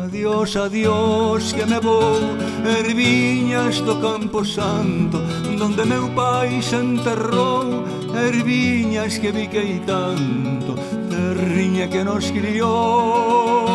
Adiós, 0.00 0.56
adiós, 0.56 1.52
que 1.52 1.66
me 1.68 1.78
vou 1.78 2.24
Erviñas 2.64 3.84
do 3.84 4.00
Campo 4.00 4.46
Santo 4.46 5.20
Donde 5.60 5.84
meu 5.84 6.08
pai 6.16 6.62
se 6.62 6.80
enterrou 6.80 7.84
Erviñas 8.16 9.20
que 9.20 9.30
viquei 9.30 9.84
tanto 9.84 10.72
Terriña 11.12 11.84
que 11.92 12.00
nos 12.02 12.32
criou. 12.32 13.71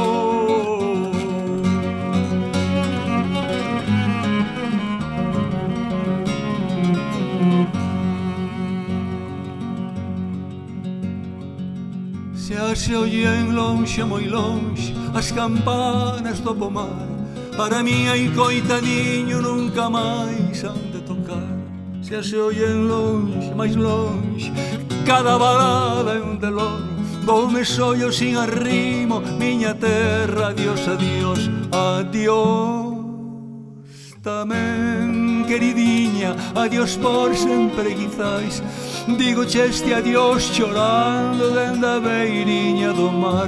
Se 12.47 12.55
ase 12.55 12.95
oíen 12.95 13.53
lonxe, 13.53 14.05
moi 14.05 14.23
lonxe, 14.23 14.95
as 15.13 15.33
campanas 15.33 16.39
do 16.39 16.55
pomar 16.55 17.03
Para 17.57 17.83
mí 17.83 18.07
hai 18.07 18.31
coitadiño 18.31 19.41
nunca 19.41 19.89
máis 19.89 20.63
han 20.63 20.79
de 20.95 21.03
tocar. 21.03 21.43
Se 22.01 22.15
ase 22.15 22.39
oíen 22.39 22.87
lonxe, 22.87 23.51
máis 23.51 23.75
lonxe, 23.75 24.47
cada 25.03 25.35
balada 25.37 26.15
é 26.15 26.21
un 26.23 26.39
delor 26.39 26.87
Voume 27.27 27.65
sollo 27.65 28.13
sin 28.15 28.37
arrimo, 28.37 29.19
miña 29.19 29.75
terra, 29.75 30.55
adiós, 30.55 30.87
adiós, 30.87 31.51
adiós. 31.75 32.95
Tamén, 34.23 35.43
queridiña, 35.43 36.31
adiós 36.55 36.95
por 36.95 37.35
sempre 37.35 37.91
quizais. 37.91 38.63
Digo 39.15 39.45
cheste 39.45 39.93
adiós 39.93 40.51
chorando 40.51 41.51
dende 41.51 41.85
a 41.85 41.99
beiriña 41.99 42.91
do 42.91 43.11
mar. 43.11 43.47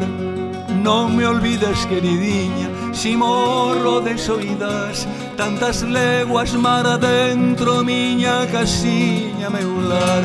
Non 0.80 1.12
me 1.12 1.26
olvides, 1.28 1.84
queridinha, 1.86 2.70
si 2.94 3.16
morro 3.18 4.00
de 4.00 4.18
soidas 4.18 5.08
Tantas 5.36 5.84
leguas 5.84 6.54
mar 6.54 6.86
adentro, 6.86 7.84
miña 7.84 8.48
casiña 8.48 9.50
meular 9.50 10.24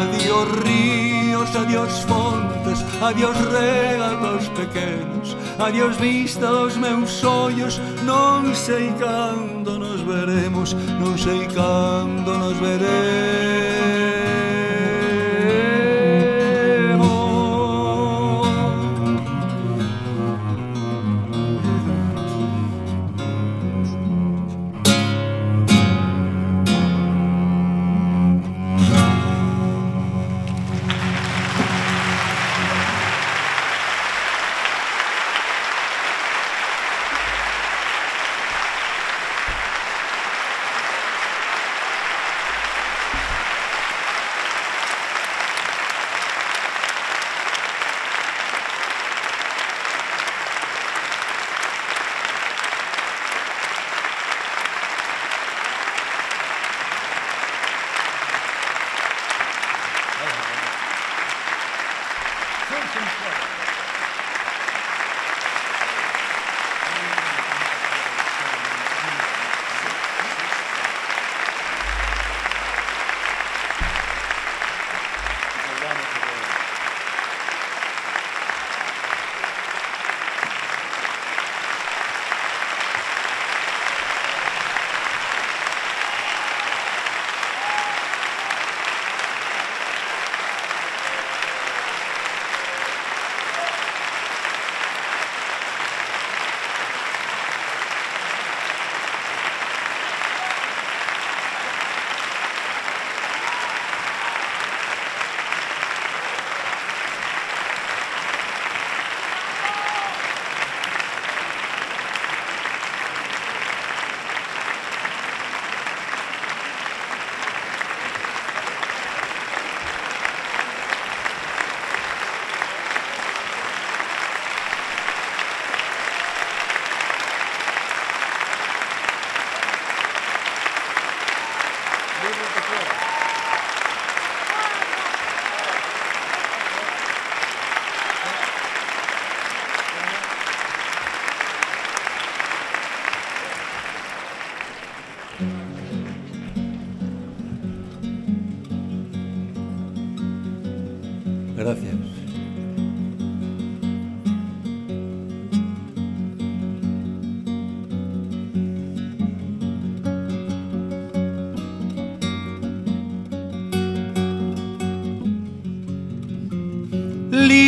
Adiós 0.00 0.48
ríos, 0.62 1.50
adiós 1.56 2.04
fontes, 2.06 2.84
adiós 3.02 3.36
regalos 3.50 4.48
pequenos 4.54 5.36
Adiós 5.58 5.96
vista 5.96 6.46
dos 6.46 6.76
meus 6.76 7.24
ollos, 7.24 7.80
non 8.04 8.54
sei 8.54 8.94
cando 8.98 9.78
nos 9.78 10.00
veremos 10.02 10.74
Non 11.02 11.18
sei 11.18 11.46
cando 11.50 12.38
nos 12.38 12.56
veremos. 12.58 14.15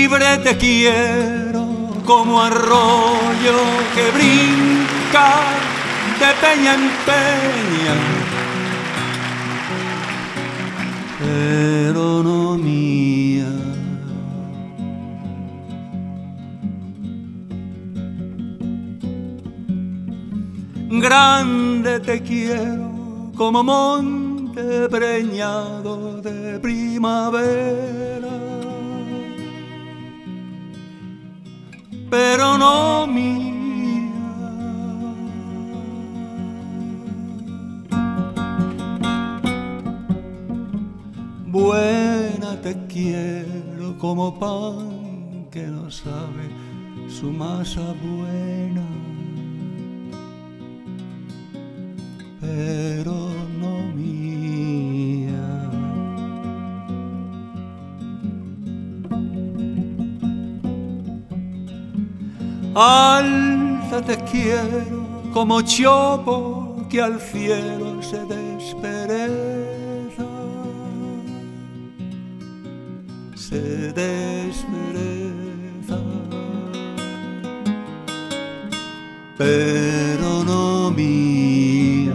Libre 0.08 0.38
te 0.38 0.56
quiero 0.56 1.66
como 2.06 2.40
arroyo 2.40 3.58
que 3.94 4.10
brinca 4.16 5.28
de 6.18 6.30
peña 6.40 6.74
en 6.74 6.90
peña. 7.08 7.94
Pero 11.18 12.22
no 12.22 12.56
mía. 12.56 13.52
Grande 20.90 22.00
te 22.00 22.22
quiero 22.22 23.32
como 23.36 23.62
monte 23.62 24.88
preñado 24.88 26.22
de 26.22 26.58
primavera. 26.60 27.87
Sabe 46.04 46.46
su 47.08 47.32
masa 47.32 47.94
buena, 48.02 48.86
pero 52.40 53.30
no 53.60 53.88
Alza 62.80 64.00
te 64.02 64.16
quiero 64.30 65.04
como 65.34 65.60
chopo 65.62 66.86
que 66.88 67.02
al 67.02 67.20
cielo 67.20 68.00
se 68.00 68.24
despereza. 68.24 70.28
Se 73.34 73.92
despereza. 73.92 74.87
Pero 79.38 80.42
no 80.44 80.90
mía. 80.90 82.12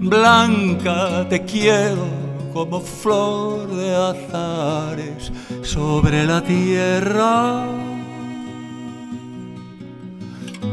Blanca 0.00 1.26
te 1.28 1.44
quiero 1.44 2.06
como 2.52 2.80
flor 2.80 3.68
de 3.68 3.94
azares 3.94 5.32
sobre 5.62 6.24
la 6.24 6.40
tierra, 6.42 7.66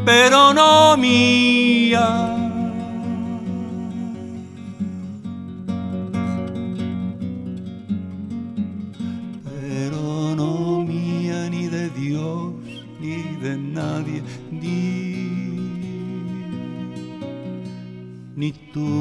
pero 0.06 0.54
no 0.54 0.96
mía. 0.98 2.47
me 18.48 18.97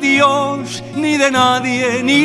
Dios, 0.00 0.82
ni 0.96 1.16
de 1.16 1.30
nadie, 1.30 2.02
ni, 2.02 2.22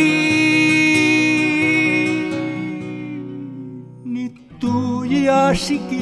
ni 4.05 4.29
tuya 4.59 5.53
siquiera. 5.55 5.92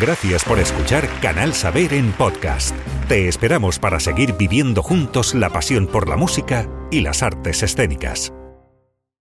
Gracias 0.00 0.44
por 0.44 0.58
escuchar 0.58 1.08
Canal 1.20 1.54
Saber 1.54 1.92
en 1.94 2.12
podcast. 2.12 2.74
Te 3.08 3.28
esperamos 3.28 3.78
para 3.78 4.00
seguir 4.00 4.34
viviendo 4.34 4.82
juntos 4.82 5.34
la 5.34 5.50
pasión 5.50 5.86
por 5.86 6.08
la 6.08 6.16
música 6.16 6.68
y 6.90 7.00
las 7.00 7.22
artes 7.22 7.62
escénicas. 7.62 8.32